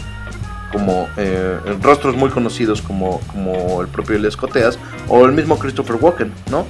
como 0.73 1.09
eh, 1.17 1.59
rostros 1.83 2.15
muy 2.15 2.31
conocidos 2.31 2.81
como, 2.81 3.21
como 3.33 3.81
el 3.81 3.89
propio 3.89 4.17
Elias 4.17 4.37
Coteas 4.37 4.79
o 5.09 5.25
el 5.27 5.33
mismo 5.33 5.59
Christopher 5.59 5.97
Walken, 6.01 6.33
¿no? 6.51 6.65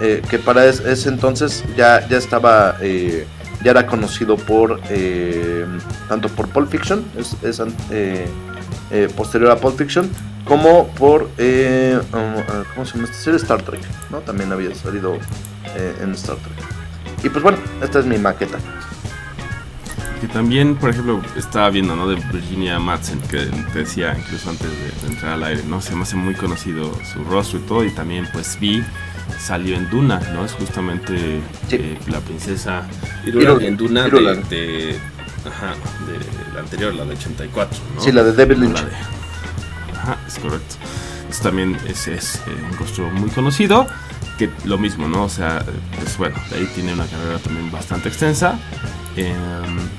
Eh, 0.00 0.22
que 0.28 0.38
para 0.40 0.66
es- 0.66 0.80
ese 0.80 1.08
entonces 1.08 1.62
ya, 1.76 2.06
ya 2.08 2.18
estaba, 2.18 2.76
ya 2.80 3.70
era 3.70 3.86
conocido 3.86 4.36
por, 4.36 4.80
tanto 6.08 6.28
por 6.30 6.48
Pulp 6.48 6.68
Fiction, 6.70 7.04
es, 7.16 7.36
es, 7.44 7.62
posterior 9.16 9.52
a 9.52 9.56
Pulp 9.56 9.78
Fiction, 9.78 10.10
como 10.44 10.88
por, 10.88 11.30
eh, 11.38 11.98
um, 12.12 12.18
uh, 12.38 12.64
¿cómo 12.74 12.86
se 12.86 12.94
llama 12.94 13.04
esta 13.04 13.16
serie? 13.18 13.38
Star 13.38 13.62
Trek, 13.62 13.80
¿no? 14.10 14.18
También 14.18 14.52
había 14.52 14.74
salido 14.74 15.14
eh, 15.76 15.96
en 16.02 16.12
Star 16.12 16.36
Trek. 16.36 17.24
Y 17.24 17.28
pues 17.30 17.42
bueno, 17.42 17.58
esta 17.82 17.98
es 18.00 18.06
mi 18.06 18.18
maqueta. 18.18 18.58
Que 20.20 20.28
también, 20.28 20.76
por 20.76 20.90
ejemplo, 20.90 21.20
estaba 21.36 21.70
viendo, 21.70 21.96
¿no? 21.96 22.08
De 22.08 22.16
Virginia 22.16 22.78
Madsen, 22.78 23.20
que 23.22 23.46
te 23.72 23.78
decía 23.80 24.14
incluso 24.18 24.50
antes 24.50 24.68
de, 24.70 25.06
de 25.06 25.12
entrar 25.14 25.32
al 25.34 25.44
aire, 25.44 25.62
¿no? 25.66 25.80
Se 25.80 25.94
me 25.94 26.02
hace 26.02 26.16
muy 26.16 26.34
conocido 26.34 26.92
su 27.12 27.24
rostro 27.24 27.58
y 27.58 27.62
todo. 27.62 27.84
Y 27.84 27.90
también, 27.90 28.26
pues, 28.32 28.58
vi, 28.60 28.82
salió 29.38 29.76
en 29.76 29.88
Duna, 29.90 30.20
¿no? 30.32 30.44
Es 30.44 30.52
justamente 30.52 31.40
Sí. 31.68 31.76
eh, 31.76 31.98
la 32.08 32.20
princesa 32.20 32.86
Irulan. 33.26 33.42
Irulan 33.52 33.66
en 33.66 33.76
Duna 33.76 34.02
de, 34.02 34.08
Irulan. 34.08 34.48
de- 34.48 34.98
ajá, 35.46 35.74
de 36.06 36.54
la 36.54 36.60
anterior, 36.60 36.94
la 36.94 37.04
de 37.04 37.12
84, 37.14 37.78
¿no? 37.96 38.00
Sí, 38.00 38.12
la 38.12 38.22
de 38.22 38.32
David 38.32 38.56
Lynch. 38.56 38.74
la 38.74 38.82
de- 38.84 39.23
Ajá, 40.04 40.18
es 40.26 40.38
correcto. 40.38 40.76
Eso 41.30 41.42
también 41.42 41.76
es, 41.88 42.06
es, 42.06 42.36
eh, 42.36 42.40
un 42.70 42.78
rostro 42.78 43.10
muy 43.10 43.30
conocido. 43.30 43.86
Que 44.38 44.50
lo 44.64 44.78
mismo, 44.78 45.08
¿no? 45.08 45.24
O 45.24 45.28
sea, 45.28 45.64
pues 45.96 46.16
bueno, 46.18 46.34
de 46.50 46.56
ahí 46.56 46.68
tiene 46.74 46.92
una 46.92 47.06
carrera 47.06 47.38
también 47.38 47.70
bastante 47.70 48.08
extensa. 48.08 48.58
Eh, 49.16 49.32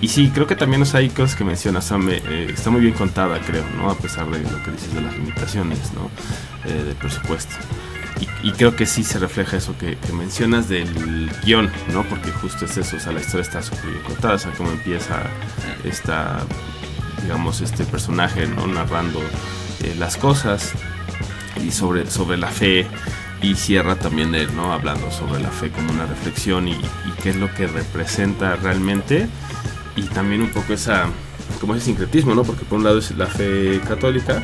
y 0.01 0.10
sí, 0.10 0.30
creo 0.34 0.45
que 0.45 0.58
también 0.58 0.82
o 0.82 0.86
sea, 0.86 0.99
hay 0.99 1.10
cosas 1.10 1.38
que 1.38 1.45
mencionas, 1.45 1.86
o 1.86 1.88
sea, 1.88 1.97
me- 1.97 2.18
eh, 2.18 2.47
está 2.53 2.70
muy 2.70 2.82
bien 2.82 2.93
contada, 2.93 3.39
creo, 3.39 3.64
¿no? 3.78 3.89
A 3.89 3.97
pesar 3.97 4.30
de 4.30 4.39
lo 4.39 4.62
que 4.64 4.72
dices 4.72 4.93
de 4.93 5.01
las 5.01 5.14
limitaciones, 5.14 5.80
¿no? 5.93 6.12
Eh, 6.70 6.84
del 6.84 6.95
presupuesto. 6.95 7.56
Y, 8.43 8.49
y 8.49 8.51
creo 8.51 8.76
que 8.76 8.86
sí 8.86 9.03
se 9.06 9.20
refleja 9.20 9.56
eso 9.58 9.78
que, 9.78 9.97
que 9.97 10.12
mencionas 10.14 10.68
del 10.68 11.32
guion, 11.45 11.72
¿no? 11.93 12.03
Porque 12.03 12.32
justo 12.34 12.66
es 12.66 12.76
eso, 12.78 12.97
o 12.97 12.99
sea, 12.99 13.14
la 13.14 13.22
historia 13.22 13.41
está 13.43 13.62
súper 13.62 13.89
bien 13.89 14.03
contada, 14.03 14.36
o 14.36 14.38
sea, 14.39 14.51
cómo 14.51 14.70
empieza 14.72 15.24
esta, 15.86 16.39
digamos, 17.22 17.62
este 17.62 17.86
personaje, 17.86 18.47
¿no? 18.47 18.68
Narrando 18.68 19.22
eh, 19.84 19.95
las 19.97 20.17
cosas 20.17 20.73
y 21.63 21.71
sobre, 21.71 22.09
sobre 22.09 22.38
la 22.38 22.47
fe 22.47 22.88
y 23.41 23.55
cierra 23.55 23.95
también 23.95 24.34
él, 24.34 24.55
¿no? 24.55 24.73
Hablando 24.73 25.11
sobre 25.11 25.41
la 25.41 25.49
fe 25.49 25.69
como 25.69 25.91
una 25.91 26.05
reflexión 26.05 26.67
y, 26.67 26.73
y 26.73 27.11
qué 27.21 27.32
es 27.32 27.36
lo 27.36 27.53
que 27.53 27.67
representa 27.67 28.55
realmente 28.55 29.28
y 29.95 30.03
también 30.03 30.41
un 30.41 30.49
poco 30.49 30.73
esa, 30.73 31.07
como 31.61 31.76
ese 31.76 31.86
sincretismo, 31.86 32.34
¿no? 32.36 32.43
Porque 32.43 32.65
por 32.65 32.80
un 32.80 32.86
lado 32.86 32.99
es 32.99 33.11
la 33.11 33.28
fe 33.28 33.80
católica 33.88 34.41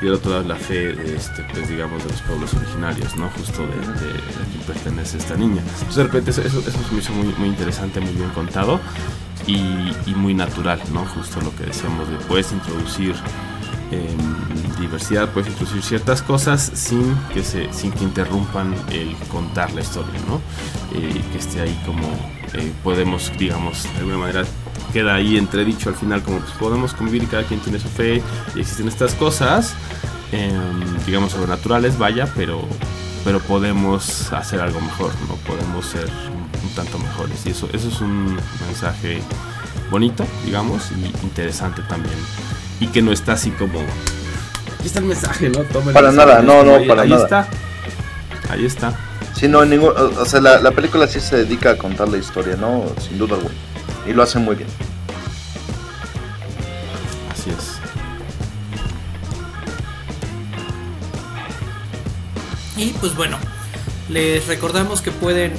y 0.00 0.06
el 0.06 0.12
otro 0.12 0.30
lado 0.30 0.42
es 0.42 0.48
la 0.48 0.56
fe, 0.56 0.90
este, 1.14 1.42
pues 1.52 1.68
digamos, 1.68 2.04
de 2.04 2.10
los 2.10 2.20
pueblos 2.22 2.54
originarios, 2.54 3.16
¿no? 3.16 3.28
Justo 3.30 3.62
de, 3.62 3.68
de, 3.68 4.12
de 4.12 4.20
quien 4.52 4.62
pertenece 4.66 5.18
esta 5.18 5.36
niña. 5.36 5.62
Entonces 5.62 5.96
de 5.96 6.02
repente 6.04 6.30
eso, 6.30 6.42
eso, 6.42 6.60
eso 6.60 6.78
me 6.92 6.98
hizo 6.98 7.12
muy, 7.12 7.34
muy 7.38 7.48
interesante, 7.48 8.00
muy 8.00 8.12
bien 8.12 8.30
contado 8.30 8.80
y, 9.46 9.56
y 10.06 10.14
muy 10.14 10.34
natural, 10.34 10.80
¿no? 10.92 11.04
Justo 11.06 11.40
lo 11.40 11.54
que 11.56 11.64
decíamos 11.64 12.08
de 12.10 12.16
puedes 12.28 12.52
introducir 12.52 13.14
diversidad, 14.80 15.28
puedes 15.30 15.50
introducir 15.50 15.82
ciertas 15.82 16.22
cosas 16.22 16.70
sin 16.74 17.14
que 17.32 17.42
se, 17.42 17.72
sin 17.72 17.92
que 17.92 18.04
interrumpan 18.04 18.74
el 18.90 19.14
contar 19.30 19.72
la 19.72 19.80
historia. 19.80 20.12
Eh, 20.94 21.22
que 21.32 21.38
esté 21.38 21.60
ahí 21.60 21.82
como 21.84 22.06
eh, 22.54 22.72
podemos, 22.82 23.32
digamos, 23.38 23.82
de 23.92 23.98
alguna 23.98 24.18
manera 24.18 24.44
queda 24.92 25.14
ahí 25.14 25.36
entredicho 25.36 25.88
al 25.88 25.94
final 25.96 26.22
como 26.22 26.38
pues, 26.38 26.52
podemos 26.52 26.94
convivir 26.94 27.28
cada 27.28 27.42
quien 27.42 27.60
tiene 27.60 27.78
su 27.78 27.88
fe 27.88 28.22
y 28.54 28.60
existen 28.60 28.88
estas 28.88 29.14
cosas, 29.14 29.74
em, 30.32 31.04
digamos, 31.04 31.32
sobrenaturales, 31.32 31.98
vaya, 31.98 32.32
pero 32.36 32.62
pero 33.24 33.40
podemos 33.40 34.32
hacer 34.32 34.60
algo 34.60 34.80
mejor, 34.80 35.10
no 35.28 35.34
podemos 35.34 35.84
ser 35.84 36.04
un, 36.04 36.68
un 36.68 36.74
tanto 36.76 36.98
mejores. 36.98 37.44
Y 37.44 37.50
eso 37.50 37.68
eso 37.72 37.88
es 37.88 38.00
un 38.00 38.38
mensaje 38.66 39.20
bonito, 39.90 40.24
digamos, 40.44 40.92
y 40.92 41.24
interesante 41.24 41.82
también 41.82 42.14
y 42.80 42.88
que 42.88 43.02
no 43.02 43.12
está 43.12 43.32
así 43.32 43.50
como 43.50 43.80
aquí 43.80 44.86
está 44.86 44.98
el 45.00 45.06
mensaje, 45.06 45.48
¿no? 45.48 45.60
Toma 45.64 45.88
el 45.88 45.94
Para 45.94 46.08
mensaje, 46.08 46.28
nada, 46.28 46.42
no, 46.42 46.62
no, 46.62 46.76
ahí, 46.76 46.88
para 46.88 47.02
ahí 47.02 47.10
nada. 47.10 47.22
está. 47.24 47.48
Ahí 48.50 48.64
está. 48.66 48.92
Sí, 49.34 49.48
no, 49.48 49.62
en 49.62 49.70
ningún, 49.70 49.92
o 49.96 50.24
sea, 50.24 50.40
la, 50.40 50.60
la 50.60 50.70
película 50.70 51.06
sí 51.06 51.20
se 51.20 51.36
dedica 51.36 51.70
a 51.70 51.76
contar 51.76 52.08
la 52.08 52.16
historia, 52.18 52.56
¿no? 52.56 52.84
Sin 53.06 53.18
duda 53.18 53.34
alguna. 53.36 53.54
Y 54.06 54.12
lo 54.12 54.22
hace 54.22 54.38
muy 54.38 54.54
bien. 54.56 54.68
Así 57.32 57.50
es. 57.50 57.78
Y 62.76 62.90
pues 63.00 63.14
bueno, 63.16 63.38
les 64.08 64.46
recordamos 64.46 65.00
que 65.00 65.10
pueden 65.10 65.52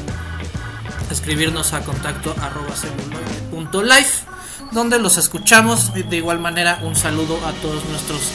escribirnos 1.12 1.74
a 1.74 1.82
contacto 1.82 2.36
arroba 2.42 2.74
celuloide.life 2.76 4.27
donde 4.72 5.00
los 5.00 5.18
escuchamos 5.18 5.94
de 5.94 6.18
igual 6.18 6.40
manera 6.40 6.80
un 6.84 6.96
saludo 6.96 7.38
a 7.46 7.52
todos 7.54 7.86
nuestros 7.86 8.32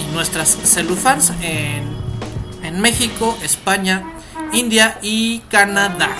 y 0.00 0.14
nuestras 0.14 0.56
celufans 0.64 1.32
en, 1.42 1.96
en 2.62 2.80
México, 2.80 3.36
España, 3.42 4.04
India 4.52 4.98
y 5.02 5.40
Canadá. 5.50 6.10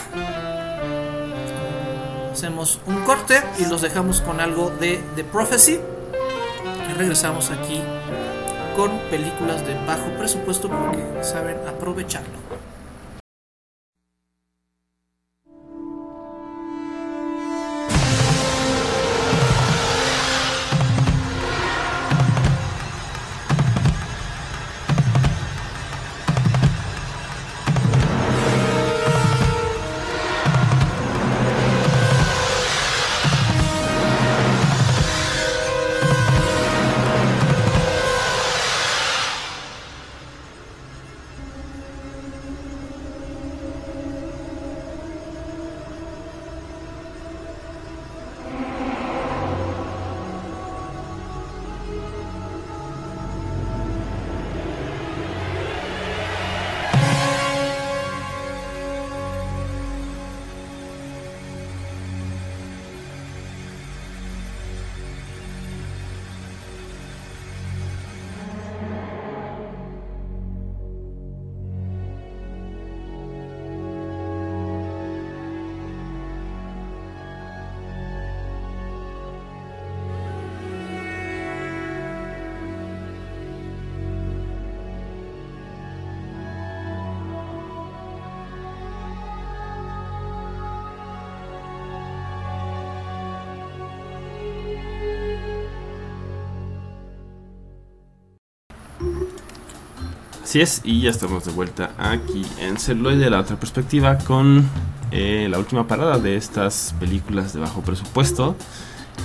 Hacemos 2.32 2.78
un 2.86 3.02
corte 3.02 3.42
y 3.58 3.66
los 3.66 3.82
dejamos 3.82 4.20
con 4.20 4.40
algo 4.40 4.70
de 4.70 5.02
The 5.16 5.24
Prophecy 5.24 5.80
y 6.88 6.92
regresamos 6.94 7.50
aquí 7.50 7.80
con 8.76 8.96
películas 9.10 9.66
de 9.66 9.74
bajo 9.86 10.06
presupuesto 10.18 10.68
porque 10.68 11.24
saben 11.24 11.56
aprovecharlo. 11.66 12.47
Así 100.48 100.62
es, 100.62 100.80
y 100.82 101.02
ya 101.02 101.10
estamos 101.10 101.44
de 101.44 101.52
vuelta 101.52 101.90
aquí 101.98 102.42
en 102.58 102.78
Celuloide, 102.78 103.28
la 103.28 103.40
otra 103.40 103.60
perspectiva, 103.60 104.16
con 104.16 104.66
eh, 105.10 105.46
la 105.50 105.58
última 105.58 105.86
parada 105.86 106.18
de 106.18 106.36
estas 106.36 106.94
películas 106.98 107.52
de 107.52 107.60
bajo 107.60 107.82
presupuesto. 107.82 108.56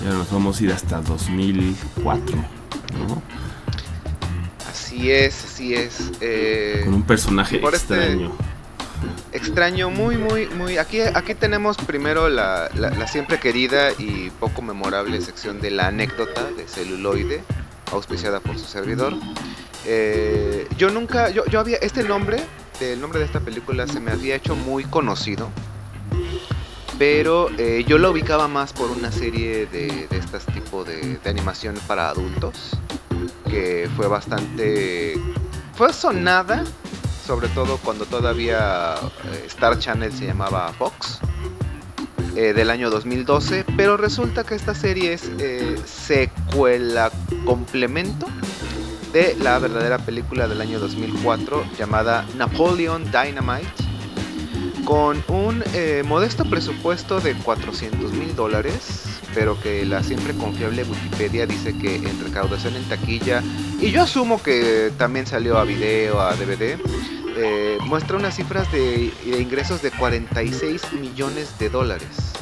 Y 0.01 0.05
ahora 0.07 0.17
nos 0.17 0.31
vamos 0.33 0.59
a 0.59 0.63
ir 0.65 0.71
hasta 0.73 0.99
2004, 0.99 2.35
¿no? 2.35 3.21
Así 4.69 5.11
es, 5.11 5.45
así 5.45 5.73
es. 5.73 6.11
eh, 6.19 6.81
Con 6.83 6.93
un 6.95 7.03
personaje 7.03 7.57
por 7.59 7.73
este- 7.73 7.93
extraño. 7.95 8.31
extraño, 9.31 9.89
muy, 9.91 10.17
muy, 10.17 10.47
muy. 10.47 10.77
Aquí, 10.77 10.99
aquí 10.99 11.35
tenemos 11.35 11.77
primero 11.77 12.27
la, 12.27 12.69
la- 12.75 12.89
la 12.89 13.07
siempre 13.07 13.39
querida 13.39 13.91
y 13.97 14.29
poco 14.41 14.61
memorable 14.61 15.21
sección 15.21 15.61
de 15.61 15.71
la 15.71 15.87
anécdota 15.87 16.43
de 16.51 16.67
celuloide, 16.67 17.43
auspiciada 17.93 18.41
por 18.41 18.59
su 18.59 18.65
servidor. 18.65 19.13
Eh, 19.85 20.67
yo 20.77 20.89
nunca, 20.89 21.29
yo, 21.29 21.45
yo 21.45 21.59
había, 21.59 21.77
este 21.77 22.03
nombre, 22.03 22.41
el 22.79 23.01
nombre 23.01 23.19
de 23.19 23.25
esta 23.25 23.39
película 23.39 23.87
se 23.87 23.99
me 23.99 24.11
había 24.11 24.35
hecho 24.35 24.55
muy 24.55 24.85
conocido, 24.85 25.49
pero 26.97 27.49
eh, 27.57 27.83
yo 27.87 27.97
lo 27.97 28.11
ubicaba 28.11 28.47
más 28.47 28.71
por 28.71 28.91
una 28.91 29.11
serie 29.11 29.65
de, 29.65 30.07
de 30.09 30.17
estas 30.17 30.45
tipo 30.45 30.83
de, 30.83 31.17
de 31.17 31.29
animación 31.29 31.75
para 31.87 32.09
adultos, 32.09 32.77
que 33.49 33.89
fue 33.95 34.07
bastante, 34.07 35.15
fue 35.75 35.91
sonada 35.91 36.63
sobre 37.25 37.47
todo 37.49 37.77
cuando 37.77 38.05
todavía 38.05 38.95
eh, 38.95 39.43
Star 39.47 39.79
Channel 39.79 40.11
se 40.11 40.25
llamaba 40.25 40.73
Fox, 40.73 41.19
del 42.33 42.71
año 42.71 42.89
2012, 42.89 43.63
pero 43.77 43.95
resulta 43.95 44.43
que 44.43 44.55
esta 44.55 44.73
serie 44.73 45.13
es 45.13 45.29
secuela 45.85 47.11
complemento 47.45 48.25
de 49.13 49.35
la 49.39 49.59
verdadera 49.59 49.99
película 49.99 50.47
del 50.47 50.59
año 50.59 50.79
2004 50.79 51.63
llamada 51.77 52.25
Napoleon 52.35 53.05
Dynamite, 53.05 53.71
con 54.85 55.23
un 55.27 55.63
eh, 55.73 56.01
modesto 56.03 56.43
presupuesto 56.45 57.21
de 57.21 57.35
400 57.35 58.11
mil 58.11 58.35
dólares, 58.35 59.19
pero 59.35 59.59
que 59.61 59.85
la 59.85 60.01
siempre 60.03 60.33
confiable 60.33 60.83
Wikipedia 60.83 61.45
dice 61.45 61.77
que 61.77 61.97
en 61.97 62.23
recaudación 62.23 62.75
en 62.75 62.83
taquilla, 62.85 63.43
y 63.79 63.91
yo 63.91 64.01
asumo 64.01 64.41
que 64.41 64.91
también 64.97 65.27
salió 65.27 65.59
a 65.59 65.63
video, 65.63 66.19
a 66.19 66.35
DVD, 66.35 66.79
eh, 67.37 67.77
muestra 67.85 68.17
unas 68.17 68.35
cifras 68.35 68.71
de, 68.71 69.13
de 69.25 69.41
ingresos 69.41 69.83
de 69.83 69.91
46 69.91 70.91
millones 70.93 71.57
de 71.59 71.69
dólares. 71.69 72.32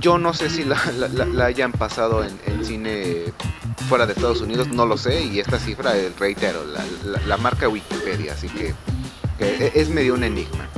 Yo 0.00 0.18
no 0.18 0.32
sé 0.32 0.48
si 0.48 0.64
la, 0.64 0.78
hayan 1.44 1.72
pasado 1.72 2.24
en, 2.24 2.64
cine 2.64 3.24
fuera 3.88 4.06
de 4.06 4.12
Estados 4.12 4.40
Unidos, 4.40 4.68
no 4.68 4.86
lo 4.86 4.96
sé, 4.96 5.22
y 5.22 5.40
esta 5.40 5.58
cifra, 5.58 5.92
reitero, 6.18 6.64
la, 7.26 7.36
marca 7.36 7.68
Wikipedia, 7.68 8.32
así 8.32 8.48
que, 8.48 8.74
que 9.38 9.72
es 9.74 9.88
medio 9.88 10.14
un 10.14 10.24
enigma. 10.24 10.68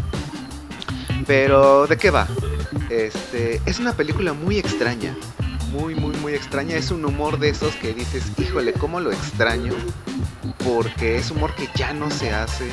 Pero, 1.27 1.87
¿de 1.87 1.97
qué 1.97 2.11
va? 2.11 2.27
Este, 2.89 3.61
es 3.67 3.79
una 3.79 3.93
película 3.93 4.33
muy 4.33 4.59
extraña, 4.59 5.15
muy, 5.71 5.95
muy, 5.95 6.17
muy 6.17 6.35
extraña. 6.35 6.77
Es 6.77 6.91
un 6.91 7.05
humor 7.05 7.39
de 7.39 7.51
esos 7.51 7.75
que 7.77 7.95
dices, 7.95 8.25
híjole, 8.39 8.73
¿cómo 8.73 9.01
lo 9.01 9.13
extraño? 9.13 9.75
Porque 10.65 11.17
es 11.17 11.31
humor 11.31 11.55
que 11.55 11.69
ya 11.75 11.93
no 11.93 12.11
se 12.11 12.31
hace. 12.33 12.69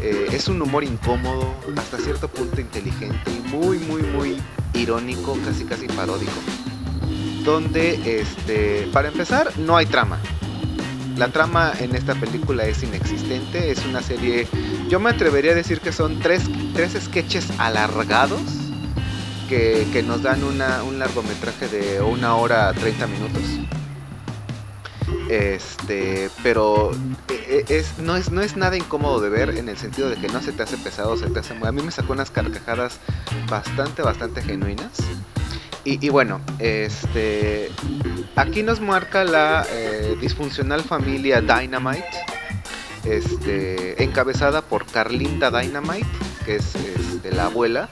eh, 0.00 0.28
es 0.32 0.48
un 0.48 0.60
humor 0.62 0.84
incómodo, 0.84 1.54
hasta 1.76 1.98
cierto 1.98 2.28
punto 2.28 2.60
inteligente 2.60 3.18
y 3.26 3.48
muy, 3.48 3.78
muy, 3.78 4.02
muy 4.02 4.38
irónico, 4.78 5.36
casi, 5.44 5.64
casi 5.64 5.86
paródico. 5.86 6.32
Donde, 7.44 8.20
este, 8.20 8.88
para 8.92 9.08
empezar, 9.08 9.52
no 9.58 9.76
hay 9.76 9.86
trama. 9.86 10.18
La 11.16 11.28
trama 11.28 11.72
en 11.80 11.96
esta 11.96 12.14
película 12.14 12.64
es 12.64 12.82
inexistente, 12.82 13.70
es 13.70 13.84
una 13.86 14.02
serie, 14.02 14.46
yo 14.88 15.00
me 15.00 15.10
atrevería 15.10 15.50
a 15.52 15.54
decir 15.54 15.80
que 15.80 15.90
son 15.90 16.20
tres, 16.20 16.44
tres 16.74 16.96
sketches 17.00 17.48
alargados 17.58 18.40
que, 19.48 19.86
que 19.92 20.02
nos 20.04 20.22
dan 20.22 20.44
una, 20.44 20.84
un 20.84 20.98
largometraje 20.98 21.66
de 21.68 22.00
una 22.00 22.36
hora 22.36 22.72
30 22.72 23.06
minutos. 23.08 23.42
Este, 25.28 26.30
pero 26.42 26.92
e- 27.28 27.64
e- 27.68 27.76
es, 27.76 27.98
no, 27.98 28.16
es, 28.16 28.30
no 28.30 28.40
es 28.40 28.56
nada 28.56 28.76
incómodo 28.76 29.20
de 29.20 29.28
ver 29.28 29.50
en 29.58 29.68
el 29.68 29.76
sentido 29.76 30.08
de 30.08 30.16
que 30.16 30.28
no 30.28 30.40
se 30.40 30.52
te 30.52 30.62
hace 30.62 30.78
pesado, 30.78 31.16
se 31.16 31.28
te 31.28 31.40
hace 31.40 31.54
muy... 31.54 31.68
A 31.68 31.72
mí 31.72 31.82
me 31.82 31.90
sacó 31.90 32.14
unas 32.14 32.30
carcajadas 32.30 32.98
bastante, 33.50 34.02
bastante 34.02 34.42
genuinas. 34.42 34.92
Y, 35.84 36.04
y 36.04 36.08
bueno, 36.08 36.40
este, 36.58 37.70
aquí 38.36 38.62
nos 38.62 38.80
marca 38.80 39.24
la 39.24 39.66
eh, 39.70 40.16
disfuncional 40.20 40.82
familia 40.82 41.40
Dynamite, 41.40 42.04
este, 43.04 44.02
encabezada 44.02 44.62
por 44.62 44.86
Carlinda 44.86 45.50
Dynamite, 45.50 46.08
que 46.44 46.56
es 46.56 46.74
este, 46.74 47.32
la 47.32 47.46
abuela 47.46 47.88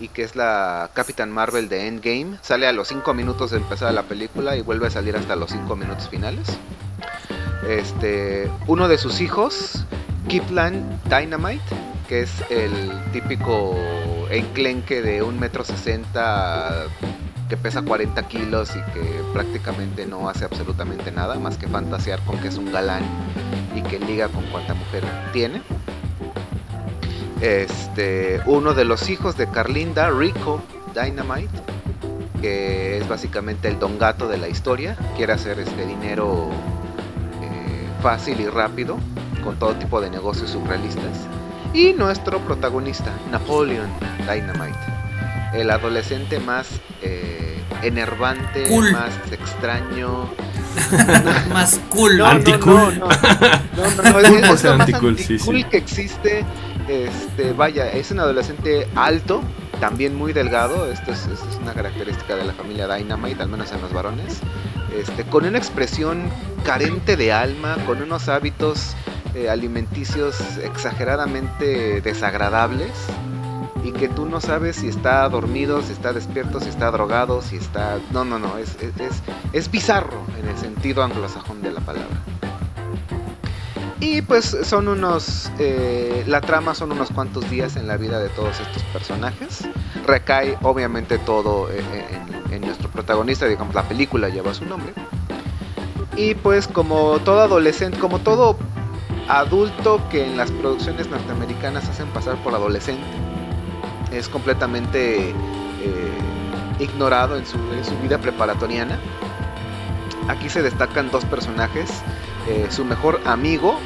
y 0.00 0.08
que 0.08 0.22
es 0.22 0.36
la 0.36 0.90
Capitán 0.94 1.30
Marvel 1.30 1.68
de 1.68 1.86
Endgame. 1.86 2.38
Sale 2.42 2.66
a 2.66 2.72
los 2.72 2.88
5 2.88 3.14
minutos 3.14 3.50
de 3.50 3.58
empezar 3.58 3.92
la 3.94 4.02
película 4.04 4.56
y 4.56 4.62
vuelve 4.62 4.86
a 4.86 4.90
salir 4.90 5.16
hasta 5.16 5.36
los 5.36 5.50
5 5.50 5.76
minutos 5.76 6.08
finales. 6.08 6.48
Este, 7.68 8.50
uno 8.66 8.88
de 8.88 8.98
sus 8.98 9.20
hijos, 9.20 9.84
Kiplan 10.28 11.00
Dynamite, 11.04 11.62
que 12.08 12.22
es 12.22 12.30
el 12.50 12.72
típico 13.12 13.76
enclenque 14.30 15.02
de 15.02 15.22
un 15.22 15.38
metro 15.38 15.64
sesenta 15.64 16.86
que 17.48 17.56
pesa 17.56 17.82
40 17.82 18.22
kilos 18.28 18.70
y 18.76 18.92
que 18.92 19.22
prácticamente 19.32 20.06
no 20.06 20.28
hace 20.28 20.44
absolutamente 20.44 21.10
nada 21.10 21.36
más 21.38 21.56
que 21.56 21.66
fantasear 21.66 22.20
con 22.24 22.38
que 22.38 22.48
es 22.48 22.56
un 22.56 22.70
galán 22.70 23.02
y 23.74 23.82
que 23.82 23.98
liga 23.98 24.28
con 24.28 24.44
cuanta 24.46 24.74
mujer 24.74 25.02
tiene. 25.32 25.62
Este, 27.40 28.40
uno 28.46 28.74
de 28.74 28.84
los 28.84 29.08
hijos 29.10 29.36
de 29.36 29.48
Carlinda, 29.48 30.10
Rico 30.10 30.60
Dynamite, 30.94 31.48
que 32.40 32.98
es 32.98 33.08
básicamente 33.08 33.68
el 33.68 33.78
don 33.78 33.98
gato 33.98 34.28
de 34.28 34.38
la 34.38 34.48
historia, 34.48 34.96
quiere 35.16 35.32
hacer 35.32 35.58
este 35.60 35.86
dinero 35.86 36.48
eh, 37.42 37.88
fácil 38.02 38.40
y 38.40 38.46
rápido 38.48 38.98
con 39.44 39.56
todo 39.58 39.74
tipo 39.74 40.00
de 40.00 40.10
negocios 40.10 40.50
surrealistas. 40.50 41.26
Y 41.72 41.92
nuestro 41.92 42.40
protagonista, 42.40 43.12
Napoleon 43.30 43.88
Dynamite, 44.20 44.78
el 45.54 45.70
adolescente 45.70 46.40
más 46.40 46.68
eh, 47.02 47.58
enervante, 47.82 48.64
Cool. 48.68 48.92
más 48.92 49.12
extraño, 49.30 50.28
Más 51.52 51.80
cool. 51.90 52.18
no, 52.18 52.26
Anti-cool. 52.26 52.98
No, 52.98 53.08
no, 53.08 54.02
no, 54.02 54.10
no, 54.12 54.18
es, 54.20 54.28
por 54.46 54.54
es 54.54 54.60
ser 54.60 54.70
lo 54.72 54.78
más 54.78 54.88
anti-cool, 54.88 55.18
sí, 55.18 55.34
anti-cool 55.34 55.56
sí. 55.56 55.64
que 55.64 55.76
existe. 55.76 56.44
Este, 56.88 57.52
vaya, 57.52 57.92
es 57.92 58.10
un 58.10 58.20
adolescente 58.20 58.88
alto, 58.94 59.42
también 59.78 60.14
muy 60.14 60.32
delgado. 60.32 60.90
Esto 60.90 61.12
es, 61.12 61.28
una 61.60 61.74
característica 61.74 62.34
de 62.34 62.44
la 62.44 62.54
familia 62.54 62.88
Dynamite, 62.88 63.42
al 63.42 63.48
menos 63.50 63.70
en 63.72 63.82
los 63.82 63.92
varones. 63.92 64.40
Este, 64.96 65.24
con 65.24 65.44
una 65.44 65.58
expresión 65.58 66.30
carente 66.64 67.16
de 67.16 67.32
alma, 67.32 67.76
con 67.86 68.02
unos 68.02 68.28
hábitos 68.28 68.94
eh, 69.34 69.50
alimenticios 69.50 70.40
exageradamente 70.64 72.00
desagradables 72.00 72.92
y 73.84 73.92
que 73.92 74.08
tú 74.08 74.24
no 74.24 74.40
sabes 74.40 74.76
si 74.76 74.88
está 74.88 75.28
dormido, 75.28 75.82
si 75.82 75.92
está 75.92 76.14
despierto, 76.14 76.58
si 76.58 76.70
está 76.70 76.90
drogado, 76.90 77.42
si 77.42 77.56
está... 77.56 77.98
No, 78.12 78.24
no, 78.24 78.38
no, 78.38 78.56
es, 78.56 78.76
es, 78.82 78.92
es 79.52 79.70
bizarro 79.70 80.24
en 80.40 80.48
el 80.48 80.56
sentido 80.56 81.02
anglosajón 81.02 81.60
de 81.62 81.70
la 81.70 81.80
palabra. 81.80 82.22
Y 84.00 84.22
pues 84.22 84.56
son 84.62 84.88
unos... 84.88 85.50
eh, 85.58 86.24
la 86.26 86.40
trama 86.40 86.74
son 86.74 86.92
unos 86.92 87.10
cuantos 87.10 87.48
días 87.50 87.76
en 87.76 87.88
la 87.88 87.96
vida 87.96 88.20
de 88.20 88.28
todos 88.28 88.60
estos 88.60 88.82
personajes. 88.84 89.66
Recae 90.06 90.56
obviamente 90.62 91.18
todo 91.18 91.68
eh, 91.70 91.82
en, 92.48 92.54
en 92.54 92.60
nuestro 92.62 92.88
protagonista, 92.90 93.46
digamos, 93.46 93.74
la 93.74 93.82
película 93.82 94.28
lleva 94.28 94.54
su 94.54 94.64
nombre. 94.66 94.92
Y 96.16 96.34
pues 96.34 96.68
como 96.68 97.18
todo 97.20 97.40
adolescente, 97.40 97.98
como 97.98 98.18
todo 98.20 98.56
adulto 99.28 100.00
que 100.10 100.26
en 100.26 100.36
las 100.36 100.50
producciones 100.50 101.08
norteamericanas 101.10 101.88
hacen 101.88 102.08
pasar 102.08 102.36
por 102.42 102.54
adolescente, 102.54 103.04
es 104.12 104.28
completamente 104.28 105.30
eh, 105.30 105.34
ignorado 106.78 107.36
en 107.36 107.46
su, 107.46 107.56
en 107.72 107.84
su 107.84 107.96
vida 107.98 108.18
preparatoriana. 108.18 108.98
Aquí 110.28 110.48
se 110.48 110.62
destacan 110.62 111.10
dos 111.10 111.24
personajes, 111.24 111.90
eh, 112.48 112.66
su 112.70 112.82
mejor 112.84 113.20
amigo, 113.26 113.78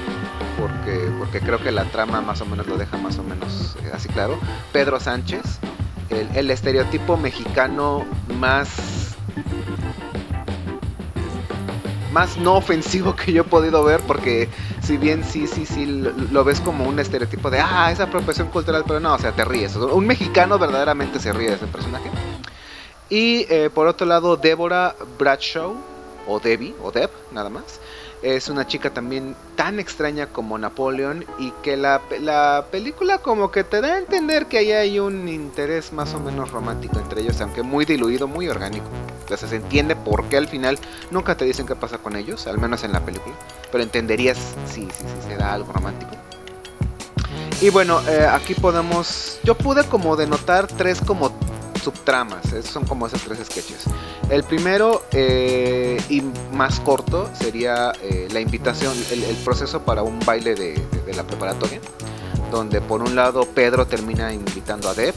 porque, 0.57 1.11
porque 1.19 1.41
creo 1.41 1.61
que 1.61 1.73
la 1.73 1.85
trama 1.87 2.21
más 2.21 2.41
o 2.43 2.47
menos 2.47 2.69
lo 2.69 2.77
deja 2.77 2.97
más 2.97 3.19
o 3.19 3.25
menos 3.25 3.77
eh, 3.83 3.91
así 3.93 4.09
claro, 4.09 4.39
Pedro 4.73 5.01
Sánchez, 5.01 5.43
el, 6.11 6.49
estereotipo 6.49 7.17
mexicano 7.17 8.05
más 8.39 9.17
más 12.13 12.37
no 12.37 12.55
ofensivo 12.55 13.17
que 13.17 13.33
yo 13.33 13.43
he 13.43 13.45
podido 13.45 13.83
ver 13.83 14.01
porque 14.03 14.49
si 14.83 14.97
bien 14.97 15.25
sí 15.25 15.47
sí 15.47 15.67
sí 15.67 15.87
lo, 15.87 16.13
lo 16.13 16.45
ves 16.45 16.61
como 16.61 16.85
un 16.85 17.01
estereotipo 17.01 17.51
de 17.51 17.59
ah 17.59 17.91
esa 17.91 18.05
apropiación 18.05 18.49
cultural 18.49 18.85
pero 18.87 19.01
no 19.01 19.15
o 19.15 19.19
sea 19.19 19.33
te 19.33 19.45
ríes. 19.45 19.75
Un 19.75 20.07
mexicano 20.07 20.59
verdaderamente 20.59 21.19
se 21.19 21.33
ríe 21.33 21.49
de 21.49 21.57
ese 21.57 21.67
personaje. 21.67 22.11
Y 23.09 23.47
eh, 23.49 23.71
por 23.75 23.87
otro 23.87 24.07
lado 24.07 24.37
Débora 24.37 24.95
Bradshaw 25.19 25.75
o 26.29 26.39
Debbie 26.39 26.75
o 26.83 26.93
Deb 26.93 27.11
nada 27.33 27.49
más 27.49 27.81
es 28.23 28.49
una 28.49 28.67
chica 28.67 28.91
también 28.91 29.35
tan 29.57 29.81
extraña 29.81 30.29
como 30.29 30.57
Napoleon 30.57 31.25
y 31.39 31.51
que 31.63 31.77
la, 31.77 32.01
la 32.21 32.67
película 32.71 33.19
como 33.19 33.51
que 33.51 33.65
te 33.65 33.81
da 33.81 33.95
a 33.95 33.99
entender 33.99 34.47
que 34.47 34.59
ahí 34.59 34.73
hay 34.73 34.99
un 35.01 35.29
interés 35.29 35.93
más 35.93 36.15
o 36.15 36.21
menos 36.21 36.53
romántico 36.53 36.99
entre 36.99 37.23
ellos, 37.23 37.41
aunque 37.41 37.63
muy 37.63 37.85
diluido, 37.85 38.29
muy 38.29 38.49
orgánico. 38.49 38.87
Entonces 39.23 39.51
se 39.51 39.57
entiende 39.57 39.97
por 39.97 40.25
qué 40.27 40.37
al 40.37 40.49
final 40.49 40.79
nunca 41.11 41.37
te 41.37 41.45
dicen 41.45 41.67
qué 41.67 41.75
pasa 41.75 41.99
con 41.99 42.17
ellos, 42.17 42.47
al 42.47 42.59
menos 42.59 42.85
en 42.85 42.93
la 42.93 43.01
película, 43.01 43.35
pero 43.71 43.83
entenderías 43.83 44.39
si, 44.67 44.83
si, 44.83 44.89
si 44.91 45.29
se 45.29 45.37
da 45.37 45.53
algo 45.53 45.73
romántico. 45.73 46.13
Y 47.61 47.71
bueno, 47.71 48.01
eh, 48.09 48.27
aquí 48.29 48.55
podemos, 48.55 49.39
yo 49.45 49.57
pude 49.57 49.85
como 49.85 50.17
denotar 50.17 50.67
tres 50.67 51.01
como 51.01 51.33
subtramas. 51.83 52.53
Esos 52.53 52.71
son 52.71 52.85
como 52.85 53.07
esos 53.07 53.23
tres 53.23 53.39
sketches. 53.45 53.85
El 54.31 54.45
primero 54.45 55.05
eh, 55.13 56.01
y 56.09 56.23
más 56.53 56.81
corto 56.81 57.29
sería 57.35 57.93
eh, 58.03 58.29
la 58.33 58.41
invitación, 58.41 58.95
el, 59.11 59.37
proceso 59.45 59.83
para 59.83 60.03
un 60.03 60.19
baile 60.21 60.55
de, 60.55 61.15
la 61.15 61.25
preparatoria. 61.25 61.81
Donde 62.51 62.81
por 62.81 63.03
un 63.03 63.15
lado 63.15 63.45
Pedro 63.47 63.87
termina 63.87 64.33
invitando 64.33 64.89
a 64.89 64.95
Deb 64.95 65.15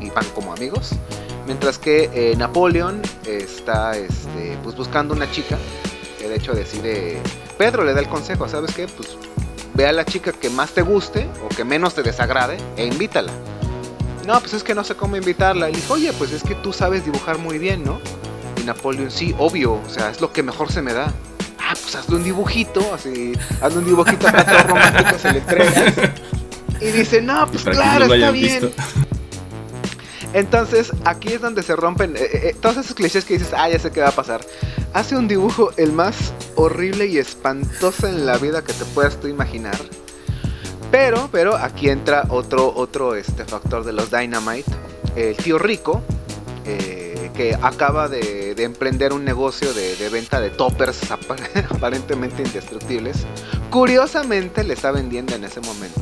y 0.00 0.10
van 0.10 0.26
como 0.34 0.52
amigos. 0.52 0.90
Mientras 1.46 1.78
que 1.78 2.10
eh, 2.12 2.34
Napoleon 2.36 3.02
está 3.24 3.96
este, 3.96 4.58
pues 4.62 4.76
buscando 4.76 5.14
una 5.14 5.30
chica. 5.30 5.58
Que 6.18 6.28
de 6.28 6.36
hecho 6.36 6.54
decide. 6.54 7.20
Pedro 7.58 7.84
le 7.84 7.92
da 7.94 8.00
el 8.00 8.08
consejo, 8.08 8.48
¿sabes 8.48 8.74
qué? 8.74 8.86
Pues 8.88 9.16
ve 9.74 9.86
a 9.86 9.92
la 9.92 10.04
chica 10.04 10.32
que 10.32 10.48
más 10.48 10.72
te 10.72 10.82
guste 10.82 11.28
o 11.44 11.48
que 11.48 11.64
menos 11.64 11.94
te 11.94 12.02
desagrade 12.02 12.56
e 12.76 12.86
invítala 12.86 13.32
no, 14.26 14.40
pues 14.40 14.54
es 14.54 14.62
que 14.62 14.74
no 14.74 14.84
sé 14.84 14.94
cómo 14.94 15.16
invitarla. 15.16 15.68
Y 15.68 15.72
le 15.72 15.78
dijo, 15.78 15.94
oye, 15.94 16.12
pues 16.12 16.32
es 16.32 16.42
que 16.42 16.54
tú 16.56 16.72
sabes 16.72 17.04
dibujar 17.04 17.38
muy 17.38 17.58
bien, 17.58 17.84
¿no? 17.84 18.00
Y 18.60 18.64
Napoleón, 18.64 19.10
sí, 19.10 19.34
obvio, 19.38 19.74
o 19.74 19.88
sea, 19.88 20.10
es 20.10 20.20
lo 20.20 20.32
que 20.32 20.42
mejor 20.42 20.72
se 20.72 20.82
me 20.82 20.92
da. 20.92 21.12
Ah, 21.58 21.74
pues 21.80 21.94
hazle 21.96 22.16
un 22.16 22.24
dibujito, 22.24 22.94
así, 22.94 23.32
hazle 23.60 23.78
un 23.78 23.84
dibujito 23.86 24.28
acá 24.28 24.44
todo 24.44 24.74
romántico, 24.74 25.18
se 25.18 25.32
le 25.32 25.38
entregas. 25.38 25.94
Y 26.80 26.86
dice, 26.86 27.22
no, 27.22 27.46
pues 27.50 27.64
claro, 27.64 28.04
está 28.04 28.30
bien. 28.30 28.60
Visto. 28.60 28.82
Entonces, 30.32 30.92
aquí 31.04 31.32
es 31.32 31.40
donde 31.40 31.62
se 31.62 31.74
rompen 31.74 32.14
eh, 32.16 32.28
eh, 32.32 32.56
todos 32.60 32.76
esos 32.76 32.94
clichés 32.94 33.24
que 33.24 33.38
dices, 33.38 33.54
ah, 33.56 33.70
ya 33.70 33.78
sé 33.78 33.90
qué 33.90 34.00
va 34.02 34.08
a 34.08 34.12
pasar. 34.12 34.42
Hace 34.92 35.16
un 35.16 35.28
dibujo 35.28 35.72
el 35.78 35.92
más 35.92 36.34
horrible 36.56 37.06
y 37.06 37.16
espantoso 37.16 38.06
en 38.06 38.26
la 38.26 38.36
vida 38.36 38.62
que 38.62 38.74
te 38.74 38.84
puedas 38.84 39.18
tú 39.18 39.28
imaginar. 39.28 39.76
Pero, 40.98 41.28
pero 41.30 41.56
aquí 41.56 41.90
entra 41.90 42.24
otro, 42.30 42.72
otro 42.74 43.16
este 43.16 43.44
factor 43.44 43.84
de 43.84 43.92
los 43.92 44.10
Dynamite. 44.10 44.72
El 45.14 45.36
tío 45.36 45.58
rico, 45.58 46.00
eh, 46.64 47.30
que 47.34 47.54
acaba 47.54 48.08
de, 48.08 48.54
de, 48.54 48.62
emprender 48.62 49.12
un 49.12 49.22
negocio 49.22 49.74
de, 49.74 50.08
venta 50.08 50.40
de 50.40 50.48
toppers 50.48 51.10
apar 51.10 51.38
aparentemente 51.70 52.42
indestructibles. 52.42 53.26
Curiosamente 53.68 54.64
le 54.64 54.72
está 54.72 54.90
vendiendo 54.90 55.34
en 55.34 55.44
ese 55.44 55.60
momento 55.60 56.00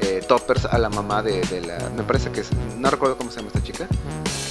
eh, 0.00 0.22
toppers 0.28 0.64
a 0.64 0.78
la 0.78 0.90
mamá 0.90 1.24
de, 1.24 1.40
de, 1.40 1.62
la... 1.62 1.90
Me 1.96 2.04
parece 2.04 2.30
que 2.30 2.42
es... 2.42 2.50
No 2.78 2.88
recuerdo 2.88 3.16
cómo 3.16 3.32
se 3.32 3.38
llama 3.38 3.48
esta 3.48 3.64
chica. 3.64 3.88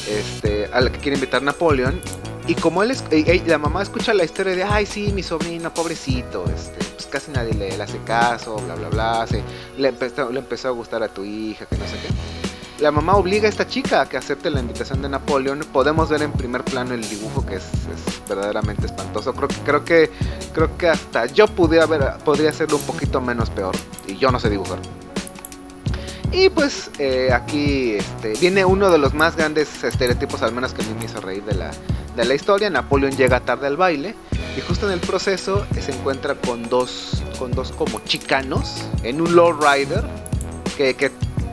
Este, 0.10 0.66
a 0.74 0.82
la 0.82 0.92
que 0.92 1.00
quiere 1.00 1.16
invitar 1.16 1.42
Napoleón. 1.42 2.02
Y 2.50 2.56
como 2.56 2.82
él 2.82 2.90
es, 2.90 3.04
y, 3.12 3.42
la 3.42 3.60
mamá 3.60 3.84
escucha 3.84 4.12
la 4.12 4.24
historia 4.24 4.56
de, 4.56 4.64
ay, 4.64 4.88
sí, 4.88 5.12
mi 5.14 5.22
sobrino, 5.22 5.72
pobrecito, 5.72 6.46
este, 6.46 6.84
pues 6.96 7.06
casi 7.06 7.30
nadie 7.30 7.54
le, 7.54 7.80
hace 7.80 8.00
caso, 8.00 8.56
bla, 8.56 8.74
bla, 8.74 8.90
bla, 8.90 9.28
se, 9.28 9.44
le, 9.78 9.90
empezó, 9.90 10.68
a 10.68 10.72
gustar 10.72 11.04
a 11.04 11.10
tu 11.10 11.24
hija, 11.24 11.68
que 11.68 11.78
no 11.78 11.86
sé 11.86 11.94
qué. 12.02 12.82
La 12.82 12.90
mamá 12.90 13.18
obliga 13.18 13.46
a 13.46 13.50
esta 13.50 13.68
chica 13.68 14.02
a 14.02 14.10
que 14.10 14.18
acepte 14.18 14.50
la 14.50 14.62
invitación 14.62 15.00
de 15.04 15.10
Napoleón. 15.10 15.60
Podemos 15.72 16.10
ver 16.10 16.24
en 16.24 16.32
primer 16.32 16.64
plano 16.64 16.96
el 16.96 17.08
dibujo 17.08 17.46
que 17.46 17.58
es, 17.58 17.66
verdaderamente 18.28 18.88
espantoso. 18.88 19.32
Creo, 19.34 19.50
creo, 19.64 19.86
que 19.86 20.10
creo 20.52 20.76
que 20.76 20.90
hasta 20.90 21.28
yo 21.28 21.46
pudiera 21.46 21.86
ver, 21.86 22.16
podría 22.26 22.50
hacerlo 22.50 22.78
un 22.78 22.84
poquito 22.84 23.22
menos 23.22 23.52
peor. 23.52 23.76
Y 24.08 24.18
yo 24.18 24.32
no 24.32 24.40
sé 24.40 24.50
dibujar. 24.50 24.80
Y 26.32 26.50
pues 26.50 26.92
eh, 27.00 27.32
aquí 27.34 27.94
este, 27.94 28.34
viene 28.40 28.64
uno 28.64 28.92
de 28.92 29.00
los 29.00 29.14
más 29.14 29.36
grandes 29.36 29.84
estereotipos, 29.84 30.44
al 30.44 30.52
menos 30.52 30.74
que 30.74 30.84
a 30.84 30.86
mí 30.86 30.94
me 31.00 31.06
hizo 31.06 31.20
reír 31.22 31.44
de 31.44 31.56
la, 31.56 31.72
de 32.16 32.26
la 32.26 32.36
historia. 32.36 32.70
Napoleón 32.70 33.16
llega 33.16 33.40
tarde 33.40 33.66
al 33.66 33.78
baile 33.78 34.16
y 34.56 34.62
justo 34.62 34.86
en 34.86 34.94
el 34.94 35.00
proceso 35.00 35.66
se 35.80 35.92
encuentra 35.92 36.36
con 36.36 36.70
dos, 36.70 37.24
con 37.40 37.52
dos 37.52 37.72
como 37.72 38.00
chicanos 38.02 38.84
en 39.04 39.22
un 39.22 39.36
lowrider 39.36 40.04
que, 40.78 40.94
que 40.94 41.12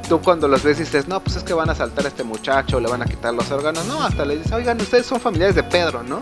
tú 0.09 0.21
cuando 0.21 0.47
los 0.47 0.63
ves 0.63 0.79
dices, 0.79 1.09
no, 1.09 1.21
pues 1.21 1.37
es 1.37 1.43
que 1.43 1.55
van 1.55 1.71
a 1.71 1.75
saltar 1.75 2.05
a 2.05 2.09
este 2.09 2.23
muchacho, 2.23 2.79
le 2.79 2.89
van 2.89 3.01
a 3.01 3.07
quitar 3.07 3.33
los 3.33 3.51
órganos. 3.51 3.87
No, 3.87 4.03
hasta 4.03 4.27
le 4.27 4.37
dices, 4.37 4.53
oigan, 4.53 4.79
ustedes 4.81 5.07
son 5.07 5.21
familiares 5.21 5.57
de 5.57 5.63
Pedro, 5.63 6.03
¿no? 6.03 6.21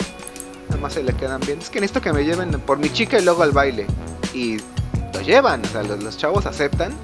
Nada 0.69 0.81
más 0.81 0.95
se 0.95 1.03
le 1.03 1.13
quedan 1.13 1.41
bien. 1.41 1.59
Es 1.59 1.71
que 1.71 1.81
necesito 1.81 2.01
que 2.01 2.13
me 2.13 2.25
lleven 2.25 2.53
por 2.61 2.79
mi 2.79 2.89
chica 2.89 3.19
y 3.19 3.25
luego 3.25 3.43
al 3.43 3.51
baile. 3.53 3.87
Y 4.33 4.59
lo 5.13 5.21
llevan, 5.23 5.65
o 5.65 5.69
sea, 5.69 5.83
los, 5.83 6.03
los 6.03 6.17
chavos 6.17 6.47
aceptan 6.47 6.95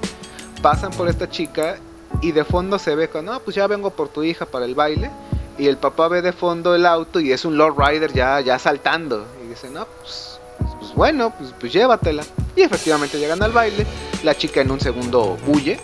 pasan 0.61 0.91
por 0.91 1.09
esta 1.09 1.29
chica 1.29 1.77
y 2.21 2.31
de 2.31 2.43
fondo 2.43 2.77
se 2.77 2.95
ve 2.95 3.09
con, 3.09 3.25
no, 3.25 3.39
pues 3.39 3.55
ya 3.55 3.67
vengo 3.67 3.89
por 3.89 4.09
tu 4.09 4.23
hija 4.23 4.45
para 4.45 4.65
el 4.65 4.75
baile. 4.75 5.09
Y 5.57 5.67
el 5.67 5.77
papá 5.77 6.07
ve 6.07 6.21
de 6.21 6.31
fondo 6.31 6.75
el 6.75 6.85
auto 6.85 7.19
y 7.19 7.31
es 7.31 7.45
un 7.45 7.57
Lord 7.57 7.75
Rider 7.77 8.13
ya, 8.13 8.39
ya 8.41 8.57
saltando. 8.57 9.25
Y 9.43 9.49
dice, 9.49 9.69
no, 9.69 9.85
pues, 9.85 10.39
pues 10.79 10.93
bueno, 10.95 11.33
pues, 11.37 11.53
pues, 11.59 11.73
llévatela. 11.73 12.23
Y 12.55 12.61
efectivamente 12.61 13.19
llegan 13.19 13.43
al 13.43 13.51
baile. 13.51 13.85
La 14.23 14.35
chica 14.35 14.61
en 14.61 14.71
un 14.71 14.79
segundo 14.79 15.37
huye. 15.47 15.79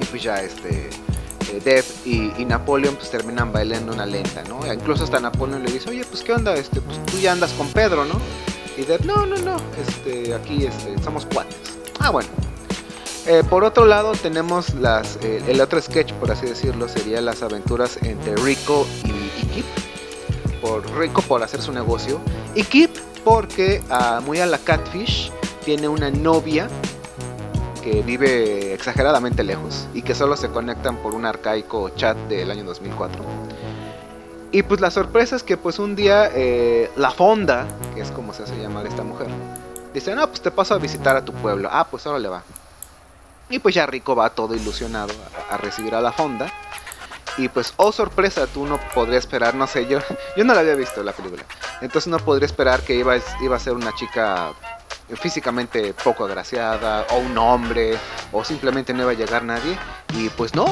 Y 0.00 0.04
pues 0.06 0.22
ya 0.22 0.40
este... 0.40 0.90
Eh, 1.52 1.60
Dev 1.64 1.84
y, 2.04 2.32
y, 2.40 2.44
Napoleon 2.44 2.96
pues 2.96 3.08
terminan 3.08 3.52
bailando 3.52 3.92
una 3.92 4.04
lenta, 4.04 4.42
¿no? 4.48 4.60
Incluso 4.72 5.04
hasta 5.04 5.20
Napoleon 5.20 5.62
le 5.62 5.70
dice, 5.70 5.90
oye, 5.90 6.04
pues 6.04 6.24
qué 6.24 6.32
onda, 6.32 6.52
este, 6.54 6.80
pues 6.80 7.00
tú 7.06 7.18
ya 7.18 7.30
andas 7.30 7.52
con 7.52 7.68
Pedro, 7.68 8.04
¿no? 8.04 8.20
Y 8.76 8.82
Dev, 8.82 9.06
no, 9.06 9.26
no, 9.26 9.36
no, 9.36 9.56
este, 9.86 10.34
aquí 10.34 10.66
este, 10.66 11.00
somos 11.04 11.24
cuates. 11.26 11.56
Ah, 12.00 12.10
bueno, 12.10 12.28
eh, 13.26 13.42
por 13.48 13.64
otro 13.64 13.86
lado 13.86 14.12
tenemos 14.12 14.74
las, 14.74 15.16
eh, 15.22 15.42
el 15.46 15.60
otro 15.60 15.80
sketch, 15.80 16.12
por 16.14 16.30
así 16.30 16.46
decirlo, 16.46 16.88
sería 16.88 17.20
las 17.20 17.42
aventuras 17.42 17.98
entre 18.02 18.36
Rico 18.36 18.86
y, 19.04 19.10
y 19.10 19.46
Kip. 19.54 19.66
Por 20.60 20.88
Rico 20.98 21.22
por 21.22 21.42
hacer 21.42 21.60
su 21.60 21.72
negocio 21.72 22.20
y 22.54 22.62
Kip 22.64 22.96
porque 23.24 23.82
uh, 23.90 24.22
muy 24.22 24.38
a 24.38 24.46
la 24.46 24.58
Catfish 24.58 25.32
tiene 25.64 25.88
una 25.88 26.10
novia 26.10 26.68
que 27.82 28.02
vive 28.02 28.72
exageradamente 28.72 29.44
lejos 29.44 29.88
y 29.94 30.02
que 30.02 30.14
solo 30.14 30.36
se 30.36 30.48
conectan 30.48 30.96
por 30.96 31.14
un 31.14 31.26
arcaico 31.26 31.90
chat 31.90 32.16
del 32.28 32.50
año 32.50 32.64
2004. 32.64 33.22
Y 34.52 34.62
pues 34.62 34.80
la 34.80 34.90
sorpresa 34.90 35.36
es 35.36 35.42
que 35.42 35.56
pues 35.56 35.78
un 35.78 35.96
día 35.96 36.30
eh, 36.32 36.90
la 36.96 37.10
Fonda, 37.10 37.66
que 37.94 38.00
es 38.00 38.10
como 38.10 38.32
se 38.32 38.44
hace 38.44 38.56
llamar 38.56 38.86
esta 38.86 39.02
mujer, 39.02 39.26
dice, 39.92 40.14
no, 40.14 40.26
pues 40.28 40.40
te 40.40 40.50
paso 40.50 40.74
a 40.74 40.78
visitar 40.78 41.16
a 41.16 41.24
tu 41.24 41.32
pueblo. 41.32 41.68
Ah, 41.70 41.86
pues 41.90 42.06
ahora 42.06 42.18
le 42.20 42.28
va. 42.28 42.42
Y 43.48 43.58
pues 43.58 43.74
ya 43.74 43.86
Rico 43.86 44.16
va 44.16 44.30
todo 44.30 44.54
ilusionado 44.54 45.12
a, 45.50 45.56
recibir 45.56 45.94
a 45.94 46.00
la 46.00 46.12
Fonda. 46.12 46.52
Y 47.38 47.48
pues, 47.48 47.74
oh 47.76 47.92
sorpresa, 47.92 48.46
tú 48.46 48.66
no 48.66 48.80
podría 48.94 49.18
esperar, 49.18 49.54
no 49.54 49.66
sé, 49.66 49.86
yo, 49.86 49.98
yo 50.36 50.44
no 50.44 50.54
la 50.54 50.60
había 50.60 50.74
visto 50.74 51.02
la 51.02 51.12
película. 51.12 51.44
Entonces 51.80 52.08
no 52.08 52.18
podría 52.18 52.46
esperar 52.46 52.80
que 52.80 52.94
iba, 52.94 53.16
iba 53.40 53.56
a 53.56 53.60
ser 53.60 53.74
una 53.74 53.94
chica 53.94 54.52
físicamente 55.14 55.94
poco 55.94 56.24
agraciada, 56.24 57.06
o 57.10 57.18
un 57.18 57.36
hombre, 57.38 57.96
o 58.32 58.44
simplemente 58.44 58.92
no 58.92 59.02
iba 59.02 59.12
a 59.12 59.14
llegar 59.14 59.44
nadie. 59.44 59.78
Y 60.14 60.28
pues 60.30 60.54
no, 60.54 60.66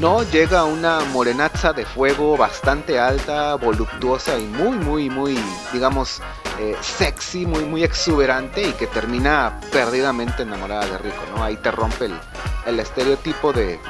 no, 0.00 0.22
llega 0.30 0.64
una 0.64 1.00
morenaza 1.12 1.72
de 1.72 1.84
fuego 1.84 2.36
bastante 2.36 2.98
alta, 2.98 3.54
voluptuosa 3.56 4.38
y 4.38 4.44
muy, 4.44 4.76
muy, 4.76 5.10
muy, 5.10 5.38
digamos, 5.72 6.22
eh, 6.62 6.76
sexy, 6.80 7.44
muy, 7.44 7.64
muy 7.64 7.82
exuberante 7.82 8.62
y 8.62 8.72
que 8.72 8.86
termina 8.86 9.60
perdidamente 9.72 10.44
enamorada 10.44 10.86
de 10.86 10.98
Rico, 10.98 11.24
¿no? 11.34 11.42
Ahí 11.42 11.56
te 11.56 11.72
rompe 11.72 12.04
el, 12.04 12.20
el 12.66 12.78
estereotipo 12.78 13.52
de, 13.52 13.80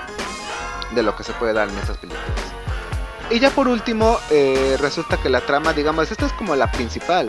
de 0.95 1.03
lo 1.03 1.15
que 1.15 1.23
se 1.23 1.33
puede 1.35 1.53
dar 1.53 1.69
en 1.69 1.77
estas 1.77 1.99
películas. 1.99 2.27
Y 3.31 3.41
ya 3.41 3.51
por 3.51 3.69
último, 3.69 4.19
eh, 4.31 4.77
resulta 4.81 5.17
que 5.17 5.29
la 5.29 5.41
trama, 5.41 5.73
digamos, 5.73 6.11
esta 6.11 6.27
es 6.27 6.33
como 6.33 6.57
la 6.57 6.71
principal. 6.71 7.29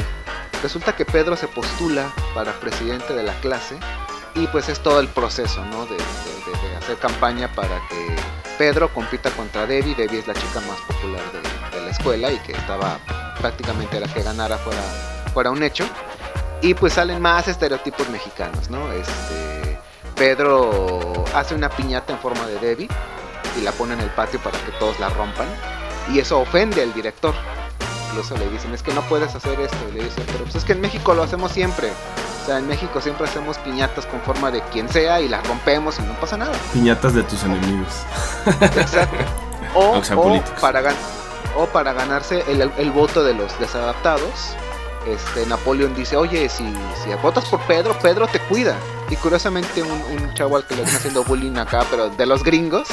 Resulta 0.61 0.95
que 0.95 1.05
Pedro 1.05 1.35
se 1.35 1.47
postula 1.47 2.09
para 2.33 2.53
presidente 2.53 3.13
de 3.13 3.23
la 3.23 3.33
clase 3.41 3.77
y 4.35 4.47
pues 4.47 4.69
es 4.69 4.81
todo 4.81 4.99
el 4.99 5.07
proceso, 5.07 5.63
¿no? 5.65 5.85
De, 5.85 5.95
de, 5.95 6.77
hacer 6.77 6.97
campaña 6.97 7.49
para 7.53 7.79
que 7.87 8.15
Pedro 8.57 8.93
compita 8.93 9.29
contra 9.31 9.65
Debbie. 9.65 9.95
Debbie 9.95 10.19
es 10.19 10.27
la 10.27 10.33
chica 10.33 10.59
más 10.61 10.79
popular 10.81 11.21
de, 11.31 11.81
la 11.81 11.89
escuela 11.89 12.31
y 12.31 12.37
que 12.39 12.51
estaba 12.51 12.99
prácticamente 13.39 13.99
la 13.99 14.07
que 14.07 14.23
ganara 14.23 14.57
fuera, 14.57 14.81
fuera 15.33 15.51
un 15.51 15.63
hecho. 15.63 15.85
Y 16.61 16.73
pues 16.75 16.93
salen 16.93 17.21
más 17.21 17.47
estereotipos 17.47 18.07
mexicanos, 18.09 18.69
¿no? 18.69 18.91
Este, 18.93 19.77
Pedro 20.15 21.25
hace 21.35 21.55
una 21.55 21.69
piñata 21.69 22.13
en 22.13 22.19
forma 22.19 22.45
de 22.45 22.57
Debbie 22.59 22.87
y 23.57 23.61
la 23.61 23.71
pone 23.73 23.93
en 23.93 23.99
el 23.99 24.09
patio 24.11 24.39
para 24.39 24.57
que 24.59 24.71
todos 24.79 24.99
la 24.99 25.09
rompan. 25.09 25.47
Y 26.11 26.19
eso 26.19 26.39
ofende 26.39 26.81
al 26.81 26.93
director. 26.93 27.33
Incluso 28.09 28.37
le 28.37 28.49
dicen, 28.49 28.73
es 28.73 28.83
que 28.83 28.93
no 28.93 29.01
puedes 29.03 29.33
hacer 29.35 29.59
esto. 29.59 29.77
Y 29.89 29.97
le 29.97 30.03
dicen, 30.05 30.23
pero 30.27 30.43
pues 30.43 30.55
es 30.55 30.63
que 30.63 30.73
en 30.73 30.81
México 30.81 31.13
lo 31.13 31.23
hacemos 31.23 31.51
siempre. 31.51 31.91
O 32.43 32.45
sea, 32.45 32.59
en 32.59 32.67
México 32.67 33.01
siempre 33.01 33.25
hacemos 33.25 33.57
piñatas 33.59 34.05
con 34.05 34.21
forma 34.21 34.51
de 34.51 34.61
quien 34.63 34.89
sea 34.89 35.21
y 35.21 35.29
las 35.29 35.45
rompemos 35.47 35.97
y 35.99 36.01
no 36.03 36.13
pasa 36.19 36.37
nada. 36.37 36.51
Piñatas 36.73 37.13
de 37.13 37.23
tus 37.23 37.43
enemigos. 37.43 37.93
Exacto. 38.61 39.17
O, 39.75 39.97
o, 39.97 40.43
para, 40.61 40.81
gan 40.81 40.93
o 41.57 41.65
para 41.65 41.93
ganarse 41.93 42.43
el, 42.47 42.61
el, 42.77 42.91
voto 42.91 43.23
de 43.23 43.33
los 43.33 43.59
desadaptados. 43.59 44.55
Este, 45.07 45.45
Napoleón 45.45 45.95
dice, 45.95 46.15
oye, 46.15 46.47
si, 46.49 46.63
si 47.03 47.13
votas 47.21 47.45
por 47.45 47.61
Pedro, 47.61 47.97
Pedro 47.99 48.27
te 48.27 48.39
cuida. 48.39 48.75
Y 49.09 49.15
curiosamente 49.15 49.83
un, 49.83 50.33
chavo 50.33 50.55
al 50.55 50.65
que 50.65 50.75
le 50.75 50.83
están 50.83 50.97
haciendo 50.97 51.23
bullying 51.23 51.57
acá, 51.57 51.85
pero 51.89 52.09
de 52.09 52.25
los 52.25 52.43
gringos, 52.43 52.87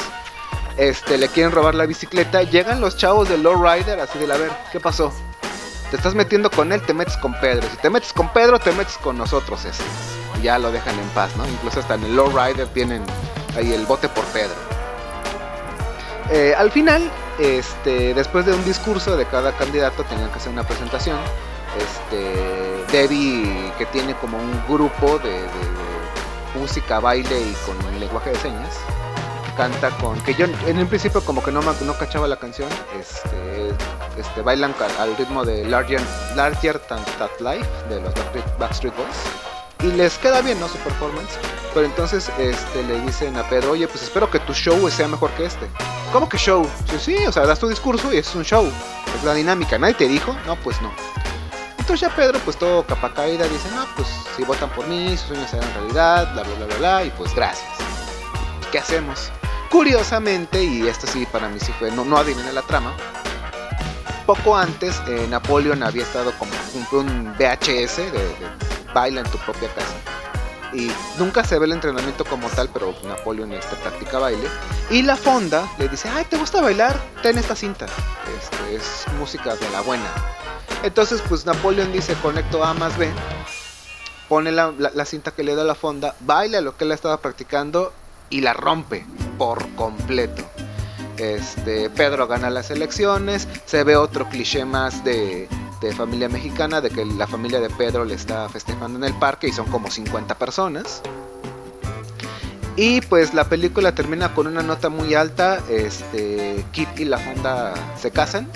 este, 0.77 1.17
le 1.17 1.27
quieren 1.29 1.51
robar 1.51 1.75
la 1.75 1.85
bicicleta. 1.85 2.43
Llegan 2.43 2.81
los 2.81 2.97
chavos 2.97 3.29
de 3.29 3.37
Low 3.37 3.61
Rider 3.61 3.99
así 3.99 4.19
de, 4.19 4.31
a 4.31 4.37
ver, 4.37 4.51
¿qué 4.71 4.79
pasó? 4.79 5.11
Te 5.89 5.97
estás 5.97 6.15
metiendo 6.15 6.49
con 6.49 6.71
él, 6.71 6.81
te 6.81 6.93
metes 6.93 7.17
con 7.17 7.33
Pedro. 7.39 7.67
Si 7.69 7.77
te 7.77 7.89
metes 7.89 8.13
con 8.13 8.31
Pedro, 8.31 8.59
te 8.59 8.71
metes 8.71 8.97
con 8.97 9.17
nosotros. 9.17 9.61
Ya 10.41 10.57
lo 10.57 10.71
dejan 10.71 10.97
en 10.97 11.07
paz, 11.09 11.35
¿no? 11.35 11.47
Incluso 11.47 11.79
hasta 11.79 11.95
en 11.95 12.03
el 12.03 12.15
Low 12.15 12.29
Rider 12.29 12.67
tienen 12.67 13.03
ahí 13.57 13.73
el 13.73 13.85
bote 13.85 14.07
por 14.07 14.23
Pedro. 14.25 14.55
Eh, 16.29 16.53
al 16.57 16.71
final, 16.71 17.11
este, 17.39 18.13
después 18.13 18.45
de 18.45 18.53
un 18.53 18.63
discurso 18.63 19.17
de 19.17 19.25
cada 19.25 19.51
candidato, 19.51 20.03
tenían 20.05 20.29
que 20.29 20.37
hacer 20.37 20.51
una 20.51 20.63
presentación. 20.63 21.17
Este, 21.77 22.85
Debbie, 22.91 23.71
que 23.77 23.85
tiene 23.87 24.13
como 24.15 24.37
un 24.37 24.63
grupo 24.67 25.17
de, 25.19 25.39
música, 26.59 26.99
baile 26.99 27.39
y 27.41 27.53
con 27.65 27.99
lenguaje 27.99 28.31
de 28.31 28.35
señas, 28.39 28.75
canta 29.55 29.89
con 29.97 30.19
que 30.21 30.33
yo 30.35 30.45
en 30.67 30.79
un 30.79 30.87
principio 30.87 31.23
como 31.23 31.41
que 31.41 31.51
no 31.51 31.61
ma- 31.61 31.73
no 31.81 31.93
cachaba 31.97 32.27
la 32.27 32.35
canción 32.37 32.67
este 32.99 33.69
este 34.17 34.41
bailan 34.41 34.73
al 34.99 35.15
ritmo 35.17 35.43
de 35.45 35.65
Larger 35.65 36.01
Larger 36.35 36.79
Than 36.79 37.03
That 37.19 37.31
Life 37.39 37.65
de 37.89 38.01
los 38.01 38.13
Backstreet, 38.13 38.57
Backstreet 38.57 38.95
Boys 38.95 39.91
y 39.93 39.95
les 39.97 40.17
queda 40.17 40.41
bien 40.41 40.59
no 40.59 40.67
su 40.69 40.77
performance 40.79 41.31
pero 41.73 41.85
entonces 41.85 42.29
este 42.37 42.83
le 42.83 42.99
dicen 43.01 43.35
a 43.37 43.43
Pedro 43.43 43.71
oye 43.71 43.87
pues 43.87 44.03
espero 44.03 44.29
que 44.29 44.39
tu 44.39 44.53
show 44.53 44.89
sea 44.89 45.07
mejor 45.09 45.31
que 45.31 45.45
este 45.45 45.67
¿cómo 46.13 46.27
que 46.29 46.37
show? 46.37 46.67
sí 46.89 46.97
sí 46.99 47.25
o 47.25 47.31
sea 47.31 47.45
das 47.45 47.59
tu 47.59 47.67
discurso 47.67 48.11
y 48.13 48.17
es 48.17 48.33
un 48.35 48.43
show 48.43 48.69
es 49.17 49.23
la 49.23 49.33
dinámica 49.33 49.77
nadie 49.77 49.93
te 49.95 50.07
dijo 50.07 50.35
no 50.47 50.55
pues 50.57 50.81
no 50.81 50.91
entonces 51.81 52.07
ya 52.07 52.15
Pedro, 52.15 52.39
pues 52.45 52.57
todo 52.57 52.85
capa 52.85 53.11
caída, 53.11 53.47
dice, 53.47 53.67
no, 53.71 53.85
pues 53.95 54.07
si 54.35 54.43
votan 54.43 54.69
por 54.69 54.85
mí, 54.87 55.17
sus 55.17 55.29
sueños 55.29 55.49
serán 55.49 55.73
realidad, 55.73 56.31
bla, 56.33 56.43
bla, 56.43 56.53
bla, 56.53 56.65
bla, 56.67 56.77
bla, 56.77 57.05
y 57.05 57.09
pues 57.09 57.33
gracias. 57.33 57.67
¿Qué 58.71 58.77
hacemos? 58.77 59.31
Curiosamente, 59.71 60.63
y 60.63 60.87
esto 60.87 61.07
sí 61.07 61.25
para 61.25 61.49
mí 61.49 61.59
sí 61.59 61.73
fue, 61.79 61.89
no, 61.91 62.05
no 62.05 62.17
adiviné 62.17 62.53
la 62.53 62.61
trama, 62.61 62.93
poco 64.27 64.55
antes 64.55 65.01
eh, 65.07 65.25
Napoleón 65.27 65.81
había 65.81 66.03
estado 66.03 66.31
como 66.37 66.51
un 66.91 67.33
VHS 67.33 67.97
de, 67.97 68.35
baila 68.93 69.21
en 69.21 69.31
tu 69.31 69.39
propia 69.39 69.69
casa. 69.73 69.95
Y 70.73 70.89
nunca 71.17 71.43
se 71.43 71.57
ve 71.57 71.65
el 71.65 71.71
entrenamiento 71.73 72.23
como 72.25 72.47
tal, 72.49 72.69
pero 72.71 72.93
Napoleón 73.05 73.53
este, 73.53 73.75
practica 73.77 74.19
baile. 74.19 74.47
Y 74.91 75.01
la 75.01 75.17
fonda 75.17 75.67
le 75.79 75.89
dice, 75.89 76.09
ay, 76.09 76.25
¿te 76.25 76.37
gusta 76.37 76.61
bailar? 76.61 76.97
Ten 77.23 77.39
esta 77.39 77.55
cinta. 77.55 77.87
Este, 78.37 78.75
es 78.75 79.05
música 79.17 79.55
de 79.55 79.69
la 79.71 79.81
buena. 79.81 80.09
Entonces, 80.83 81.21
pues 81.29 81.45
Napoleón 81.45 81.91
dice, 81.93 82.15
conecto 82.21 82.63
A 82.63 82.73
más 82.73 82.97
B, 82.97 83.09
pone 84.27 84.51
la, 84.51 84.73
la- 84.77 85.05
cinta 85.05 85.31
que 85.31 85.43
le 85.43 85.55
da 85.55 85.63
la 85.63 85.75
fonda, 85.75 86.15
baila 86.21 86.61
lo 86.61 86.75
que 86.75 86.85
él 86.85 86.91
estaba 86.91 87.17
practicando 87.17 87.93
y 88.29 88.41
la 88.41 88.53
rompe 88.53 89.05
por 89.37 89.67
completo. 89.75 90.43
Este, 91.17 91.89
Pedro 91.91 92.27
gana 92.27 92.49
las 92.49 92.71
elecciones, 92.71 93.47
se 93.65 93.83
ve 93.83 93.95
otro 93.95 94.27
cliché 94.27 94.65
más 94.65 95.03
de, 95.03 95.47
de 95.81 95.93
familia 95.93 96.29
mexicana, 96.29 96.81
de 96.81 96.89
que 96.89 97.05
la 97.05 97.27
familia 97.27 97.59
de 97.59 97.69
Pedro 97.69 98.05
le 98.05 98.15
está 98.15 98.49
festejando 98.49 98.97
en 98.97 99.03
el 99.03 99.13
parque 99.19 99.47
y 99.47 99.51
son 99.51 99.67
como 99.67 99.91
50 99.91 100.35
personas. 100.39 101.01
Y 102.75 103.01
pues 103.01 103.33
la 103.35 103.43
película 103.49 103.93
termina 103.93 104.33
con 104.33 104.47
una 104.47 104.63
nota 104.63 104.89
muy 104.89 105.13
alta, 105.13 105.59
este, 105.69 106.65
Kit 106.71 106.87
y 106.97 107.05
la 107.05 107.17
Fonda 107.19 107.73
se 107.99 108.09
casan, 108.11 108.47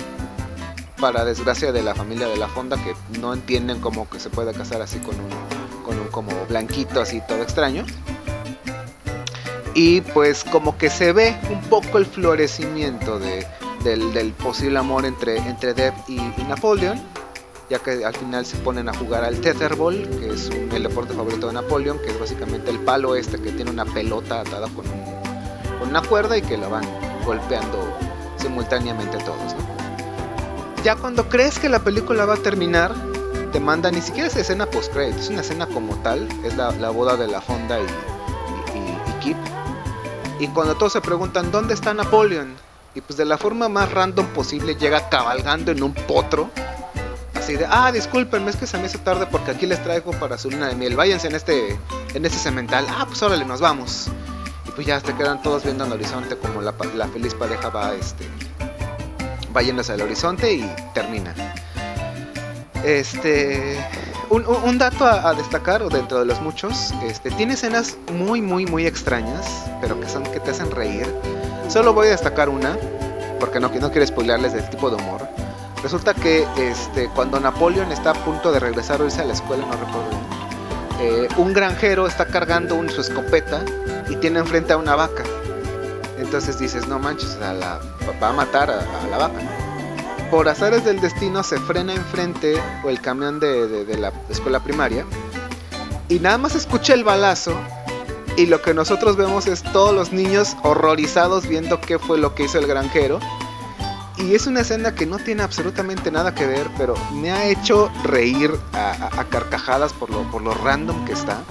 para 0.99 1.25
desgracia 1.25 1.71
de 1.71 1.83
la 1.83 1.93
familia 1.95 2.27
de 2.27 2.37
la 2.37 2.47
Fonda 2.47 2.77
que 2.77 2.95
no 3.19 3.33
entienden 3.33 3.79
cómo 3.81 4.09
que 4.09 4.19
se 4.19 4.29
puede 4.29 4.53
casar 4.53 4.81
así 4.81 4.99
con 4.99 5.15
un, 5.15 5.83
con 5.83 5.99
un 5.99 6.07
como 6.07 6.31
blanquito 6.47 7.01
así 7.01 7.21
todo 7.27 7.41
extraño. 7.41 7.85
Y 9.73 10.01
pues 10.01 10.43
como 10.45 10.77
que 10.77 10.89
se 10.89 11.11
ve 11.11 11.35
un 11.51 11.61
poco 11.63 11.97
el 11.97 12.05
florecimiento 12.05 13.19
de, 13.19 13.45
del, 13.83 14.31
posible 14.33 14.79
amor 14.79 15.05
entre, 15.05 15.37
entre 15.37 15.73
Deb 15.73 15.93
y, 16.07 16.15
y 16.17 16.45
Napoleon, 16.47 17.01
ya 17.69 17.79
que 17.79 18.05
al 18.05 18.15
final 18.15 18.45
se 18.45 18.55
ponen 18.57 18.87
a 18.87 18.93
jugar 18.93 19.25
al 19.25 19.41
tetherball, 19.41 20.07
que 20.19 20.29
es 20.33 20.47
un- 20.49 20.71
el 20.71 20.83
deporte 20.83 21.13
favorito 21.13 21.47
de 21.47 21.53
Napoleon, 21.53 21.99
que 21.99 22.11
es 22.11 22.19
básicamente 22.19 22.71
el 22.71 22.79
palo 22.79 23.15
este 23.15 23.41
que 23.41 23.51
tiene 23.51 23.69
una 23.69 23.83
pelota 23.85 24.41
atada 24.41 24.67
con, 24.69 24.85
un- 24.87 25.77
con 25.79 25.89
una 25.89 26.01
cuerda 26.01 26.37
y 26.37 26.41
que 26.41 26.55
la 26.57 26.69
van 26.69 26.85
golpeando 27.25 27.77
simultáneamente 28.37 29.17
todos. 29.17 29.55
Ya 30.85 30.95
cuando 30.95 31.27
crees 31.29 31.57
que 31.57 31.67
la 31.67 31.79
película 31.79 32.25
va 32.25 32.35
a 32.35 32.37
terminar, 32.37 32.93
te 33.51 33.59
manda 33.59 33.89
ni 33.89 34.01
siquiera 34.01 34.27
es 34.27 34.35
escena 34.35 34.67
post 34.67 34.93
credit, 34.93 35.17
es 35.17 35.29
una 35.29 35.41
escena 35.41 35.65
como 35.65 35.95
tal, 36.03 36.29
es 36.43 36.55
la, 36.55 36.69
boda 36.91 37.17
de 37.17 37.27
la 37.27 37.41
Fonda 37.41 37.79
y, 37.79 37.83
y, 37.83 38.77
y- 38.77 39.09
y 39.09 39.13
Kip. 39.19 39.37
Y 40.39 40.47
cuando 40.49 40.75
todos 40.75 40.93
se 40.93 41.01
preguntan 41.01 41.51
dónde 41.51 41.73
está 41.73 41.95
Napoleon, 41.95 42.53
y 42.93 43.01
pues 43.01 43.17
de 43.17 43.25
la 43.25 43.39
forma 43.39 43.67
más 43.67 43.91
random 43.91 44.27
posible 44.27 44.75
llega 44.75 45.09
cabalgando 45.09 45.71
en 45.71 45.81
un 45.81 45.91
potro. 45.95 46.51
Así 47.33 47.55
de, 47.55 47.65
ah, 47.67 47.91
discúlpenme, 47.91 48.51
es 48.51 48.55
que 48.55 48.67
se 48.67 48.77
me 48.77 48.85
hizo 48.85 48.99
tarde 48.99 49.25
porque 49.25 49.51
aquí 49.51 49.65
les 49.65 49.81
traigo 49.83 50.11
para 50.11 50.37
su 50.37 50.51
luna 50.51 50.67
de 50.67 50.75
miel. 50.75 50.95
Váyanse 50.95 51.27
en 51.27 51.35
este, 51.35 51.79
en 52.13 52.25
este 52.25 52.37
cemental. 52.37 52.85
Ah, 52.89 53.05
pues 53.07 53.23
órale, 53.23 53.43
nos 53.43 53.59
vamos. 53.59 54.07
Y 54.67 54.71
pues 54.71 54.85
ya 54.85 54.99
se 54.99 55.13
quedan 55.15 55.41
todos 55.41 55.63
viendo 55.63 55.83
al 55.83 55.91
horizonte 55.91 56.37
como 56.37 56.61
la, 56.61 56.73
feliz 57.07 57.33
pareja 57.33 57.69
va 57.69 57.93
este, 57.95 58.29
va 59.55 59.61
yéndose 59.61 59.93
al 59.93 60.01
horizonte 60.01 60.53
y 60.53 60.69
termina. 60.93 61.33
Este. 62.83 63.77
Un, 64.29 64.45
un- 64.47 64.77
dato 64.79 65.05
a, 65.05 65.33
destacar, 65.35 65.83
o 65.83 65.89
dentro 65.89 66.19
de 66.19 66.25
los 66.25 66.41
muchos, 66.41 66.91
este, 67.03 67.29
tiene 67.29 67.53
escenas 67.53 67.95
muy, 68.11 68.41
muy, 68.41 68.65
muy 68.65 68.87
extrañas, 68.87 69.65
pero 69.81 69.99
que 69.99 70.09
son 70.09 70.23
que 70.23 70.39
te 70.39 70.49
hacen 70.51 70.71
reír. 70.71 71.07
Solo 71.69 71.93
voy 71.93 72.07
a 72.07 72.11
destacar 72.11 72.49
una, 72.49 72.75
porque 73.39 73.59
no, 73.59 73.69
no 73.69 73.91
quiero 73.91 74.05
spoilearles 74.07 74.53
del 74.53 74.67
tipo 74.69 74.89
de 74.89 74.95
humor. 74.95 75.27
Resulta 75.83 76.15
que 76.15 76.43
este, 76.57 77.07
cuando 77.09 77.39
Napoleón 77.39 77.91
está 77.91 78.11
a 78.11 78.13
punto 78.15 78.51
de 78.51 78.59
regresar 78.59 78.99
o 79.01 79.05
irse 79.05 79.21
a 79.21 79.25
la 79.25 79.33
escuela, 79.33 79.63
no 79.67 79.73
recuerdo 79.73 80.09
eh, 81.01 81.27
un 81.37 81.53
granjero 81.53 82.07
está 82.07 82.25
cargando 82.25 82.73
un- 82.75 82.89
su 82.89 83.01
escopeta 83.01 83.61
y 84.09 84.15
tiene 84.15 84.39
enfrente 84.39 84.73
a 84.73 84.77
una 84.77 84.95
vaca. 84.95 85.23
Entonces 86.17 86.57
dices, 86.59 86.87
no 86.87 86.99
manches, 86.99 87.35
a 87.41 87.53
la- 87.53 87.79
va 88.21 88.29
a 88.29 88.33
matar 88.33 88.69
a, 88.71 89.07
la 89.09 89.17
vaca. 89.17 89.39
Por 90.31 90.47
azares 90.49 90.83
del 90.85 90.99
destino 91.01 91.43
se 91.43 91.59
frena 91.59 91.93
enfrente 91.93 92.55
o 92.83 92.89
el 92.89 92.99
camión 93.01 93.39
de, 93.39 93.67
de- 93.85 93.97
la 93.97 94.11
escuela 94.29 94.59
primaria 94.61 95.05
y 96.09 96.19
nada 96.19 96.37
más 96.37 96.55
escucha 96.55 96.93
el 96.93 97.03
balazo 97.03 97.53
y 98.37 98.47
lo 98.47 98.61
que 98.61 98.73
nosotros 98.73 99.15
vemos 99.17 99.47
es 99.47 99.63
todos 99.63 99.93
los 99.95 100.11
niños 100.11 100.55
horrorizados 100.63 101.47
viendo 101.47 101.79
qué 101.79 101.99
fue 101.99 102.17
lo 102.17 102.33
que 102.35 102.43
hizo 102.43 102.59
el 102.59 102.67
granjero. 102.67 103.19
Y 104.17 104.33
es 104.33 104.47
una 104.47 104.61
escena 104.61 104.95
que 104.95 105.05
no 105.05 105.19
tiene 105.19 105.43
absolutamente 105.43 106.09
nada 106.09 106.33
que 106.33 106.45
ver, 106.45 106.69
pero 106.77 106.95
me 107.13 107.31
ha 107.31 107.45
hecho 107.47 107.91
reír 108.03 108.51
a, 108.73 108.91
a- 108.91 109.21
a 109.21 109.23
carcajadas 109.25 109.91
por 109.93 110.09
lo, 110.09 110.23
por 110.31 110.41
lo 110.41 110.53
random 110.53 111.03
que 111.05 111.13
está. 111.13 111.41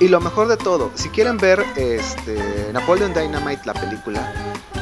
Y 0.00 0.08
lo 0.08 0.20
mejor 0.20 0.46
de 0.46 0.56
todo, 0.56 0.90
si 0.94 1.08
quieren 1.08 1.38
ver 1.38 1.64
este, 1.76 2.70
Napoleon 2.72 3.12
Dynamite, 3.12 3.62
la 3.64 3.74
película, 3.74 4.32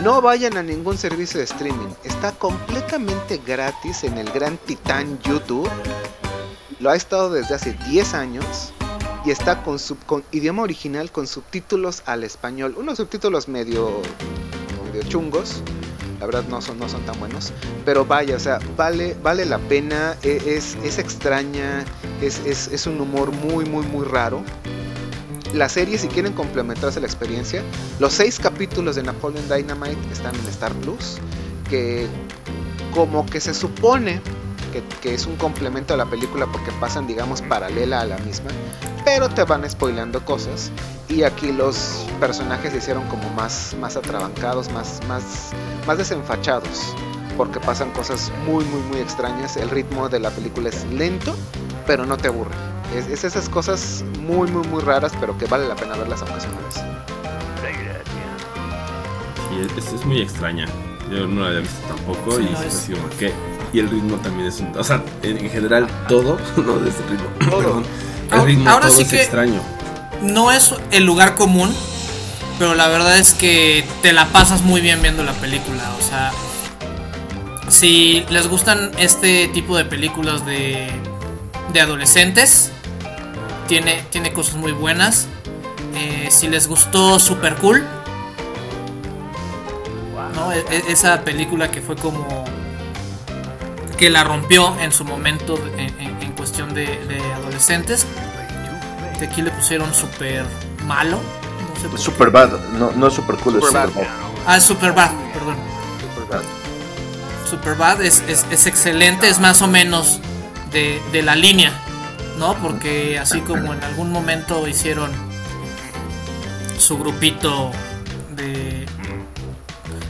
no 0.03 0.21
vayan 0.21 0.59
a 0.59 0.63
ningún 0.63 0.99
servicio 0.99 1.39
de 1.39 1.45
streaming. 1.45 1.89
Está 2.05 2.33
completamente 2.33 3.41
gratis 3.47 4.05
en 4.05 4.19
el 4.19 4.31
gran 4.31 4.59
titán 4.59 5.19
YouTube. 5.23 5.71
Lo 6.81 6.91
ha 6.91 6.97
estado 6.97 7.31
desde 7.31 7.55
hace 7.55 7.73
10 7.89 8.13
años. 8.13 8.73
Y 9.25 9.31
está 9.31 9.63
con, 9.65 9.79
sub- 9.79 10.23
idioma 10.33 10.63
original 10.63 11.11
con 11.11 11.27
subtítulos 11.27 12.03
al 12.07 12.23
español. 12.23 12.75
Unos 12.77 12.99
subtítulos 12.99 13.49
medio, 13.49 14.03
medio 14.93 15.03
chungos. 15.09 15.63
La 16.21 16.27
verdad 16.27 16.45
no 16.49 16.61
son, 16.61 16.79
tan 16.79 17.19
buenos. 17.19 17.53
Pero 17.87 18.05
vaya, 18.05 18.37
o 18.37 18.39
sea, 18.39 18.59
vale, 18.77 19.17
la 19.47 19.59
pena. 19.59 20.15
e- 20.23 20.43
Es, 20.59 20.77
extraña. 20.99 21.85
Es 22.21 22.87
un 22.87 23.01
humor 23.01 23.33
muy, 23.33 23.65
muy, 23.65 23.85
muy 23.87 24.05
raro 24.05 24.45
la 25.55 25.69
serie, 25.69 25.99
si 25.99 26.09
quieren 26.09 26.33
complementarse 26.33 27.01
la 27.01 27.07
experiencia, 27.07 27.63
los 27.99 28.13
seis 28.13 28.39
capítulos 28.39 28.97
de 28.97 29.03
Napoleon 29.03 29.49
Dynamite 29.49 30.13
están 30.13 30.35
en 30.35 30.47
Star 30.47 30.73
Plus, 30.75 31.19
que 31.69 32.07
como 32.93 33.27
que 33.27 33.41
se 33.41 33.55
supone 33.55 34.21
que, 35.03 35.15
es 35.15 35.27
un 35.27 35.37
complemento 35.37 35.95
a 35.95 35.97
la 35.97 36.07
película 36.07 36.47
porque 36.47 36.71
pasan, 36.73 37.07
digamos, 37.07 37.43
paralela 37.43 38.01
a 38.01 38.05
la 38.05 38.19
misma, 38.19 38.51
pero 39.05 39.29
te 39.29 39.45
van 39.45 39.69
spoileando 39.69 40.25
cosas. 40.25 40.71
Y 41.09 41.23
aquí 41.23 41.53
los 41.53 42.07
personajes 42.21 42.73
se 42.73 42.79
hicieron 42.79 43.07
como 43.09 43.31
más, 43.31 43.77
más 43.81 43.97
atrabancados, 43.97 44.71
más, 44.73 45.01
más, 45.07 45.53
más 45.87 45.99
desenfachados, 45.99 46.95
porque 47.37 47.61
pasan 47.61 47.91
cosas 47.93 48.33
muy, 48.45 48.65
muy, 48.65 48.81
muy 48.83 48.99
extrañas. 48.99 49.57
El 49.57 49.71
ritmo 49.71 50.09
de 50.09 50.21
la 50.21 50.31
película 50.31 50.69
es 50.69 50.85
lento, 50.87 51.35
pero 51.87 52.05
no 52.05 52.17
te 52.17 52.29
aburre. 52.29 52.76
Es, 52.95 53.07
es 53.09 53.25
esas 53.25 53.49
cosas 53.49 54.05
muy, 54.21 54.51
muy, 54.51 54.67
muy 54.69 54.83
raras, 54.83 55.13
pero 55.21 55.37
que 55.37 55.47
vale 55.47 55.67
la 55.69 55.75
pena 55.77 55.97
verlas 55.97 56.23
aunque 56.23 56.41
sea 56.41 56.51
una 56.51 56.61
vez. 56.61 56.77
Y 59.53 59.79
es, 59.79 59.93
es 59.93 60.05
muy 60.05 60.21
extraña. 60.23 60.67
Yo 61.11 61.27
no 61.27 61.43
la 61.43 61.49
había 61.49 61.61
visto 61.61 61.79
tampoco 61.89 62.37
Sí, 62.37 62.47
y 62.49 62.53
no, 62.53 62.63
es- 62.63 62.75
así 62.75 62.93
como 62.93 63.09
que. 63.11 63.33
Y 63.73 63.79
el 63.81 63.91
ritmo 63.91 64.17
también 64.17 64.49
es 64.49 64.61
un. 64.61 64.77
O 64.79 64.85
sea, 64.85 65.03
en, 65.23 65.39
en 65.39 65.51
general 65.51 65.87
todo, 66.09 66.39
no 66.57 66.79
de 66.79 66.91
este 66.91 67.03
ritmo. 67.09 67.27
Perdón. 67.39 67.85
El 68.29 68.33
Ahora- 68.33 68.45
ritmo 68.45 68.71
ahora 68.71 68.87
todo 68.89 68.97
sí 68.97 69.03
es 69.03 69.09
que- 69.09 69.23
extraño. 69.23 69.61
No 70.23 70.51
es 70.51 70.75
el 70.93 71.05
lugar 71.05 71.35
común, 71.35 71.75
pero 72.59 72.75
la 72.75 72.89
verdad 72.89 73.19
es 73.19 73.35
que 73.35 73.85
te 74.03 74.13
la 74.13 74.27
pasas 74.29 74.63
muy 74.63 74.81
bien 74.81 75.03
viendo 75.03 75.23
la 75.23 75.33
película. 75.35 75.83
O 75.99 76.03
sea, 76.03 76.33
si 77.69 78.25
les 78.31 78.49
gustan 78.49 78.91
este 78.99 79.49
tipo 79.49 79.77
de 79.77 79.85
películas 79.85 80.45
de, 80.47 80.89
de 81.73 81.81
adolescentes, 81.81 82.73
tiene, 83.67 84.03
tiene 84.11 84.33
cosas 84.33 84.55
muy 84.57 84.73
buenas. 84.73 85.27
Eh, 85.95 86.29
si 86.31 86.49
les 86.49 86.69
gustó 86.69 87.19
Super 87.19 87.55
Cool, 87.57 87.85
¿no? 90.35 90.53
E- 90.53 90.65
e- 90.71 90.85
esa 90.93 91.23
película 91.23 91.71
que 91.71 91.81
fue 91.81 91.97
como 91.97 92.45
que 93.97 94.11
la 94.11 94.25
rompió 94.25 94.79
en 94.81 94.93
su 94.93 95.05
momento 95.05 95.59
en, 95.79 95.89
en- 96.01 96.23
en 96.23 96.33
cuestión 96.33 96.75
de, 96.75 96.87
de 97.07 97.21
adolescentes. 97.35 98.07
Que 99.19 99.25
aquí 99.27 99.41
le 99.41 99.51
pusieron 99.51 99.95
super 99.95 100.45
malo. 100.85 101.19
No 101.91 101.97
sé. 101.97 102.03
Super 102.05 102.31
bad, 102.31 102.51
no, 102.79 102.91
no 102.93 103.07
es 103.09 103.15
super 103.15 103.37
cool, 103.37 103.55
Superbad. 103.55 103.87
es 103.89 103.93
super 103.95 104.05
bad. 104.07 104.43
Ah, 104.47 104.57
es 104.59 104.63
super 104.65 104.93
bad, 104.93 105.11
perdón. 105.33 105.57
Superbad. 106.15 106.43
Superbad 107.49 108.03
es, 108.03 108.23
es, 108.29 108.45
es 108.51 108.67
excelente, 108.67 109.29
es 109.29 109.39
más 109.41 109.63
o 109.63 109.67
menos 109.69 110.21
de, 110.73 111.01
de 111.13 111.23
la 111.23 111.35
línea, 111.35 111.73
¿no? 112.39 112.55
Porque 112.57 113.19
así 113.19 113.41
como 113.41 113.73
en 113.75 113.83
algún 113.85 114.11
momento 114.13 114.67
hicieron 114.69 115.11
su 116.79 116.99
grupito 116.99 117.71
de 118.35 118.87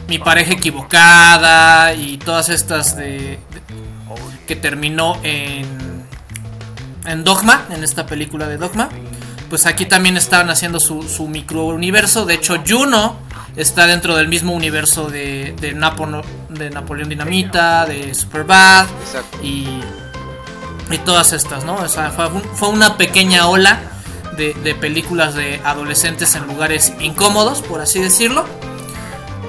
mi 0.07 0.19
pareja 0.19 0.53
equivocada 0.53 1.93
y 1.93 2.17
todas 2.17 2.49
estas 2.49 2.95
de, 2.97 3.17
de- 3.19 3.39
que 4.47 4.55
terminó 4.55 5.17
en 5.23 5.87
en 7.05 7.23
Dogma, 7.23 7.65
en 7.69 7.83
esta 7.85 8.05
película 8.05 8.47
de 8.47 8.57
Dogma, 8.57 8.89
pues 9.49 9.65
aquí 9.65 9.85
también 9.85 10.17
estaban 10.17 10.49
haciendo 10.49 10.81
su, 10.81 11.03
su 11.03 11.29
microuniverso. 11.29 12.25
De 12.25 12.33
hecho, 12.33 12.61
Juno 12.67 13.15
está 13.55 13.87
dentro 13.87 14.13
del 14.17 14.27
mismo 14.27 14.53
universo 14.53 15.07
de, 15.09 15.55
de, 15.61 15.73
Napo- 15.73 16.21
de 16.49 16.69
Napoleón 16.69 17.07
Dinamita, 17.07 17.85
de 17.85 18.13
Superbad 18.13 18.87
Exacto. 19.05 19.39
y, 19.41 19.79
y 20.91 20.97
todas 20.99 21.33
estas, 21.33 21.63
¿no? 21.65 21.75
O 21.75 21.87
sea, 21.87 22.11
fue, 22.11 22.27
un- 22.27 22.43
fue 22.43 22.69
una 22.69 22.97
pequeña 22.97 23.47
ola 23.47 23.79
de, 24.37 24.53
de 24.53 24.75
películas 24.75 25.33
de 25.35 25.59
adolescentes 25.65 26.35
en 26.35 26.45
lugares 26.47 26.93
incómodos, 26.99 27.61
por 27.61 27.81
así 27.81 27.99
decirlo, 27.99 28.45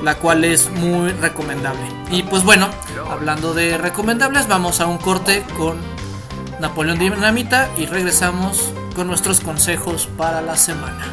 la 0.03 0.17
cual 0.17 0.45
es 0.45 0.71
muy 0.71 1.11
recomendable. 1.13 1.81
Y 2.11 2.23
pues 2.23 2.43
bueno, 2.45 2.69
hablando 3.11 3.55
de 3.55 3.77
recomendables, 3.79 4.49
vamos 4.49 4.81
a 4.81 4.87
un 4.87 4.99
corte 4.99 5.45
con 5.57 5.77
Napoleón 6.61 6.99
Dinamita 6.99 7.69
y 7.77 7.87
regresamos 7.87 8.73
con 8.97 9.07
nuestros 9.07 9.41
consejos 9.41 10.09
para 10.17 10.41
la 10.41 10.57
semana. 10.57 11.05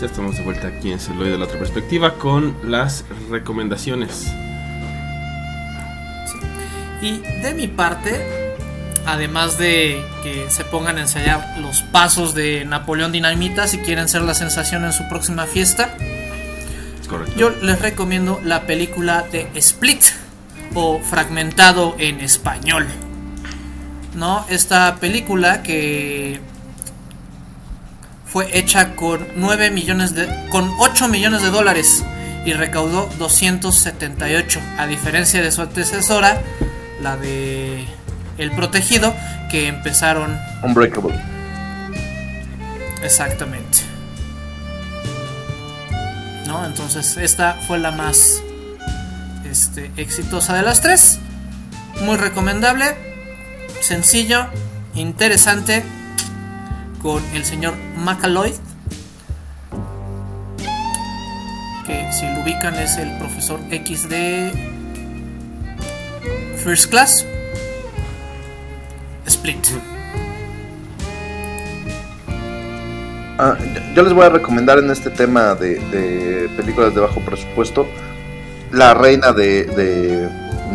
Ya 0.00 0.06
estamos 0.06 0.36
de 0.36 0.42
vuelta 0.42 0.68
aquí 0.68 0.92
en 0.92 1.00
Celuloide 1.00 1.32
de 1.32 1.38
la 1.38 1.46
otra 1.46 1.58
perspectiva 1.58 2.14
con 2.14 2.56
las 2.64 3.04
recomendaciones. 3.30 4.28
Y 7.02 7.18
de 7.42 7.54
mi 7.54 7.66
parte, 7.66 8.54
además 9.06 9.58
de 9.58 10.00
que 10.22 10.50
se 10.50 10.64
pongan 10.64 10.98
a 10.98 11.00
ensayar 11.00 11.58
los 11.60 11.82
pasos 11.82 12.34
de 12.34 12.64
Napoleón 12.64 13.10
Dinamita 13.10 13.66
si 13.66 13.78
quieren 13.78 14.08
ser 14.08 14.22
la 14.22 14.34
sensación 14.34 14.84
en 14.84 14.92
su 14.92 15.08
próxima 15.08 15.46
fiesta, 15.46 15.96
correcto. 17.08 17.34
yo 17.36 17.50
les 17.50 17.80
recomiendo 17.80 18.40
la 18.44 18.66
película 18.66 19.22
de 19.32 19.48
Split 19.54 20.02
o 20.74 21.00
Fragmentado 21.00 21.96
en 21.98 22.20
español. 22.20 22.86
¿No? 24.14 24.44
Esta 24.48 24.96
película 24.96 25.62
que 25.62 26.40
fue 28.32 28.58
hecha 28.58 28.94
con 28.94 29.26
9 29.36 29.70
millones 29.70 30.14
de 30.14 30.28
con 30.50 30.70
8 30.78 31.08
millones 31.08 31.42
de 31.42 31.50
dólares 31.50 32.04
y 32.44 32.52
recaudó 32.52 33.08
278, 33.18 34.60
a 34.78 34.86
diferencia 34.86 35.42
de 35.42 35.50
su 35.50 35.62
antecesora, 35.62 36.40
la 37.02 37.16
de 37.16 37.84
El 38.38 38.52
Protegido, 38.52 39.14
que 39.50 39.68
empezaron 39.68 40.38
Unbreakable. 40.62 41.20
Exactamente. 43.02 43.78
¿no? 46.48 46.64
Entonces 46.64 47.16
esta 47.18 47.54
fue 47.54 47.78
la 47.78 47.92
más 47.92 48.42
este, 49.48 49.92
exitosa 49.96 50.56
de 50.56 50.62
las 50.62 50.80
tres. 50.80 51.20
Muy 52.00 52.16
recomendable, 52.16 52.96
sencillo, 53.80 54.46
interesante, 54.94 55.84
con 57.02 57.22
el 57.34 57.44
señor 57.44 57.74
Macaloid. 57.96 58.54
Que 61.86 62.12
si 62.12 62.26
lo 62.26 62.42
ubican 62.42 62.74
es 62.74 62.96
el 62.98 63.16
profesor 63.18 63.60
X 63.70 64.08
de 64.08 64.52
First 66.62 66.90
Class. 66.90 67.24
Split. 69.26 69.66
Ah, 73.38 73.56
yo- 73.94 74.02
les 74.02 74.12
voy 74.12 74.24
a 74.24 74.30
recomendar 74.30 74.78
en 74.78 74.90
este 74.90 75.10
tema 75.10 75.54
de, 75.54 76.50
películas 76.56 76.94
de 76.94 77.00
bajo 77.00 77.20
presupuesto 77.20 77.86
la 78.72 78.94
reina 78.94 79.32
de, 79.32 80.28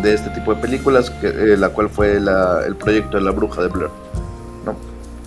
este 0.03 0.29
tipo 0.29 0.55
de 0.55 0.61
películas, 0.61 1.11
eh, 1.21 1.55
la 1.57 1.69
cual 1.69 1.89
fue 1.89 2.13
el 2.15 2.75
proyecto 2.77 3.17
de 3.17 3.23
la 3.23 3.31
bruja 3.31 3.61
de 3.61 3.67
Blair. 3.67 4.02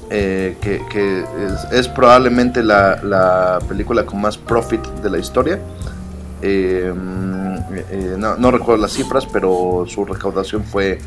Eh, 0.08 0.56
que 0.60 0.84
que 0.88 1.20
es, 1.20 1.72
es 1.72 1.88
probablemente 1.88 2.62
la, 2.62 3.00
la 3.02 3.58
película 3.66 4.06
con 4.06 4.20
más 4.20 4.38
profit 4.38 4.84
de 5.02 5.10
la 5.10 5.18
historia. 5.18 5.58
Eh, 6.42 6.92
eh, 7.90 8.14
no, 8.16 8.36
no 8.36 8.50
recuerdo 8.50 8.82
las 8.82 8.92
cifras, 8.92 9.26
pero 9.26 9.84
su 9.88 10.04
recaudación 10.04 10.62
fue 10.64 10.98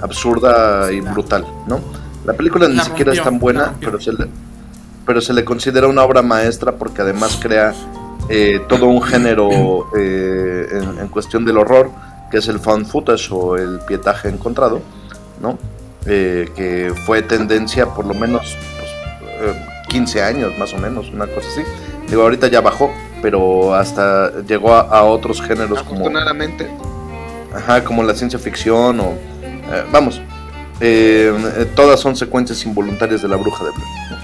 absurda 0.00 0.90
y 0.92 1.00
brutal. 1.00 1.46
¿no? 1.66 1.80
La 2.24 2.32
película 2.32 2.68
ni 2.68 2.76
La 2.76 2.84
siquiera 2.84 3.12
es 3.12 3.18
rompió, 3.18 3.30
tan 3.30 3.38
buena, 3.38 3.74
pero 3.80 4.00
se 4.00 4.12
le, 4.12 4.26
pero 5.04 5.20
se 5.20 5.32
le 5.32 5.44
considera 5.44 5.86
una 5.86 6.02
obra 6.02 6.22
maestra 6.22 6.72
porque 6.72 7.02
además 7.02 7.38
crea 7.40 7.74
eh, 8.28 8.60
todo 8.68 8.86
un 8.86 9.02
género 9.02 9.88
eh, 9.98 10.68
en, 10.72 10.98
en 10.98 11.08
cuestión 11.08 11.44
del 11.44 11.58
horror, 11.58 11.90
que 12.30 12.38
es 12.38 12.48
el 12.48 12.58
found 12.58 12.86
footage 12.86 13.28
o 13.30 13.56
el 13.56 13.80
pietaje 13.80 14.28
encontrado, 14.28 14.80
¿no? 15.40 15.58
Eh, 16.08 16.48
que 16.54 16.92
fue 17.04 17.20
tendencia 17.22 17.86
por 17.86 18.06
lo 18.06 18.14
menos 18.14 18.56
pues, 18.78 18.90
eh, 19.50 19.66
15 19.88 20.22
años 20.22 20.56
más 20.58 20.72
o 20.72 20.78
menos, 20.78 21.08
una 21.10 21.26
cosa 21.26 21.48
así. 21.48 21.62
Digo, 22.08 22.22
ahorita 22.22 22.46
ya 22.48 22.60
bajó, 22.60 22.92
pero 23.22 23.74
hasta 23.74 24.40
llegó 24.42 24.74
a, 24.74 24.82
a 24.82 25.02
otros 25.04 25.42
géneros 25.42 25.82
como, 25.82 26.00
Afortunadamente. 26.02 26.68
ajá, 27.54 27.82
como 27.82 28.02
la 28.04 28.14
ciencia 28.14 28.38
ficción 28.38 29.00
o... 29.00 29.14
eh, 29.42 29.84
vamos, 29.90 30.20
eh, 30.80 31.32
eh, 31.56 31.66
todas 31.74 31.98
son 31.98 32.14
secuencias 32.14 32.64
involuntarias 32.64 33.22
de 33.22 33.28
la 33.28 33.36
bruja 33.36 33.64
de 33.64 33.70
Blair. 33.70 33.88
¿no? 34.10 34.16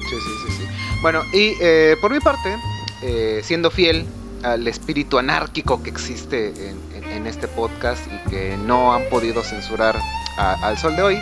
Sí, 0.00 0.16
sí, 0.16 0.30
sí, 0.46 0.52
sí. 0.58 0.64
Bueno, 1.00 1.22
y 1.32 1.54
eh, 1.60 1.96
por 2.00 2.12
mi 2.12 2.20
parte, 2.20 2.56
eh, 3.02 3.40
siendo 3.42 3.70
fiel 3.70 4.04
al 4.42 4.66
espíritu 4.68 5.18
anárquico 5.18 5.82
que 5.82 5.88
existe 5.90 6.48
en, 6.68 6.93
en- 7.16 7.26
este 7.26 7.48
podcast 7.48 8.00
y 8.06 8.30
que 8.30 8.56
no 8.58 8.92
han 8.94 9.04
podido 9.04 9.42
censurar 9.42 9.98
al 10.36 10.76
sol 10.78 10.94
de 10.96 11.02
hoy, 11.02 11.18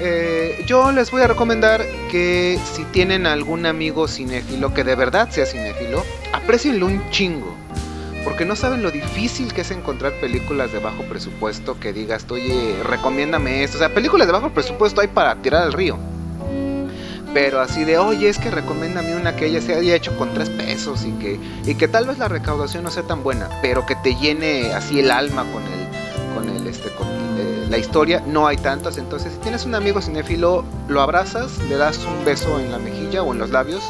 eh, 0.00 0.64
yo 0.66 0.90
les 0.92 1.10
voy 1.10 1.22
a 1.22 1.26
recomendar 1.26 1.84
que 2.10 2.58
si 2.74 2.84
tienen 2.86 3.26
algún 3.26 3.66
amigo 3.66 4.08
cinéfilo 4.08 4.72
que 4.74 4.84
de 4.84 4.94
verdad 4.96 5.28
sea 5.30 5.46
cinéfilo, 5.46 6.02
aprecienlo 6.32 6.86
un 6.86 7.10
chingo. 7.10 7.54
Porque 8.24 8.46
no 8.46 8.56
saben 8.56 8.82
lo 8.82 8.90
difícil 8.90 9.52
que 9.52 9.60
es 9.60 9.70
encontrar 9.70 10.12
películas 10.14 10.72
de 10.72 10.78
bajo 10.78 11.02
presupuesto 11.02 11.78
que 11.78 11.92
digas, 11.92 12.24
oye, 12.30 12.74
recomiéndame 12.82 13.62
esto. 13.64 13.76
O 13.76 13.80
sea, 13.80 13.92
películas 13.92 14.26
de 14.26 14.32
bajo 14.32 14.48
presupuesto 14.50 15.02
hay 15.02 15.08
para 15.08 15.34
tirar 15.36 15.62
al 15.64 15.74
río. 15.74 15.98
Pero 17.34 17.60
así 17.60 17.84
de, 17.84 17.98
oye, 17.98 18.28
es 18.28 18.38
que 18.38 18.48
recomiéndame 18.48 19.16
una 19.16 19.34
que 19.34 19.46
ella 19.46 19.60
se 19.60 19.74
haya 19.74 19.96
hecho 19.96 20.16
con 20.16 20.32
tres 20.32 20.48
pesos 20.50 21.04
y 21.04 21.10
que, 21.12 21.40
y 21.66 21.74
que 21.74 21.88
tal 21.88 22.06
vez 22.06 22.18
la 22.18 22.28
recaudación 22.28 22.84
no 22.84 22.90
sea 22.90 23.02
tan 23.02 23.24
buena, 23.24 23.50
pero 23.60 23.84
que 23.84 23.96
te 23.96 24.14
llene 24.14 24.72
así 24.72 25.00
el 25.00 25.10
alma 25.10 25.44
con 25.52 25.64
el, 25.64 25.88
con 26.32 26.48
el, 26.48 26.64
este, 26.68 26.90
con 26.90 27.08
eh, 27.08 27.66
la 27.68 27.76
historia. 27.76 28.22
No 28.24 28.46
hay 28.46 28.56
tantas, 28.56 28.98
entonces 28.98 29.32
si 29.32 29.40
tienes 29.40 29.66
un 29.66 29.74
amigo 29.74 30.00
cinéfilo, 30.00 30.64
lo 30.86 31.02
abrazas, 31.02 31.58
le 31.68 31.76
das 31.76 31.98
un 32.06 32.24
beso 32.24 32.60
en 32.60 32.70
la 32.70 32.78
mejilla 32.78 33.24
o 33.24 33.32
en 33.32 33.40
los 33.40 33.50
labios, 33.50 33.82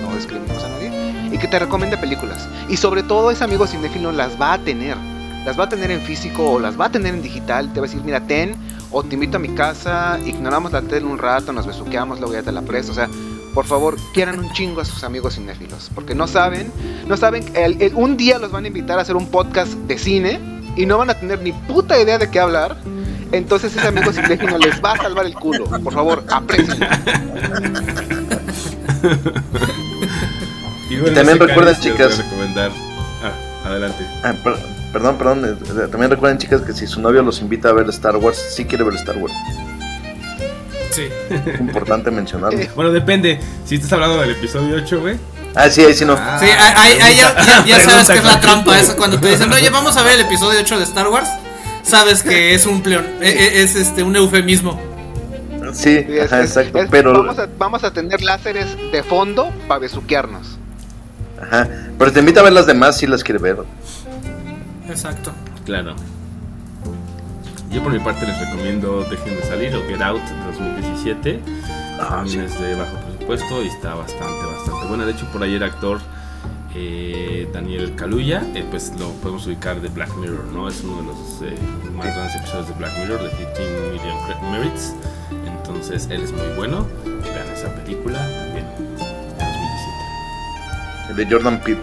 no 0.00 0.16
discriminamos 0.16 0.64
a 0.64 0.70
nadie, 0.70 0.90
y 1.30 1.36
que 1.36 1.48
te 1.48 1.58
recomiende 1.58 1.98
películas. 1.98 2.48
Y 2.70 2.78
sobre 2.78 3.02
todo 3.02 3.30
ese 3.30 3.44
amigo 3.44 3.66
cinéfilo 3.66 4.10
las 4.10 4.40
va 4.40 4.54
a 4.54 4.58
tener, 4.58 4.96
las 5.44 5.60
va 5.60 5.64
a 5.64 5.68
tener 5.68 5.90
en 5.90 6.00
físico 6.00 6.52
o 6.52 6.58
las 6.58 6.80
va 6.80 6.86
a 6.86 6.90
tener 6.90 7.12
en 7.12 7.20
digital, 7.20 7.70
te 7.74 7.80
va 7.80 7.84
a 7.84 7.88
decir, 7.90 8.02
mira, 8.02 8.20
ten, 8.20 8.54
o 8.90 9.02
te 9.02 9.14
invito 9.14 9.36
a 9.36 9.40
mi 9.40 9.48
casa, 9.50 10.18
ignoramos 10.26 10.72
la 10.72 10.82
tele 10.82 11.06
un 11.06 11.18
rato, 11.18 11.52
nos 11.52 11.66
besuqueamos, 11.66 12.18
luego 12.20 12.34
ya 12.34 12.42
te 12.42 12.52
la 12.52 12.62
presto, 12.62 12.92
o 12.92 12.94
sea, 12.94 13.08
por 13.54 13.64
favor, 13.64 13.96
quieran 14.14 14.38
un 14.38 14.52
chingo 14.52 14.80
a 14.80 14.84
sus 14.84 15.02
amigos 15.04 15.34
cinéfilos, 15.34 15.90
porque 15.94 16.14
no 16.14 16.26
saben, 16.26 16.70
no 17.06 17.16
saben, 17.16 17.44
el- 17.56 17.80
el- 17.82 17.94
un 17.94 18.16
día 18.16 18.38
los 18.38 18.50
van 18.52 18.64
a 18.64 18.68
invitar 18.68 18.98
a 18.98 19.02
hacer 19.02 19.16
un 19.16 19.26
podcast 19.26 19.72
de 19.72 19.98
cine 19.98 20.40
y 20.76 20.86
no 20.86 20.98
van 20.98 21.10
a 21.10 21.14
tener 21.14 21.40
ni 21.42 21.52
puta 21.52 22.00
idea 22.00 22.18
de 22.18 22.30
qué 22.30 22.38
hablar, 22.40 22.76
entonces 23.32 23.76
ese 23.76 23.86
amigo 23.88 24.12
cinéfilo 24.12 24.56
les 24.58 24.82
va 24.82 24.92
a 24.92 24.96
salvar 24.98 25.26
el 25.26 25.34
culo, 25.34 25.64
por 25.66 25.92
favor, 25.92 26.24
aprecien. 26.28 26.78
Y, 30.90 30.96
bueno, 30.96 31.12
Y 31.12 31.14
también 31.14 31.38
recuerden, 31.38 31.76
chicas. 31.80 32.18
recomendar. 32.18 32.70
Ah, 33.22 33.68
adelante. 33.68 34.04
Ah, 34.24 34.34
perdón, 34.92 35.16
perdón. 35.18 35.44
eh, 35.44 35.48
eh, 35.84 35.88
También 35.90 36.10
recuerden, 36.10 36.38
chicas, 36.38 36.60
que 36.62 36.72
si 36.72 36.86
su 36.86 37.00
novio 37.00 37.22
los 37.22 37.40
invita 37.40 37.68
a 37.68 37.72
ver 37.72 37.88
Star 37.90 38.16
Wars, 38.16 38.36
sí 38.54 38.64
quiere 38.64 38.84
ver 38.84 38.94
Star 38.94 39.16
Wars. 39.16 39.34
Sí. 40.90 41.02
Es 41.30 41.60
importante 41.60 42.10
mencionarlo. 42.20 42.58
Bueno, 42.74 42.90
depende. 42.90 43.38
Si 43.64 43.76
estás 43.76 43.92
hablando 43.92 44.20
del 44.20 44.30
episodio 44.32 44.76
8, 44.76 45.00
güey. 45.00 45.16
Ah, 45.54 45.68
sí, 45.68 45.82
ahí 45.82 45.94
sí 45.94 46.04
no. 46.04 46.14
Ah, 46.18 46.38
Sí, 46.38 46.46
ahí, 46.46 46.74
ahí- 46.76 46.98
ahí 47.00 47.16
ya, 47.16 47.34
ya- 47.44 47.64
ya 47.66 47.80
sabes 47.80 48.06
que 48.08 48.18
es 48.18 48.24
la 48.24 48.40
trampa 48.40 48.78
eso 48.78 48.96
cuando 48.96 49.18
te 49.18 49.28
dicen, 49.30 49.52
oye, 49.52 49.68
vamos 49.70 49.96
a 49.96 50.02
ver 50.02 50.14
el 50.14 50.20
episodio 50.20 50.60
8 50.60 50.78
de 50.78 50.84
Star 50.84 51.08
Wars. 51.08 51.28
Sabes 51.82 52.22
que 52.22 52.54
es 52.54 52.66
un 52.66 52.82
pleon, 52.82 53.04
e- 53.20 53.28
e- 53.28 53.62
es 53.62 53.74
este 53.74 54.02
un 54.04 54.14
eufemismo. 54.14 54.80
Sí, 55.72 56.04
Sí, 56.06 56.06
es- 56.08 56.26
ajá, 56.32 56.40
es- 56.42 56.50
exacto. 56.56 56.78
es- 56.78 56.88
pero, 56.90 57.12
vamos, 57.12 57.38
a, 57.38 57.48
vamos 57.58 57.82
a 57.84 57.92
tener 57.92 58.22
láseres 58.22 58.66
de 58.92 59.02
fondo 59.02 59.50
para 59.66 59.80
besuquearnos. 59.80 60.56
ajá, 61.42 61.68
pero 61.98 62.12
te 62.12 62.20
invita 62.20 62.40
a 62.40 62.42
ver 62.44 62.52
las 62.52 62.66
demás 62.66 62.98
si 62.98 63.06
las 63.08 63.24
quiere 63.24 63.38
ver. 63.40 63.56
Exacto. 64.90 65.32
Claro. 65.64 65.94
Yo 67.70 67.82
por 67.82 67.92
mi 67.92 68.00
parte 68.00 68.26
les 68.26 68.38
recomiendo 68.40 69.04
Dejen 69.04 69.36
de 69.36 69.42
salir 69.44 69.74
o 69.76 69.86
Get 69.86 70.00
Out 70.02 70.20
de 70.22 70.44
2017. 70.46 71.40
Ah, 72.00 72.08
También 72.16 72.40
es 72.42 72.58
de 72.60 72.74
bajo 72.74 72.96
presupuesto 72.96 73.62
y 73.62 73.68
está 73.68 73.94
bastante, 73.94 74.44
bastante 74.46 74.86
buena. 74.88 75.06
De 75.06 75.12
hecho, 75.12 75.26
por 75.32 75.42
ahí 75.42 75.54
el 75.54 75.62
actor 75.62 76.00
eh, 76.74 77.48
Daniel 77.52 77.94
Kaluuya, 77.94 78.42
eh, 78.54 78.64
pues 78.68 78.92
lo 78.98 79.10
podemos 79.14 79.46
ubicar 79.46 79.80
de 79.80 79.88
Black 79.88 80.14
Mirror, 80.16 80.44
¿no? 80.46 80.68
Es 80.68 80.82
uno 80.82 80.96
de 81.00 81.06
los 81.08 81.42
eh, 81.42 81.54
más 81.94 82.06
grandes 82.06 82.34
episodios 82.36 82.68
de 82.68 82.74
Black 82.74 82.96
Mirror, 82.98 83.22
de 83.22 83.30
15 83.30 83.62
Million 83.92 84.18
Merits. 84.52 84.94
Entonces, 85.46 86.08
él 86.10 86.22
es 86.22 86.32
muy 86.32 86.48
bueno. 86.56 86.86
Vean 87.04 87.48
esa 87.52 87.72
película 87.74 88.18
también 88.18 88.66
de 88.78 88.84
2017. 88.88 91.10
El 91.10 91.16
de 91.16 91.26
Jordan 91.30 91.60
Peele. 91.60 91.82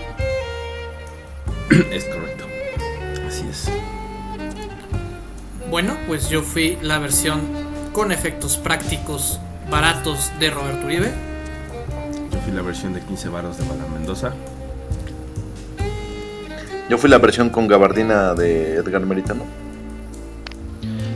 Es 1.95 2.05
correcto. 2.05 2.36
Bueno, 5.69 5.98
pues 6.07 6.30
yo 6.30 6.41
fui 6.41 6.78
la 6.82 6.99
versión 6.99 7.41
con 7.91 8.11
efectos 8.11 8.57
prácticos 8.57 9.40
baratos 9.69 10.32
de 10.40 10.49
Roberto 10.49 10.86
Uribe. 10.86 11.11
Yo 12.32 12.40
fui 12.40 12.53
la 12.53 12.61
versión 12.61 12.94
de 12.94 13.02
15 13.02 13.30
varos 13.30 13.57
de 13.57 13.65
Bala 13.68 13.86
Mendoza. 13.94 14.34
Yo 16.90 16.98
fui 16.98 17.10
la 17.10 17.18
versión 17.18 17.49
con 17.49 17.68
gabardina 17.68 18.34
de 18.34 18.76
Edgar 18.76 19.06
Meritano. 19.06 19.44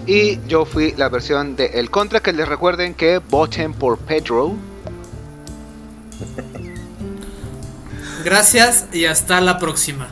Y 0.05 0.39
yo 0.47 0.65
fui 0.65 0.93
la 0.97 1.07
versión 1.07 1.55
de 1.55 1.67
El 1.79 1.89
Contra, 1.89 2.19
que 2.19 2.33
les 2.33 2.47
recuerden 2.47 2.93
que 2.93 3.19
voten 3.19 3.73
por 3.73 3.97
Pedro. 3.97 4.55
Gracias 8.25 8.87
y 8.91 9.05
hasta 9.05 9.39
la 9.39 9.57
próxima. 9.57 10.09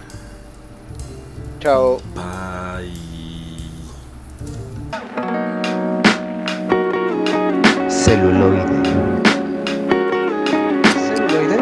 Chao. 1.59 1.99
Bye. 2.15 2.89
Celuloide. 7.89 8.65
celuloide. 10.93 11.57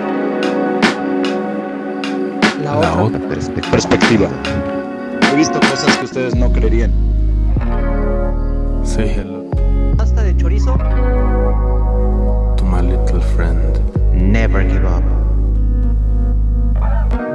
La, 2.64 2.76
La 2.76 2.94
otra. 2.94 3.04
otra 3.04 3.20
perspectiva. 3.30 3.72
Perspectiva. 3.72 4.30
He 5.32 5.36
visto 5.36 5.60
cosas 5.60 5.98
que 5.98 6.06
ustedes 6.06 6.36
no 6.36 6.52
creerían. 6.52 6.92
Say 8.84 9.10
hello 9.10 9.46
Pasta 9.98 10.24
de 10.24 10.36
chorizo. 10.38 10.76
to 12.58 12.64
my 12.64 12.82
little 12.82 13.22
friend. 13.36 13.80
Never 14.14 14.64
give 14.64 14.86
up. 14.86 15.04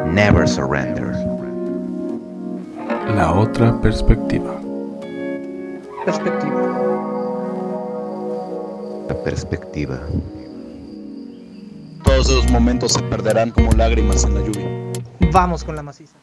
Never 0.06 0.47
surrender. 0.47 1.12
La 3.09 3.33
otra 3.35 3.81
perspectiva. 3.81 4.61
Perspectiva. 6.05 6.62
La 9.09 9.23
perspectiva. 9.23 10.01
Todos 12.05 12.23
todos 12.23 12.39
esos 12.39 12.51
momentos 12.53 12.93
se 12.93 13.03
perderán 13.03 13.51
como 13.51 13.73
lágrimas 13.73 14.24
en 14.24 14.35
la 14.35 14.41
lluvia. 14.41 14.93
Vamos 15.33 15.65
con 15.65 15.74
la 15.74 15.83
maciza. 15.83 16.16